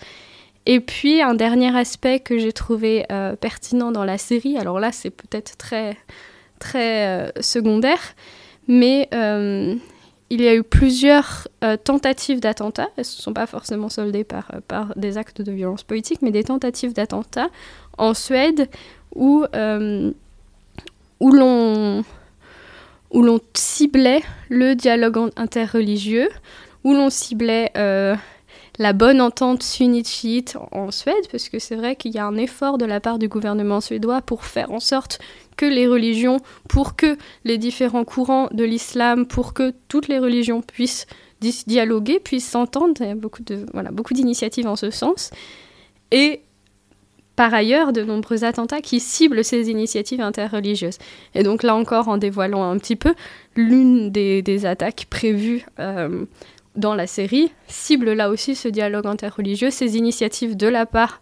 Et 0.66 0.80
puis 0.80 1.20
un 1.20 1.34
dernier 1.34 1.76
aspect 1.76 2.20
que 2.20 2.38
j'ai 2.38 2.52
trouvé 2.52 3.04
euh, 3.12 3.36
pertinent 3.36 3.92
dans 3.92 4.04
la 4.04 4.16
série, 4.16 4.56
alors 4.56 4.80
là 4.80 4.92
c'est 4.92 5.10
peut-être 5.10 5.56
très, 5.56 5.96
très 6.58 7.06
euh, 7.06 7.30
secondaire, 7.40 8.00
mais 8.66 9.08
euh, 9.12 9.74
il 10.30 10.40
y 10.40 10.48
a 10.48 10.54
eu 10.54 10.62
plusieurs 10.62 11.48
tentatives 11.84 12.40
d'attentats, 12.40 12.88
elles 12.96 13.02
ne 13.02 13.04
sont 13.04 13.34
pas 13.34 13.46
forcément 13.46 13.90
soldées 13.90 14.24
par, 14.24 14.50
par 14.66 14.96
des 14.96 15.18
actes 15.18 15.42
de 15.42 15.52
violence 15.52 15.82
politique, 15.82 16.22
mais 16.22 16.30
des 16.30 16.44
tentatives 16.44 16.94
d'attentats 16.94 17.50
en 17.98 18.14
Suède 18.14 18.68
où, 19.14 19.44
où 21.20 21.30
l'on 21.30 22.04
ciblait 23.52 24.22
le 24.48 24.74
dialogue 24.74 25.30
interreligieux, 25.36 26.30
où 26.82 26.94
l'on 26.94 27.10
ciblait 27.10 27.70
la 28.78 28.92
bonne 28.92 29.20
entente 29.20 29.62
sunnite 29.62 30.56
en 30.72 30.90
Suède, 30.90 31.28
parce 31.30 31.48
que 31.48 31.58
c'est 31.58 31.76
vrai 31.76 31.94
qu'il 31.96 32.12
y 32.12 32.18
a 32.18 32.26
un 32.26 32.36
effort 32.36 32.76
de 32.78 32.84
la 32.84 33.00
part 33.00 33.18
du 33.18 33.28
gouvernement 33.28 33.80
suédois 33.80 34.20
pour 34.20 34.44
faire 34.44 34.72
en 34.72 34.80
sorte 34.80 35.20
que 35.56 35.66
les 35.66 35.86
religions, 35.86 36.38
pour 36.68 36.96
que 36.96 37.16
les 37.44 37.58
différents 37.58 38.04
courants 38.04 38.48
de 38.52 38.64
l'islam, 38.64 39.26
pour 39.26 39.54
que 39.54 39.72
toutes 39.88 40.08
les 40.08 40.18
religions 40.18 40.60
puissent 40.60 41.06
dialoguer, 41.66 42.18
puissent 42.18 42.48
s'entendre. 42.48 42.94
Il 43.00 43.06
y 43.06 43.10
a 43.10 43.14
beaucoup, 43.14 43.42
de, 43.42 43.64
voilà, 43.72 43.90
beaucoup 43.90 44.14
d'initiatives 44.14 44.66
en 44.66 44.76
ce 44.76 44.90
sens. 44.90 45.30
Et 46.10 46.40
par 47.36 47.52
ailleurs, 47.52 47.92
de 47.92 48.02
nombreux 48.02 48.44
attentats 48.44 48.80
qui 48.80 49.00
ciblent 49.00 49.44
ces 49.44 49.68
initiatives 49.68 50.20
interreligieuses. 50.20 50.98
Et 51.34 51.42
donc 51.42 51.62
là 51.62 51.74
encore, 51.74 52.08
en 52.08 52.16
dévoilant 52.16 52.62
un 52.62 52.78
petit 52.78 52.96
peu, 52.96 53.14
l'une 53.56 54.10
des, 54.10 54.66
attaques 54.66 55.06
prévues 55.10 55.66
euh, 55.80 56.24
dans 56.76 56.94
la 56.94 57.06
série, 57.06 57.52
cible 57.68 58.12
là 58.12 58.30
aussi 58.30 58.54
ce 58.54 58.68
dialogue 58.68 59.06
interreligieux, 59.06 59.70
ces 59.70 59.96
initiatives 59.96 60.56
de 60.56 60.66
la 60.66 60.86
part, 60.86 61.20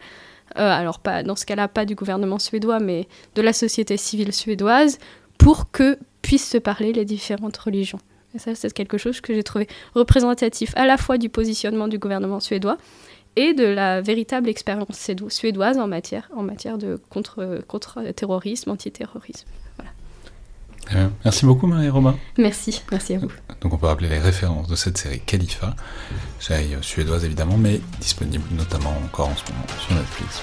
euh, 0.57 0.71
alors 0.71 0.99
pas 0.99 1.23
dans 1.23 1.37
ce 1.37 1.47
cas-là 1.47 1.69
pas 1.69 1.85
du 1.85 1.95
gouvernement 1.95 2.39
suédois, 2.39 2.81
mais 2.81 3.07
de 3.35 3.43
la 3.43 3.53
société 3.53 3.97
civile 3.97 4.33
suédoise, 4.33 4.99
pour 5.39 5.71
que 5.71 5.99
puissent 6.23 6.49
se 6.49 6.59
parler 6.59 6.93
les 6.93 7.05
différentes 7.05 7.57
religions. 7.57 7.99
Et 8.35 8.39
ça, 8.39 8.55
c'est 8.55 8.73
quelque 8.73 8.97
chose 8.97 9.21
que 9.21 9.35
j'ai 9.35 9.43
trouvé 9.43 9.69
représentatif 9.95 10.73
à 10.77 10.87
la 10.87 10.97
fois 10.97 11.19
du 11.19 11.29
positionnement 11.29 11.89
du 11.89 11.99
gouvernement 11.99 12.41
suédois 12.41 12.79
et 13.37 13.55
de 13.55 13.65
la 13.65 14.01
véritable 14.01 14.49
expérience 14.49 15.11
suédoise 15.29 15.79
en 15.79 15.87
matière, 15.87 16.31
en 16.35 16.43
matière 16.43 16.79
de 16.79 17.01
contre-terrorisme, 17.11 18.65
contre 18.65 18.75
antiterrorisme. 18.75 19.49
Merci 21.25 21.47
beaucoup 21.47 21.67
Marie-Romain. 21.67 22.17
Merci, 22.39 22.83
merci 22.91 23.15
à 23.15 23.19
vous. 23.19 23.31
Donc 23.61 23.73
on 23.73 23.77
peut 23.77 23.87
rappeler 23.87 24.09
les 24.09 24.19
références 24.19 24.69
de 24.69 24.77
cette 24.77 24.99
série 24.99 25.21
Khalifa, 25.21 25.75
série 26.39 26.77
suédoise 26.81 27.25
évidemment, 27.25 27.57
mais 27.57 27.81
disponible 28.01 28.45
notamment 28.53 28.95
encore 29.05 29.29
en 29.29 29.37
ce 29.37 29.53
moment 29.53 29.67
sur 29.81 29.95
Netflix. 29.95 30.43